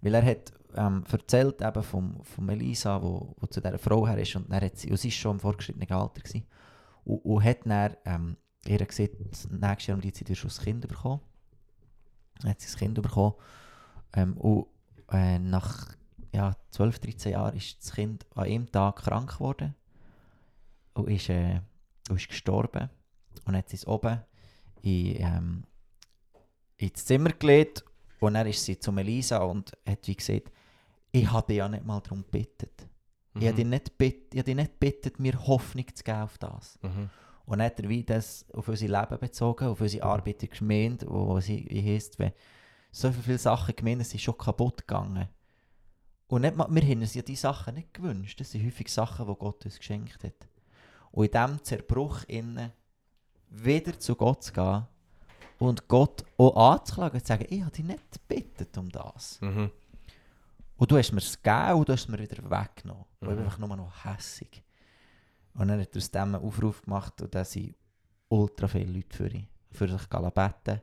weil 0.00 0.14
er 0.14 0.24
hat 0.24 0.52
ähm, 0.74 1.04
erzählt 1.10 1.60
eben 1.60 1.82
vom 1.82 2.48
Elisa, 2.48 3.02
wo, 3.02 3.34
wo 3.38 3.46
zu 3.46 3.60
dieser 3.60 3.78
Frau 3.78 4.06
her 4.06 4.18
ist 4.18 4.34
und, 4.36 4.50
dann 4.50 4.62
hat 4.62 4.76
sie, 4.78 4.90
und 4.90 4.96
sie 4.98 5.08
ist 5.08 5.14
schon 5.16 5.32
im 5.36 5.40
fortgeschrittenen 5.40 5.90
Alter 5.90 6.20
gewesen, 6.22 6.46
und, 7.04 7.18
und 7.24 7.44
hat 7.44 7.58
dann 7.66 7.96
ähm, 8.04 8.36
ihr 8.66 8.78
gesagt, 8.84 9.16
nächstes 9.50 9.86
Jahr 9.86 9.96
um 9.96 10.00
die 10.00 10.12
Zeit 10.12 10.28
wirst 10.30 10.44
du 10.44 10.48
ein 10.48 10.64
Kind 10.64 10.88
bekommen. 10.88 11.20
Hat 12.44 12.60
sie 12.60 12.74
ein 12.74 12.78
Kind 12.78 13.02
bekommen 13.02 13.34
ähm, 14.14 14.36
und 14.36 14.66
äh, 15.10 15.38
nach 15.38 15.94
ja, 16.32 16.56
12, 16.70 16.98
13 16.98 17.32
Jahren 17.32 17.56
ist 17.56 17.78
das 17.78 17.92
Kind 17.92 18.26
an 18.34 18.44
einem 18.44 18.70
Tag 18.70 18.96
krank 18.96 19.34
geworden 19.34 19.74
und 20.94 21.08
ist, 21.08 21.28
äh, 21.28 21.60
und 22.08 22.16
ist 22.16 22.28
gestorben. 22.28 22.88
Und 23.44 23.56
hat 23.56 23.68
sie 23.68 23.76
es 23.76 23.86
oben 23.86 24.20
in, 24.82 25.16
ähm, 25.18 25.64
ins 26.76 27.04
Zimmer 27.04 27.30
gelegt 27.30 27.84
und 28.20 28.34
dann 28.34 28.46
ist 28.46 28.64
sie 28.64 28.78
zu 28.78 28.92
Elisa 28.92 29.38
und 29.38 29.72
hat 29.86 30.06
wie 30.06 30.16
gesagt, 30.16 30.52
ich 31.10 31.30
habe 31.30 31.46
dich 31.46 31.56
ja 31.56 31.68
nicht 31.68 31.84
mal 31.84 32.00
darum 32.00 32.22
gebeten. 32.22 32.68
Ich 33.34 33.46
habe 33.46 33.56
dich 33.56 33.66
nicht 33.66 33.98
gebeten, 33.98 34.28
ich 34.32 34.38
habe 34.38 34.44
dich 34.44 34.56
nicht 34.56 34.80
gebeten, 34.80 35.22
mir 35.22 35.46
Hoffnung 35.46 35.86
zu 35.94 36.04
geben 36.04 36.20
auf 36.20 36.38
das. 36.38 36.78
Mhm. 36.82 37.10
Und 37.44 37.58
dann 37.58 37.66
hat 37.66 37.80
er 37.80 37.88
wie 37.88 38.04
das 38.04 38.46
auf 38.52 38.68
unser 38.68 38.88
Leben 38.88 39.18
bezogen, 39.18 39.66
auf 39.68 39.80
unsere 39.80 40.04
Arbeit 40.04 40.42
in 40.42 40.48
der 40.48 40.58
Gemeinde, 40.58 41.06
wo 41.08 41.40
sie 41.40 41.66
wie 41.68 41.82
heisst, 41.82 42.18
wenn 42.18 42.32
so 42.90 43.10
viele 43.10 43.38
Sachen 43.38 43.74
Gemeinden 43.74 44.04
sind 44.04 44.20
schon 44.20 44.38
kaputt 44.38 44.86
gegangen. 44.86 45.28
Und 46.28 46.42
nicht 46.42 46.56
mal, 46.56 46.68
wir 46.70 46.82
haben 46.82 47.00
uns 47.00 47.14
ja 47.14 47.22
diese 47.22 47.42
Sachen 47.42 47.74
nicht 47.74 47.92
gewünscht. 47.94 48.40
Das 48.40 48.50
sind 48.50 48.64
häufig 48.64 48.88
Sachen, 48.90 49.26
die 49.26 49.34
Gott 49.34 49.64
uns 49.64 49.78
geschenkt 49.78 50.22
hat. 50.24 50.48
Und 51.10 51.26
in 51.26 51.30
diesem 51.30 51.64
Zerbruch 51.64 52.24
innen 52.26 52.72
wieder 53.50 53.98
zu 53.98 54.14
Gott 54.14 54.42
zu 54.44 54.52
gehen 54.52 54.86
und 55.58 55.88
Gott 55.88 56.24
auch 56.38 56.72
anzuklagen 56.72 57.18
und 57.18 57.20
zu 57.20 57.26
sagen, 57.26 57.46
ich 57.50 57.60
habe 57.60 57.70
dich 57.70 57.84
nicht 57.84 58.00
gebeten 58.12 58.78
um 58.80 58.88
das. 58.90 59.38
Mhm. 59.42 59.70
Und 60.76 60.90
du 60.90 60.96
hast 60.96 61.12
mir 61.12 61.18
es 61.18 61.40
gegeben 61.42 61.78
und 61.78 61.88
du 61.88 61.92
hast 61.92 62.02
es 62.02 62.08
mir 62.08 62.18
wieder 62.18 62.38
weggenommen. 62.50 63.04
Und 63.20 63.28
ich 63.28 63.28
bin 63.28 63.36
Mhm. 63.38 63.44
einfach 63.44 63.58
nur 63.58 63.76
noch 63.76 64.04
hässig. 64.04 64.62
Und 65.54 65.68
dann 65.68 65.80
hat 65.80 65.94
er 65.94 65.98
aus 65.98 66.10
dem 66.10 66.22
einen 66.22 66.34
Aufruf 66.36 66.82
gemacht 66.82 67.20
und 67.20 67.34
da 67.34 67.44
sind 67.44 67.74
ultra 68.28 68.66
viele 68.66 68.92
Leute 68.92 69.16
für, 69.16 69.28
ihn, 69.28 69.46
für 69.70 69.88
sich 69.88 70.06
beten, 70.08 70.80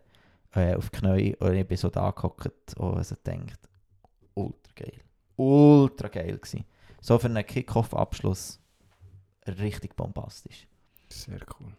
äh, 0.54 0.76
auf 0.76 0.90
die 0.90 0.98
Knie. 0.98 1.36
Und 1.38 1.54
ich 1.54 1.68
bin 1.68 1.78
so 1.78 1.90
da 1.90 2.12
gehockt 2.12 2.76
und 2.78 2.98
also 2.98 3.16
denkt, 3.26 3.60
ultra 4.36 4.72
geil. 4.76 5.02
Ultra 5.36 6.08
geil 6.08 6.38
gewesen. 6.38 6.66
So 7.02 7.18
für 7.18 7.28
einen 7.28 7.46
Kick-Off-Abschluss 7.46 8.60
richtig 9.48 9.96
bombastisch. 9.96 10.68
Sehr 11.10 11.40
cool. 11.60 11.74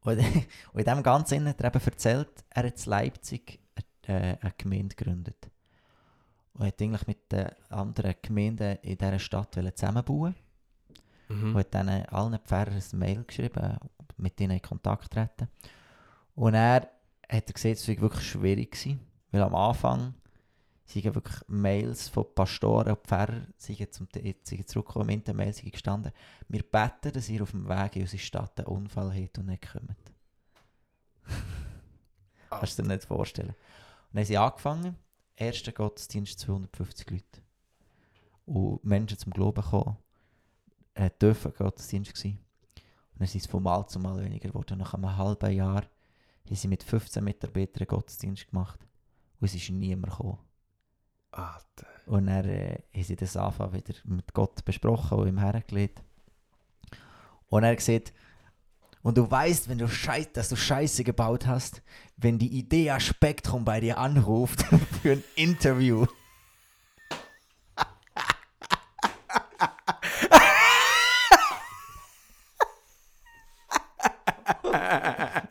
Und, 0.00 0.18
und 0.72 0.78
in 0.78 0.84
dem 0.84 1.02
Ganzen 1.02 1.48
hat 1.48 1.60
er 1.60 1.74
eben 1.74 1.84
erzählt, 1.84 2.44
er 2.50 2.66
hat 2.66 2.86
in 2.86 2.90
Leipzig 2.90 3.60
äh, 4.02 4.36
eine 4.40 4.52
Gemeinde 4.58 4.94
gegründet. 4.94 5.50
Und 6.54 6.66
hat 6.66 6.82
eigentlich 6.82 7.06
mit 7.06 7.32
den 7.32 7.50
anderen 7.70 8.16
Gemeinden 8.20 8.78
in 8.82 8.98
dieser 8.98 9.18
Stadt 9.18 9.56
wollen 9.56 9.74
zusammenbauen 9.74 10.34
Mhm. 11.28 11.54
und 11.54 11.58
hat 11.58 11.74
dann 11.74 11.88
allen 11.88 12.38
Pfarrern 12.38 12.74
ein 12.74 12.98
Mail 12.98 13.24
geschrieben, 13.24 13.78
mit 14.16 14.40
ihnen 14.40 14.56
in 14.56 14.62
Kontakt 14.62 15.12
treten. 15.12 15.48
Und 16.34 16.54
er 16.54 16.90
hat 17.28 17.54
gesehen, 17.54 17.72
es 17.72 17.88
war 17.88 18.00
wirklich 18.00 18.26
schwierig 18.26 18.72
gewesen, 18.72 19.00
weil 19.30 19.42
am 19.42 19.54
Anfang 19.54 20.14
sind 20.84 21.04
wirklich 21.04 21.36
Mails 21.48 22.08
von 22.08 22.24
Pastoren 22.34 22.92
und 22.92 23.06
Pfarrern 23.06 23.52
sind 23.58 23.92
zum 23.92 24.08
sind 24.42 24.68
zurückgekommen, 24.68 25.10
in 25.10 25.24
den 25.24 25.36
Mails 25.36 25.58
sind 25.58 25.72
gestanden, 25.72 26.12
wir 26.48 26.62
beten, 26.62 27.12
dass 27.12 27.28
ihr 27.28 27.42
auf 27.42 27.50
dem 27.50 27.68
Weg 27.68 27.96
in 27.96 28.02
unsere 28.02 28.22
Stadt 28.22 28.58
einen 28.58 28.68
Unfall 28.68 29.14
habt 29.14 29.38
und 29.38 29.46
nicht 29.46 29.70
kommt. 29.70 29.96
Kannst 32.50 32.78
du 32.78 32.82
dir 32.82 32.88
nicht 32.88 33.04
vorstellen. 33.04 33.50
Und 33.50 33.56
dann 34.12 34.20
haben 34.20 34.26
sie 34.26 34.38
angefangen, 34.38 34.96
erster 35.36 35.72
Gottesdienst 35.72 36.40
250 36.40 37.10
Leute. 37.10 37.42
Und 38.46 38.82
Menschen 38.82 39.18
zum 39.18 39.34
Glauben 39.34 39.62
kommen, 39.62 39.98
äh, 40.98 41.10
dürfen 41.20 41.52
Gottesdienst 41.56 42.12
gewesen. 42.14 42.38
Und 43.12 43.20
dann 43.20 43.28
sind 43.28 43.42
es 43.42 43.46
von 43.46 43.62
Mal 43.62 43.86
zu 43.86 43.98
Mal 43.98 44.22
weniger 44.22 44.48
geworden. 44.48 44.78
Nach 44.78 44.94
einem 44.94 45.16
halben 45.16 45.52
Jahr 45.52 45.82
haben 45.82 46.56
sie 46.56 46.68
mit 46.68 46.82
15 46.82 47.22
Mitarbeitern 47.22 47.86
Gottesdienst 47.86 48.50
gemacht. 48.50 48.80
Und 49.40 49.46
es 49.46 49.54
ist 49.54 49.70
niemand 49.70 50.12
gekommen. 50.12 50.38
Alter. 51.30 51.86
Und 52.06 52.26
dann 52.26 52.44
äh, 52.46 52.82
haben 52.92 53.04
sie 53.04 53.16
das 53.16 53.36
Anfang 53.36 53.72
wieder 53.72 53.94
mit 54.04 54.34
Gott 54.34 54.64
besprochen 54.64 55.18
und 55.18 55.28
ihm 55.28 55.38
hergelegt. 55.38 56.02
Und 57.48 57.62
er 57.62 57.70
hat 57.70 57.78
gesagt, 57.78 58.12
und 59.02 59.16
du 59.16 59.30
weißt, 59.30 59.68
wenn 59.68 59.78
du 59.78 59.88
Scheiß, 59.88 60.32
dass 60.32 60.48
du 60.48 60.56
Scheiße 60.56 61.04
gebaut 61.04 61.46
hast, 61.46 61.82
wenn 62.16 62.38
die 62.38 62.58
Idee 62.58 62.98
Spektrum 62.98 63.64
bei 63.64 63.80
dir 63.80 63.98
anruft 63.98 64.62
für 65.02 65.12
ein 65.12 65.24
Interview. 65.36 66.06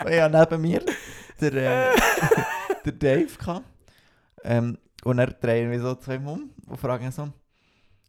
Ja, 0.10 0.30
neben 0.30 0.62
mir 0.62 0.84
der, 1.40 1.94
äh, 1.94 1.96
der 2.86 2.92
Dave 2.94 3.38
kam. 3.38 3.64
Ähm, 4.44 4.78
und 5.04 5.20
er 5.20 5.28
drehen 5.28 5.72
wir 5.72 5.82
so 5.82 5.96
zu 5.96 6.14
ihm 6.14 6.28
um 6.28 6.50
und 6.66 6.78
fragen 6.80 7.12
so, 7.12 7.30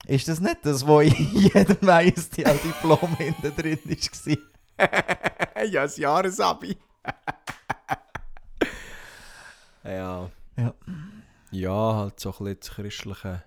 ist 0.07 0.29
das 0.29 0.41
nicht 0.41 0.59
das, 0.63 0.87
wo 0.87 1.01
in 1.01 1.13
jedem 1.33 1.77
Meister-Diplom 1.81 3.17
hinten 3.17 3.55
drin 3.55 3.79
war? 3.85 5.65
ja, 5.65 5.83
das 5.83 5.97
Jahresabi. 5.97 6.77
ja. 9.85 10.31
Ja. 10.57 10.75
Ja, 11.51 11.95
halt 11.97 12.21
so 12.21 12.31
ein 12.31 12.45
bisschen 12.45 12.61
das 12.61 12.71
christliche 12.71 13.43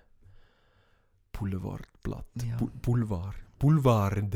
Boulevardblatt. 1.32 2.24
Ja. 2.42 2.56
Bu 2.56 2.68
Boulevard. 2.80 3.34
Boulevard. 3.58 4.34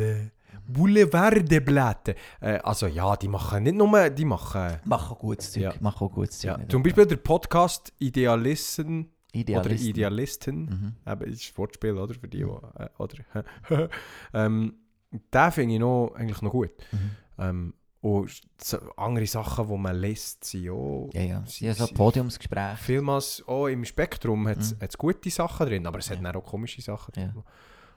Boulevardblatt. 0.67 2.15
Äh, 2.41 2.59
also 2.59 2.87
ja, 2.87 3.17
die 3.17 3.29
machen 3.29 3.63
nicht 3.65 3.77
nur, 3.77 4.11
die 4.11 4.25
machen... 4.25 4.79
Mach 4.85 5.11
auch 5.11 5.19
gutes 5.19 5.53
Zeug. 5.53 5.63
Ja. 5.63 5.73
Mach 5.81 6.01
auch 6.01 6.11
gutes 6.13 6.39
Zeug. 6.41 6.59
Ja, 6.59 6.69
zum? 6.69 6.83
Beispiel 6.83 7.07
der 7.07 7.17
Podcast 7.17 7.93
Idealisten 7.99 9.07
oder 9.33 9.41
Idealisten. 9.41 9.89
Idealisten. 9.89 10.57
Mhm. 11.05 11.13
Eben, 11.13 11.31
ist 11.33 11.51
ein 11.53 11.59
Wortspiel, 11.59 11.97
oder? 11.99 12.15
Für 12.15 12.29
die, 12.29 12.39
die, 12.39 12.43
äh, 12.45 12.89
oder? 12.99 13.89
ähm, 14.35 14.75
den 15.13 15.53
finde 15.53 15.75
ich 15.75 15.81
noch, 15.81 16.13
eigentlich 16.15 16.43
noch 16.43 16.51
gut. 16.53 16.71
Mhm. 16.93 17.11
Ähm, 17.39 17.75
und 18.01 18.31
so 18.63 18.79
andere 18.97 19.27
Sachen, 19.27 19.67
die 19.69 19.77
man 19.77 19.97
liest, 19.97 20.45
sind 20.45 20.71
auch... 20.71 21.11
Ja, 21.13 21.23
ja. 21.23 21.45
Sie- 21.47 21.67
Ja, 21.67 21.75
so 21.75 21.87
Podiumsgespräche. 21.89 22.77
Vielmals 22.77 23.43
auch 23.49 23.67
im 23.67 23.85
Spektrum 23.85 24.47
hat 24.47 24.59
es 24.59 24.73
Mhm. 24.75 24.87
gute 24.99 25.31
Sachen 25.31 25.67
drin, 25.67 25.87
aber 25.87 25.99
es 25.99 26.09
hat 26.11 26.19
Ja. 26.19 26.23
dann 26.23 26.37
auch 26.37 26.45
komische 26.45 26.81
Sachen 26.83 27.13
drin. 27.13 27.33
Ja. 27.35 27.43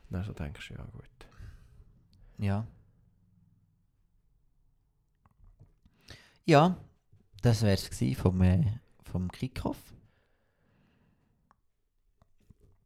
Dann 0.09 0.23
so 0.23 0.33
denkst 0.33 0.67
du, 0.69 0.73
ja 0.73 0.83
gut. 0.91 1.03
Ja. 2.39 2.65
Ja, 6.45 6.77
das 7.41 7.61
wäre 7.61 7.73
es 7.73 8.17
vom, 8.17 8.41
äh, 8.41 8.79
vom 9.03 9.29
Kickoff. 9.31 9.77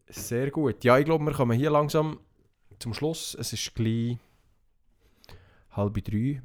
Sehr 0.07 0.51
gut. 0.51 0.83
Ja, 0.83 0.97
ich 0.97 1.05
glaube, 1.05 1.25
wir 1.25 1.33
kommen 1.33 1.57
hier 1.57 1.71
langsam 1.71 2.19
zum 2.79 2.93
Schluss. 2.93 3.35
Es 3.39 3.53
ist 3.53 3.73
gleich 3.73 4.17
halb 5.71 6.03
drei. 6.03 6.41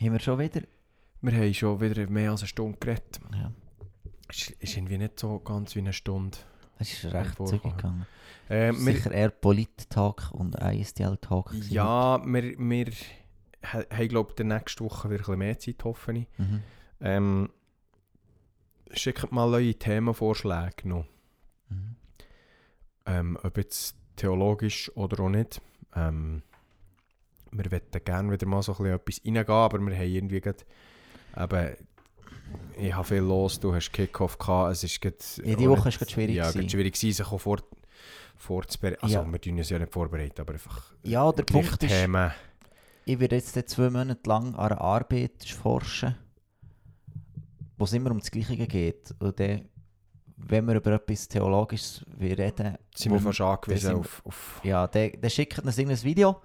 Haben 0.00 0.12
wir 0.12 0.20
schon 0.20 0.38
wieder? 0.38 0.62
Wir 1.20 1.32
haben 1.32 1.54
schon 1.54 1.80
wieder 1.80 2.08
mehr 2.08 2.30
als 2.30 2.42
eine 2.42 2.48
Stunde 2.48 2.78
geredet. 2.78 3.20
Ja, 3.32 3.52
Es 4.28 4.50
ist 4.50 4.76
irgendwie 4.76 4.98
nicht 4.98 5.18
so 5.18 5.40
ganz 5.40 5.74
wie 5.74 5.80
eine 5.80 5.92
Stunde. 5.92 6.38
Das 6.78 6.92
ist 6.92 7.12
recht 7.12 7.36
zügig 7.46 7.76
gegangen. 7.76 8.06
Äh, 8.48 8.72
Sicher 8.72 9.12
eher 9.12 9.30
Polit-Talk 9.30 10.30
und 10.32 10.56
gewesen. 11.50 11.72
ja, 11.72 12.24
wir, 12.24 12.58
wir 12.58 12.86
ha- 13.64 13.84
haben, 13.90 14.08
glaube 14.08 14.32
ich, 14.38 14.44
nächste 14.44 14.84
Woche 14.84 15.10
wieder 15.10 15.28
ein 15.28 15.38
mehr 15.38 15.58
Zeit, 15.58 15.84
hoffe 15.84 16.12
ich. 16.12 16.26
Mhm. 16.38 16.62
Ähm, 17.00 17.50
schickt 18.92 19.30
mal 19.32 19.48
eure 19.52 19.74
Themenvorschläge 19.74 20.88
noch. 20.88 21.04
Mhm. 21.68 21.96
Ähm, 23.06 23.38
ob 23.42 23.56
jetzt 23.58 23.96
theologisch 24.16 24.90
oder 24.96 25.22
auch 25.24 25.28
nicht. 25.28 25.60
Ähm, 25.94 26.42
wir 27.50 27.64
möchten 27.70 28.04
gerne 28.04 28.30
wieder 28.32 28.46
mal 28.46 28.62
so 28.62 28.72
ein 28.72 28.78
bisschen 28.78 28.94
etwas 28.94 29.20
reingehen, 29.24 29.48
aber 29.48 29.78
wir 29.80 29.96
haben 29.96 30.08
irgendwie 30.08 30.40
gerade, 30.40 30.64
eben, 31.36 31.76
ich 32.76 32.94
habe 32.94 33.04
viel 33.04 33.18
los, 33.18 33.58
du 33.58 33.74
hast 33.74 33.90
Kickoff 33.92 34.38
gehabt, 34.38 34.72
es 34.72 34.84
ist 34.84 35.00
gerade... 35.00 35.16
Ja, 35.44 35.56
die 35.56 35.68
Woche 35.68 35.88
ist 35.88 35.98
gerade 35.98 36.10
schwierig 36.10 36.36
Ja, 36.36 36.50
gewesen. 36.50 36.68
schwierig 36.68 36.94
gewesen, 36.94 37.16
sich 37.16 37.26
auch 37.32 37.38
vor, 37.40 37.58
vorzubereiten. 38.36 39.02
Also 39.02 39.14
Ja. 39.16 39.26
wir 39.32 39.40
tun 39.40 39.58
uns 39.58 39.68
ja 39.70 39.78
nicht 39.78 39.92
vorbereiten, 39.92 40.40
aber 40.40 40.52
einfach 40.52 40.92
Ja, 41.02 41.30
der 41.32 41.42
Punkt 41.44 41.82
ist, 41.82 41.90
Themen. 41.90 42.30
ich 43.04 43.18
werde 43.18 43.36
jetzt 43.36 43.68
zwei 43.68 43.90
Monate 43.90 44.20
lang 44.28 44.54
an 44.54 44.70
einer 44.72 44.80
Arbeit 44.80 45.44
forschen, 45.44 46.14
wo 47.76 47.84
es 47.84 47.92
immer 47.92 48.10
um 48.10 48.18
das 48.20 48.30
Gleiche 48.30 48.66
geht. 48.66 49.14
Und 49.18 49.38
dann, 49.40 49.68
wenn 50.36 50.64
wir 50.66 50.76
über 50.76 50.92
etwas 50.92 51.26
Theologisches 51.28 52.04
reden, 52.20 52.76
Sind 52.94 53.12
wir 53.12 53.20
fast 53.20 53.40
angewiesen 53.40 53.94
auf... 53.96 54.22
auf 54.24 54.60
ja, 54.62 54.86
dann, 54.86 55.12
dann 55.20 55.30
schickt 55.30 55.58
uns 55.58 55.78
irgendein 55.78 56.02
Video, 56.04 56.40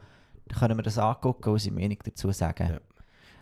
dann 0.48 0.60
können 0.60 0.78
wir 0.78 0.84
das 0.84 0.98
angucken 0.98 1.50
und 1.50 1.54
unsere 1.54 1.76
Meinung 1.76 1.98
dazu 2.04 2.32
sagen. 2.32 2.70
Ja. 2.70 2.80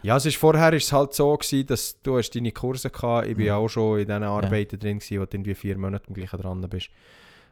Ja, 0.04 0.18
es 0.18 0.26
ist 0.26 0.38
vorher 0.38 0.74
ist 0.74 0.86
es 0.86 0.94
halt 0.94 1.14
so 1.14 1.36
gewesen, 1.38 1.68
dass 1.68 2.02
du 2.02 2.18
hast 2.18 2.32
deine 2.32 2.52
Kurse 2.52 2.90
gehabt. 2.90 3.28
Ich 3.28 3.36
bin 3.36 3.44
Mhm. 3.44 3.48
ja 3.48 3.56
auch 3.58 3.68
schon 3.70 4.00
in 4.00 4.08
diesen 4.08 4.24
Arbeiten 4.24 4.80
drin 4.80 4.98
gewesen, 5.00 5.20
wo 5.22 5.26
du 5.26 5.36
irgendwie 5.38 5.54
vier 5.56 5.78
Monate 5.78 6.08
am 6.08 6.14
gleichen 6.16 6.40
dran 6.42 6.62
bist. 6.70 6.90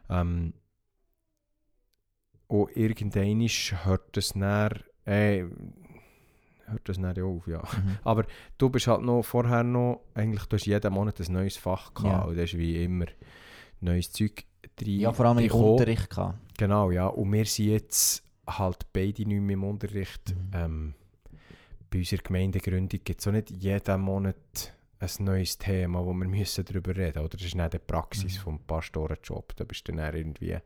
Ähm, 0.09 0.53
und 2.47 2.75
irgendwann 2.75 3.47
hört 3.85 4.17
es 4.17 4.33
dann, 4.33 4.71
äh, 5.05 5.43
hört 6.65 6.89
das 6.89 6.97
ja 6.97 7.23
auf, 7.23 7.47
ja. 7.47 7.59
Mhm. 7.59 7.97
Aber 8.03 8.25
du 8.57 8.69
bist 8.69 8.87
halt 8.87 9.01
noch 9.03 9.21
vorher 9.21 9.63
noch, 9.63 10.01
eigentlich 10.15 10.45
du 10.45 10.55
hast 10.55 10.65
jeden 10.65 10.93
Monat 10.93 11.19
ein 11.19 11.31
neues 11.33 11.57
Fach 11.57 11.93
gehabt 11.93 12.09
Ja. 12.11 12.21
und 12.23 12.35
das 12.37 12.45
ist 12.53 12.57
wie 12.57 12.83
immer 12.83 13.05
neues 13.81 14.11
Zeug 14.11 14.43
drin. 14.75 14.99
Ja, 14.99 15.13
vor 15.13 15.25
allem 15.27 15.39
im. 15.39 15.51
Unterricht. 15.51 16.09
Gehabt. 16.09 16.39
Genau, 16.57 16.89
ja. 16.91 17.07
Und 17.07 17.31
wir 17.31 17.45
sind 17.45 17.67
jetzt 17.67 18.23
halt 18.47 18.87
beide 18.91 19.25
nicht 19.27 19.41
mehr 19.41 19.53
im 19.53 19.63
Unterricht. 19.63 20.33
Mhm. 20.35 20.51
Ähm, 20.53 20.93
bei 21.89 21.99
unserer 21.99 22.21
Gemeindegründung 22.21 22.99
gibt 23.03 23.19
es 23.21 23.27
auch 23.27 23.31
nicht 23.31 23.51
jeden 23.51 24.01
Monat 24.01 24.73
ein 24.99 25.09
neues 25.23 25.57
Thema, 25.57 26.05
wo 26.05 26.13
wir 26.13 26.27
müssen 26.27 26.65
darüber 26.65 26.95
reden 26.95 27.19
Oder 27.19 27.37
das 27.37 27.43
ist 27.43 27.55
nicht 27.55 27.73
die 27.73 27.79
Praxis 27.79 28.37
Mhm. 28.37 28.41
vom 28.41 28.59
Pastorenjob. 28.59 29.55
Da 29.55 29.63
bist 29.63 29.87
du 29.87 29.93
dann 29.93 30.13
irgendwie... 30.13 30.57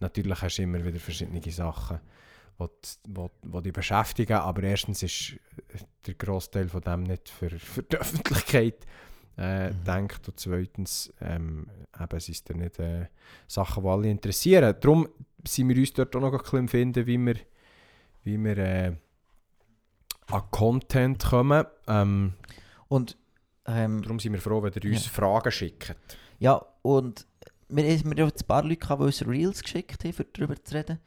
Natürlich 0.00 0.42
hast 0.42 0.58
du 0.58 0.62
immer 0.62 0.84
wieder 0.84 0.98
verschiedene 0.98 1.40
Sachen, 1.50 2.00
die, 2.60 3.60
dich 3.62 3.72
beschäftigen, 3.72 4.34
aber 4.38 4.62
erstens 4.64 5.02
ist 5.02 5.36
der 6.06 6.14
Großteil 6.14 6.68
von 6.68 6.80
dem 6.80 7.02
nicht 7.04 7.28
für, 7.28 7.50
für 7.50 7.82
die 7.82 7.96
Öffentlichkeit 7.96 8.86
äh, 9.36 9.70
Mhm. 9.70 9.84
denkt 9.84 10.28
und 10.28 10.38
zweitens 10.40 11.12
ähm, 11.20 11.68
eben, 11.98 12.16
es 12.16 12.28
ist 12.28 12.50
dann 12.50 12.58
nicht 12.58 12.78
äh, 12.80 13.06
Sachen, 13.46 13.84
die 13.84 13.88
alle 13.88 14.10
interessieren. 14.10 14.74
Darum 14.80 15.08
sind 15.46 15.68
wir 15.68 15.76
uns 15.76 15.92
dort 15.92 16.14
auch 16.16 16.20
noch 16.20 16.32
ein 16.32 16.38
bisschen 16.40 16.68
finden, 16.68 17.06
wie 17.06 17.18
wir, 17.18 17.36
wie 18.24 18.36
wir 18.38 18.58
äh, 18.58 18.92
an 20.30 20.42
Content 20.50 21.24
kommen. 21.24 21.64
Ähm, 21.86 22.34
Und 22.88 23.16
ähm, 23.66 24.02
darum 24.02 24.18
sind 24.20 24.32
wir 24.32 24.40
froh, 24.40 24.62
wenn 24.62 24.72
ihr 24.72 24.90
uns 24.90 25.04
Ja. 25.06 25.10
Fragen 25.12 25.50
schickt. 25.52 25.94
ja, 26.38 26.60
und 26.82 27.26
wir, 27.68 27.84
haben 27.84 28.16
jetzt 28.16 28.44
ein 28.44 28.46
paar 28.46 28.62
Leute, 28.62 28.76
gehabt, 28.78 29.00
die 29.02 29.06
uns 29.06 29.26
Reels 29.26 29.62
geschickt 29.62 30.02
haben, 30.04 30.14
um 30.18 30.24
darüber 30.32 30.54
zu 30.64 30.74
reden. 30.74 30.98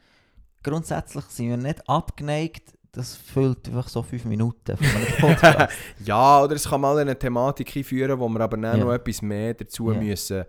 Grundsätzlich 0.62 1.24
sind 1.24 1.48
wir 1.48 1.56
nicht 1.56 1.88
abgeneigt. 1.88 2.74
Das 2.92 3.16
füllt 3.16 3.66
einfach 3.68 3.88
so 3.88 4.02
fünf 4.02 4.24
Minuten 4.26 4.76
von 4.76 4.86
einem 4.86 5.06
Podcast. 5.36 5.74
Ja, 6.04 6.42
oder 6.42 6.54
es 6.54 6.68
kann 6.68 6.80
mal 6.82 6.96
eine 6.98 7.18
Thematik 7.18 7.74
einführen, 7.76 8.20
wo 8.20 8.28
wir 8.28 8.40
aber 8.40 8.56
dann 8.58 8.78
Ja. 8.78 8.84
noch 8.84 8.92
etwas 8.92 9.22
mehr 9.22 9.54
dazu 9.54 9.90
Ja. 9.90 9.98
müssen. 9.98 10.44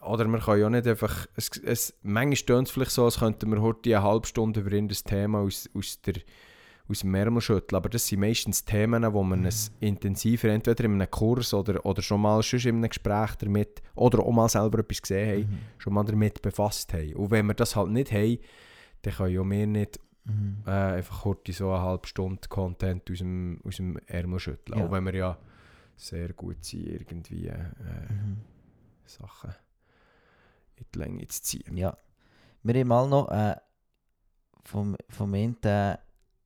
Oder 0.00 0.24
wir 0.26 0.38
können 0.38 0.60
ja 0.62 0.70
nicht 0.70 0.86
einfach... 0.86 1.26
Es, 1.36 1.50
es, 1.62 1.94
manchmal 2.02 2.36
stöhnt 2.36 2.68
es 2.68 2.72
vielleicht 2.72 2.92
so, 2.92 3.04
als 3.04 3.18
könnten 3.18 3.50
wir 3.50 3.60
heute 3.60 3.94
eine 3.94 4.02
halbe 4.02 4.26
Stunde 4.26 4.60
über 4.60 4.72
irgendein 4.72 4.96
Thema 5.04 5.40
aus, 5.40 5.68
aus, 5.76 6.00
der, 6.02 6.14
aus 6.88 6.98
dem 7.00 7.14
Ärmel 7.14 7.40
schütteln. 7.40 7.76
Aber 7.78 7.88
das 7.88 8.06
sind 8.06 8.20
meistens 8.20 8.64
Themen, 8.64 9.10
wo 9.12 9.22
man 9.22 9.44
es 9.46 9.72
intensiver, 9.80 10.48
entweder 10.48 10.84
in 10.84 10.94
einem 11.00 11.10
Kurs 11.10 11.54
oder, 11.54 11.84
oder 11.86 12.02
schon 12.02 12.20
mal 12.20 12.42
schon 12.42 12.60
in 12.60 12.76
einem 12.76 12.88
Gespräch 12.90 13.34
damit, 13.36 13.82
oder 13.94 14.18
auch 14.20 14.32
mal 14.32 14.48
selber 14.48 14.80
etwas 14.80 15.00
gesehen 15.02 15.28
haben, 15.44 15.50
Mhm. 15.50 15.58
schon 15.78 15.94
mal 15.94 16.04
damit 16.04 16.42
befasst 16.42 16.92
haben. 16.92 17.14
Und 17.14 17.30
wenn 17.30 17.46
wir 17.46 17.54
das 17.54 17.74
halt 17.76 17.90
nicht 17.90 18.12
haben, 18.12 18.38
dann 19.02 19.14
können 19.14 19.34
ja 19.34 19.42
wir 19.50 19.66
nicht 19.66 20.00
Mhm. 20.26 20.62
äh, 20.66 20.70
einfach 20.70 21.24
heute 21.26 21.52
so 21.52 21.70
eine 21.70 21.82
halbe 21.82 22.06
Stunde 22.08 22.48
Content 22.48 23.10
aus 23.10 23.18
dem, 23.18 23.60
aus 23.64 23.76
dem 23.76 23.98
Ärmel 24.06 24.38
schütteln. 24.38 24.78
Ja. 24.78 24.86
Auch 24.86 24.90
wenn 24.92 25.04
wir 25.04 25.14
ja 25.14 25.38
sehr 25.96 26.32
gut 26.32 26.64
sind, 26.64 26.86
irgendwie 26.86 27.48
äh, 27.48 27.58
Mhm. 28.10 28.38
Sachen. 29.06 29.54
in 30.76 30.84
die 30.94 30.98
Länge 30.98 31.26
zu 31.28 31.42
ziehen. 31.42 31.76
Ja. 31.76 31.96
Wir 32.62 32.80
haben 32.80 32.88
mal 32.88 33.08
noch 33.08 33.30
äh, 33.30 33.54
vom, 34.64 34.96
vom 35.10 35.34
einen 35.34 35.56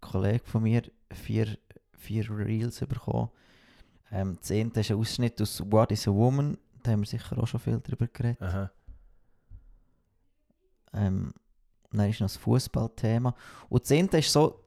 Kollegen 0.01 0.45
von 0.45 0.63
mir 0.63 0.83
vier, 1.13 1.59
vier 1.93 2.31
Reels 2.31 2.81
bekommen. 2.81 3.31
Ähm, 4.11 4.39
das 4.41 4.51
eine 4.51 4.71
ist 4.75 4.91
ein 4.91 4.97
Ausschnitt 4.97 5.41
aus 5.43 5.63
What 5.71 5.93
is 5.93 6.09
a 6.09 6.13
Woman. 6.13 6.57
Da 6.83 6.93
haben 6.93 7.01
wir 7.01 7.07
sicher 7.07 7.39
auch 7.39 7.47
schon 7.47 7.61
viel 7.61 7.81
darüber 7.81 8.07
geredet. 8.07 8.41
Aha. 8.43 8.71
Ähm, 10.95 11.35
dann 11.93 12.11
ist 12.11 12.21
noch 12.21 12.27
das 12.27 12.37
Fußballthema. 12.37 13.35
Und 13.69 13.83
das 13.83 13.93
eine 13.93 14.09
ist 14.19 14.33
so, 14.33 14.65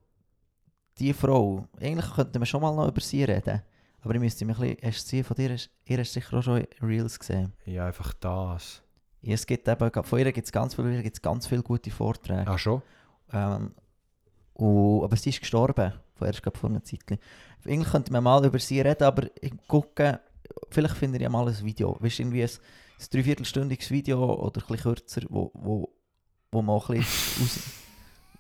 die 1.00 1.14
Frau, 1.14 1.68
eigentlich 1.80 2.14
könnten 2.14 2.40
wir 2.40 2.46
schon 2.46 2.62
mal 2.62 2.76
noch 2.76 2.88
über 2.88 3.02
sie 3.02 3.24
reden. 3.24 3.62
Aber 4.02 4.16
ich 4.16 4.20
müsste 4.20 4.46
mich 4.46 4.58
ein 4.58 4.76
bisschen, 4.76 4.90
hast 4.90 5.08
sie 5.08 5.24
von 5.24 5.36
dir, 5.36 5.56
ihr 5.86 5.98
hast 5.98 6.14
sicher 6.14 6.38
auch 6.38 6.42
schon 6.42 6.66
Reels 6.82 7.20
gesehen. 7.20 7.54
Ja, 7.66 7.86
einfach 7.86 8.14
das. 8.14 8.82
Ja, 9.22 9.36
es 9.36 9.46
gibt 9.46 9.68
eben, 9.68 10.04
von 10.04 10.20
ihr 10.20 10.32
gibt 10.32 10.46
es 10.46 10.52
ganz 10.52 10.76
viele, 10.76 11.04
gibt's 11.04 11.22
ganz 11.22 11.46
viele 11.48 11.62
gute 11.62 11.92
Vorträge. 11.92 12.50
Ah, 12.50 12.58
schon? 12.58 12.82
Ähm, 13.32 13.74
und, 14.62 15.04
aber 15.04 15.16
sie 15.16 15.30
ist 15.32 15.40
gestorben, 15.40 15.92
von 16.14 16.28
erst 16.28 16.44
gerade 16.44 16.60
vor 16.60 16.70
einer 16.70 16.84
Zeit. 16.84 17.00
Eigentlich 17.66 17.92
könnte 17.92 18.12
man 18.12 18.24
mal 18.24 18.46
über 18.46 18.60
sie 18.60 18.80
reden, 18.82 19.04
aber 19.04 19.28
ich 19.42 19.54
gucke, 19.68 20.20
vielleicht 20.70 20.96
finde 20.98 21.18
ich 21.18 21.24
ja 21.24 21.30
mal 21.30 21.48
ein 21.48 21.66
Video. 21.66 21.98
Weißt 22.00 22.20
du, 22.20 22.24
irgendwie 22.24 22.44
ein, 22.44 22.50
ein 22.50 23.06
dreiviertelstündiges 23.12 23.90
Video 23.90 24.24
oder 24.24 24.62
ein 24.62 24.68
bisschen 24.68 24.84
kürzer, 24.84 25.22
wo, 25.30 25.50
wo, 25.56 25.92
wo 26.52 26.62
man 26.62 26.76
auch 26.76 26.90
ein 26.90 26.98
bisschen 27.00 27.44
aus... 27.44 27.60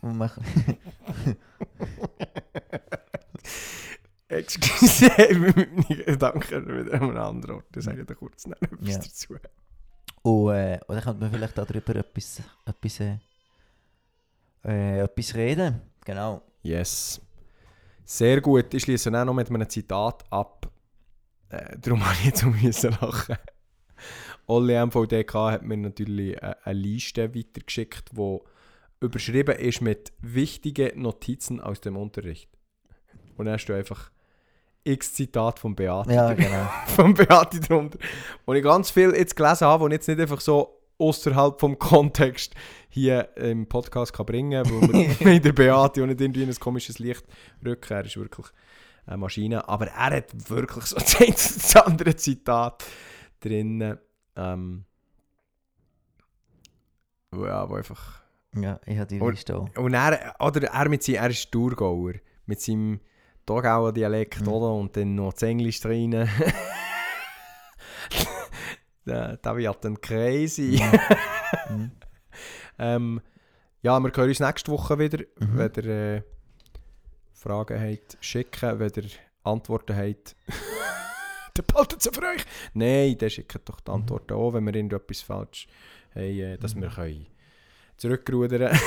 Wo 0.01 0.07
man, 0.09 0.29
Excuse, 4.27 5.09
Gedanken 6.05 6.67
wieder 6.67 6.93
an 6.93 7.01
einem 7.01 7.17
anderen 7.17 7.55
Ort. 7.57 7.75
Ich 7.75 7.83
sage 7.83 8.05
dir 8.05 8.15
kurz 8.15 8.45
noch 8.47 8.61
etwas 8.61 8.87
Ja. 8.87 8.97
dazu. 8.97 9.35
und, 10.21 10.51
äh, 10.53 10.79
und 10.87 10.95
dann 10.95 11.03
könnte 11.03 11.19
man 11.21 11.31
vielleicht 11.31 11.57
darüber 11.57 11.95
etwas, 11.95 12.41
etwas, 12.65 12.99
äh, 13.01 13.17
äh, 14.63 14.99
etwas 14.99 15.35
reden. 15.35 15.81
Genau. 16.05 16.41
Yes. 16.63 17.21
Sehr 18.03 18.41
gut. 18.41 18.73
Ich 18.73 18.83
schließe 18.83 19.09
auch 19.09 19.25
noch 19.25 19.33
mit 19.33 19.49
einem 19.49 19.69
Zitat 19.69 20.23
ab. 20.31 20.69
Äh, 21.49 21.77
darum 21.79 22.05
habe 22.05 22.15
ich 22.19 22.25
jetzt 22.25 22.43
müssen 22.43 22.91
lachen. 23.01 23.37
Olli 24.47 24.85
MVDK 24.85 25.33
hat 25.33 25.63
mir 25.63 25.77
natürlich 25.77 26.35
äh, 26.41 26.55
eine 26.63 26.79
Liste 26.79 27.33
weitergeschickt, 27.33 28.11
die 28.17 28.39
überschrieben 28.99 29.55
ist 29.55 29.81
mit 29.81 30.11
wichtige 30.19 30.93
Notizen 30.95 31.59
aus 31.59 31.81
dem 31.81 31.97
Unterricht. 31.97 32.49
Und 33.37 33.45
dann 33.45 33.55
hast 33.55 33.65
du 33.65 33.73
einfach 33.73 34.11
x 34.83 35.13
Zitat 35.13 35.59
von 35.59 35.75
Beate, 35.75 36.13
Ja, 36.13 36.33
genau. 36.33 36.69
von 36.87 37.13
Beate 37.13 37.59
drunter. 37.59 37.99
Und 38.45 38.55
ich 38.55 38.63
ganz 38.63 38.91
viel 38.91 39.13
jetzt 39.15 39.35
gelesen 39.35 39.67
habe, 39.67 39.85
und 39.85 39.91
jetzt 39.91 40.07
nicht 40.07 40.19
einfach 40.19 40.41
so 40.41 40.80
außerhalb 41.01 41.59
vom 41.59 41.77
Kontext 41.79 42.53
hier 42.89 43.35
im 43.37 43.67
Podcast 43.67 44.13
kann 44.13 44.25
bringen 44.25 44.63
kann, 44.63 44.71
weil 44.89 45.17
wir 45.19 45.27
mit 45.33 45.45
der 45.45 45.53
Beate 45.53 46.03
und 46.03 46.09
nicht 46.09 46.21
irgendwie 46.21 46.43
in 46.43 46.49
ein 46.49 46.55
komisches 46.55 46.99
Licht 46.99 47.25
rücken. 47.65 47.93
Er 47.93 48.05
ist 48.05 48.17
wirklich 48.17 48.47
eine 49.05 49.17
Maschine. 49.17 49.67
Aber 49.67 49.87
er 49.87 50.17
hat 50.17 50.49
wirklich 50.49 50.85
so 50.85 50.95
das 51.27 51.75
andere 51.75 52.15
Zitat 52.15 52.83
drin. 53.39 53.97
Ähm, 54.35 54.85
wo- 57.31 57.45
ja, 57.45 57.69
wo 57.69 57.75
einfach... 57.75 58.21
Ja, 58.55 58.79
ich 58.85 58.97
habe 58.97 59.07
die 59.07 59.17
Liste 59.19 59.55
auch. 59.57 59.69
Und 59.77 59.93
er, 59.93 60.35
oder 60.39 60.67
er, 60.67 60.89
mit 60.89 61.01
seinem, 61.03 61.15
er 61.15 61.29
ist 61.29 61.49
Thurgauer, 61.51 62.13
mit 62.45 62.59
seinem 62.59 62.99
Thurgauer 63.45 63.93
Dialekt, 63.93 64.41
Mhm. 64.41 64.47
oder? 64.49 64.73
Und 64.73 64.95
dann 64.97 65.15
noch 65.15 65.31
das 65.33 65.43
Englisch 65.43 65.79
drin. 65.79 66.27
da, 69.05 69.57
wird 69.57 69.85
dann 69.85 69.99
crazy. 69.99 70.81
Mhm. 71.69 71.91
ähm, 72.79 73.21
ja, 73.81 73.99
wir 73.99 74.11
hören 74.15 74.29
uns 74.29 74.39
nächste 74.39 74.71
Woche 74.71 74.97
wieder. 74.99 75.19
Mhm. 75.39 75.57
Wenn 75.57 75.71
ihr 75.83 75.85
äh, 75.85 76.21
Fragen 77.33 77.79
habt, 77.79 78.17
schicken. 78.21 78.79
Wenn 78.79 78.91
ihr 78.95 79.09
Antworten 79.43 79.95
habt, 79.95 80.35
dann 81.53 81.65
behaltet 81.65 82.01
sie 82.01 82.09
für 82.13 82.21
euch. 82.21 82.45
Nein, 82.73 83.17
dann 83.17 83.29
schickt 83.29 83.67
doch 83.67 83.79
die 83.79 83.91
Mhm. 83.91 83.95
Antworten 83.95 84.33
auch, 84.33 84.53
wenn 84.53 84.63
wir 84.65 84.75
irgendetwas 84.75 85.21
falsch 85.21 85.67
haben, 86.15 86.21
äh, 86.23 86.57
dass 86.57 86.75
wir 86.75 86.89
können 86.89 87.27
zurückrudern 87.97 88.77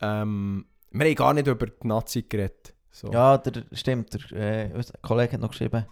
ähm, 0.00 0.66
Wir 0.90 1.06
haben 1.06 1.14
gar 1.16 1.34
nicht 1.34 1.46
über 1.48 1.66
die 1.66 1.86
Nazi 1.88 2.22
geredet. 2.22 2.72
So. 2.90 3.10
Ja, 3.12 3.36
der, 3.38 3.64
stimmt. 3.72 4.14
Der, 4.32 4.70
äh, 4.70 4.82
Kollege 5.02 5.32
hat 5.32 5.40
noch 5.40 5.50
geschrieben, 5.50 5.86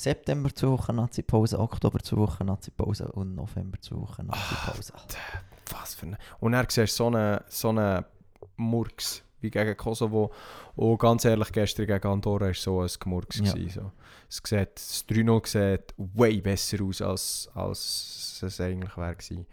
September 0.00 0.54
zwei 0.54 0.68
Wochen 0.68 0.96
Nazi-Pause, 0.96 1.58
Oktober 1.58 1.98
zwei 1.98 2.16
Wochen 2.16 2.46
Nazi-Pause 2.46 3.12
und 3.12 3.34
November 3.34 3.78
zwei 3.82 3.96
Wochen 3.96 4.26
Nazi-Pause. 4.28 4.94
Was 5.72 5.94
für 5.94 6.06
eine... 6.06 6.18
Und 6.38 6.52
dann 6.52 6.66
siehst 6.70 6.98
du 6.98 7.04
so 7.04 7.06
einen 7.08 7.40
so 7.48 7.68
eine 7.68 8.06
Murks 8.56 9.22
wie 9.40 9.50
gegen 9.50 9.76
Kosovo. 9.76 10.32
Und 10.74 10.98
ganz 10.98 11.26
ehrlich, 11.26 11.52
gestern 11.52 11.86
gegen 11.86 12.08
Andorra 12.08 12.46
war 12.46 12.54
so 12.54 12.80
ein 12.80 12.88
Gemurks. 12.98 13.40
Ja. 13.40 13.54
So. 13.68 13.92
Es 14.26 14.40
sieht, 14.42 14.70
das 14.74 15.04
3-0 15.06 15.46
sieht 15.46 15.94
way 15.98 16.40
besser 16.40 16.82
aus, 16.82 17.02
als, 17.02 17.50
als 17.54 18.42
es 18.42 18.58
eigentlich 18.58 18.96
wäre 18.96 19.16
gewesen. 19.16 19.46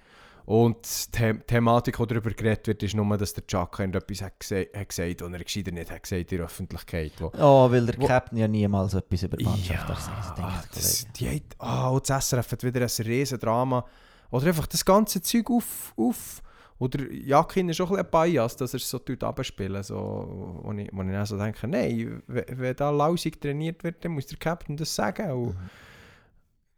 Und 0.48 0.78
die 1.14 1.20
The 1.20 1.34
Thematik, 1.46 1.98
die 1.98 2.08
darüber 2.08 2.32
geredet 2.32 2.68
wird, 2.68 2.82
ist 2.82 2.96
nur, 2.96 3.18
dass 3.18 3.34
der 3.34 3.46
Chaka 3.46 3.84
etwas 3.84 4.22
hat, 4.22 4.40
gese 4.40 4.70
hat 4.74 4.88
gesagt 4.88 5.22
und 5.22 5.34
er 5.34 5.44
gescheiter 5.44 5.72
nicht 5.72 5.92
hat 5.92 6.02
gesagt 6.04 6.32
in 6.32 6.38
der 6.38 6.46
Öffentlichkeit. 6.46 7.12
Wo, 7.20 7.32
Oh, 7.38 7.70
weil 7.70 7.86
der 7.86 8.00
Wo- 8.02 8.08
Captain 8.08 8.38
ja 8.38 8.48
niemals 8.48 8.94
etwas 8.94 9.24
über 9.24 9.36
die 9.36 9.44
Mannschaft 9.44 9.90
ja, 9.90 10.34
denke 10.38 10.52
ich, 10.64 10.70
das, 10.74 11.08
die 11.18 11.30
hat, 11.36 11.42
ah, 11.60 11.90
und 11.90 12.10
das 12.10 12.30
SRF 12.30 12.50
hat 12.54 12.64
wieder 12.64 12.80
ein 12.80 13.06
riesen 13.06 13.40
Drama. 13.40 13.86
Oder 14.32 14.48
einfach 14.48 14.68
das 14.68 14.86
ganze 14.86 15.22
Zeug 15.22 15.50
auf. 15.52 15.94
auf 15.98 16.42
oder 16.80 17.12
Jakin 17.12 17.68
ist 17.68 17.82
auch 17.82 17.92
ein 17.92 18.06
Bias, 18.10 18.56
dass 18.56 18.74
er 18.74 18.78
es 18.78 18.90
so 18.90 19.00
tut 19.00 19.24
abspielen. 19.26 19.84
So, 19.84 20.62
wo, 20.64 20.72
ich, 20.74 20.90
wo 20.94 21.02
ich 21.02 21.12
dann 21.12 21.26
so 21.26 21.38
denke, 21.38 21.68
nein, 21.68 22.22
wenn, 22.28 22.46
wenn 22.60 22.76
da 22.76 22.90
lausig 22.90 23.42
trainiert 23.42 23.84
wird, 23.84 24.06
dann 24.06 24.14
muss 24.14 24.28
der 24.28 24.38
Captain 24.38 24.78
das 24.78 24.96
sagen. 24.96 25.30
Und 25.32 25.48
Mhm. 25.56 25.70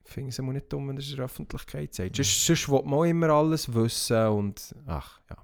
Finde 0.09 0.29
es 0.29 0.39
immer 0.39 0.53
nicht 0.53 0.71
dumm, 0.71 0.87
wenn 0.87 0.97
er 0.97 0.99
es 0.99 1.09
in 1.09 1.17
der 1.17 1.25
Öffentlichkeit 1.25 1.93
sagt. 1.93 2.15
Sonst, 2.15 2.45
sonst 2.45 2.69
will 2.69 2.81
man 2.83 3.07
immer 3.09 3.29
alles 3.29 3.73
wissen 3.73 4.27
und 4.27 4.75
ach 4.85 5.19
ja. 5.29 5.37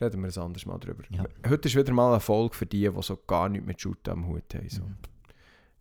Reden 0.00 0.20
wir 0.20 0.28
es 0.28 0.38
anders 0.38 0.66
mal 0.66 0.78
drüber. 0.78 1.04
Ja. 1.10 1.24
Heute 1.48 1.68
ist 1.68 1.76
wieder 1.76 1.92
mal 1.92 2.10
eine 2.10 2.20
Folge 2.20 2.56
für 2.56 2.66
die, 2.66 2.88
die 2.90 3.02
so 3.02 3.16
gar 3.16 3.48
nichts 3.48 3.66
mit 3.66 3.80
Shoot 3.80 4.08
am 4.08 4.26
Hut 4.26 4.52
haben. 4.54 4.68
So. 4.68 4.82
Mhm. 4.82 4.96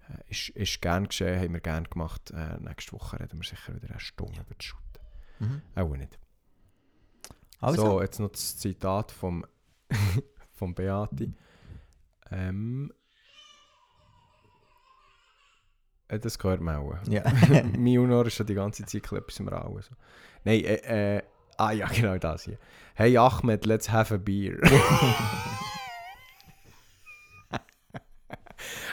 Äh, 0.10 0.30
Ist, 0.32 0.50
ist 0.50 0.82
gern 0.82 1.08
geschehen, 1.08 1.40
haben 1.40 1.54
wir 1.54 1.60
gern 1.60 1.86
gemacht. 1.86 2.30
Äh, 2.32 2.60
nächste 2.60 2.94
Woche 2.94 3.20
reden 3.20 3.40
wir 3.40 3.44
sicher 3.48 3.76
wieder 3.76 3.90
eine 3.90 4.00
Stunde 4.00 4.42
über 4.42 4.54
die 4.54 4.66
Shoot. 4.66 4.80
Mhm. 5.40 5.62
Auch 5.76 5.96
nicht. 5.96 6.20
Also, 7.60 7.82
So, 7.82 8.02
jetzt 8.02 8.20
noch 8.20 8.30
das 8.30 8.58
Zitat 8.58 9.12
vom, 9.12 9.44
vom 10.52 10.76
Beati. 10.76 11.34
Ähm, 12.30 12.92
äh, 16.01 16.01
das 16.20 16.38
gehört 16.40 16.62
man 16.62 16.76
auch. 16.78 16.96
ja. 17.08 17.24
mein 17.78 17.98
Honor 17.98 18.26
ist 18.28 18.36
schon 18.36 18.46
die 18.46 18.54
ganze 18.56 18.86
Zeit 18.86 19.12
etwas 19.12 19.40
im 19.40 19.48
Rauen. 19.48 19.82
So. 19.82 19.92
Nein, 20.44 20.64
äh, 20.64 21.18
äh, 21.18 21.22
ah 21.58 21.72
ja, 21.72 21.88
genau 21.94 22.18
das 22.18 22.44
hier. 22.46 22.58
Hey 22.96 23.18
Ahmed, 23.18 23.66
let's 23.66 23.90
have 23.92 24.14
a 24.14 24.18
beer. 24.18 24.58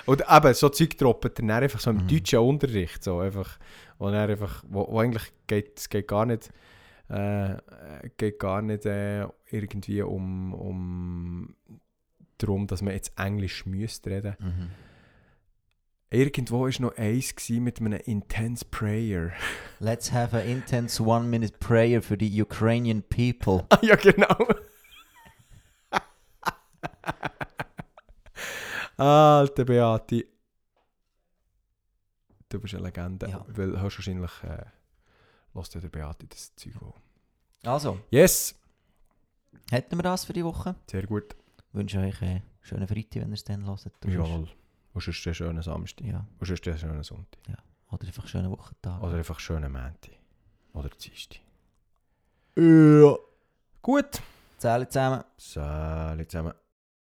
Oder 0.07 0.25
eben, 0.35 0.55
so 0.55 0.71
Zeug 0.71 0.97
droppen 0.97 1.31
dann 1.35 1.51
einfach 1.51 1.81
so 1.81 1.91
im 1.91 1.99
Mhm. 1.99 2.09
deutschen 2.09 2.39
Unterricht. 2.39 3.05
So, 3.05 3.19
einfach, 3.21 3.59
wo, 3.99 4.07
dann 4.11 4.31
einfach, 4.31 4.65
wo, 4.67 4.87
wo 4.91 5.01
eigentlich 5.01 5.31
geht 5.47 5.79
es 5.79 5.89
geht 5.91 6.09
gar 6.09 6.25
nicht, 6.25 6.51
äh, 7.11 7.53
äh, 7.53 7.59
geht 8.17 8.39
gar 8.39 8.63
nicht 8.63 8.87
äh, 8.87 9.27
irgendwie 9.51 10.01
um, 10.03 10.55
um 10.55 11.57
darum, 12.39 12.67
dass 12.67 12.81
man 12.81 12.95
jetzt 12.95 13.13
Englisch 13.19 13.67
müsste 13.67 14.11
reden. 14.11 14.37
mhm. 14.39 14.71
Irgendwo 16.11 16.63
war 16.63 16.71
noch 16.81 16.97
eins 16.97 17.35
mit 17.51 17.81
einem 17.81 18.01
Intense 18.05 18.65
Prayer. 18.65 19.33
Let's 19.79 20.11
have 20.11 20.35
an 20.35 20.47
intense 20.47 21.03
one-minute 21.03 21.59
prayer 21.59 22.01
for 22.01 22.17
the 22.19 22.43
Ukrainian 22.43 23.03
people. 23.03 23.67
Ah, 23.69 23.79
ja, 23.83 23.95
genau. 23.95 24.49
Alter 28.97 29.65
Beati. 29.65 30.27
Du 32.49 32.59
bist 32.59 32.75
eine 32.75 32.85
Legende. 32.85 33.29
Ja. 33.29 33.45
Weil 33.47 33.79
hast 33.81 33.99
wahrscheinlich 33.99 34.31
äh, 34.45 34.65
lässt 35.55 35.75
der 35.75 35.81
Beati 35.81 36.27
das 36.27 36.55
Zeug. 36.57 36.73
Also, 37.65 37.99
Yes! 38.11 38.55
hätten 39.71 39.97
wir 39.99 40.03
das 40.03 40.25
für 40.25 40.33
die 40.33 40.45
Woche? 40.45 40.75
Sehr 40.91 41.07
gut. 41.07 41.37
Ich 41.69 41.75
wünsche 41.75 41.99
euch 41.99 42.23
einen 42.23 42.43
schönen 42.63 42.89
Freitag, 42.89 43.23
wenn 43.23 43.29
ihr 43.29 43.35
es 43.35 43.45
dann 43.45 43.67
hört. 43.67 43.85
Jawohl. 44.07 44.49
Und 44.95 45.03
sonst 45.03 45.27
einen 45.27 45.35
schönen 45.35 45.63
Samstag. 45.63 46.05
Ja, 46.07 46.27
Und 46.39 46.47
sonst 46.47 46.67
einen 46.69 46.79
schönen 46.79 47.03
Sonntag. 47.03 47.41
oder 47.91 48.07
einfach 48.07 48.23
einen 48.25 48.29
schönen 48.29 48.51
Wochentag. 48.51 49.03
Oder 49.03 49.15
einfach 49.17 49.37
einen 49.37 49.41
schönen 49.41 49.73
Montag. 49.73 50.11
Oder 50.73 50.89
Dienstag. 50.91 51.41
Ja. 52.57 53.17
Gut. 53.83 54.21
Zählen 54.59 54.91
zusammen. 54.91 55.25
Salut 55.37 56.31
zusammen. 56.31 56.53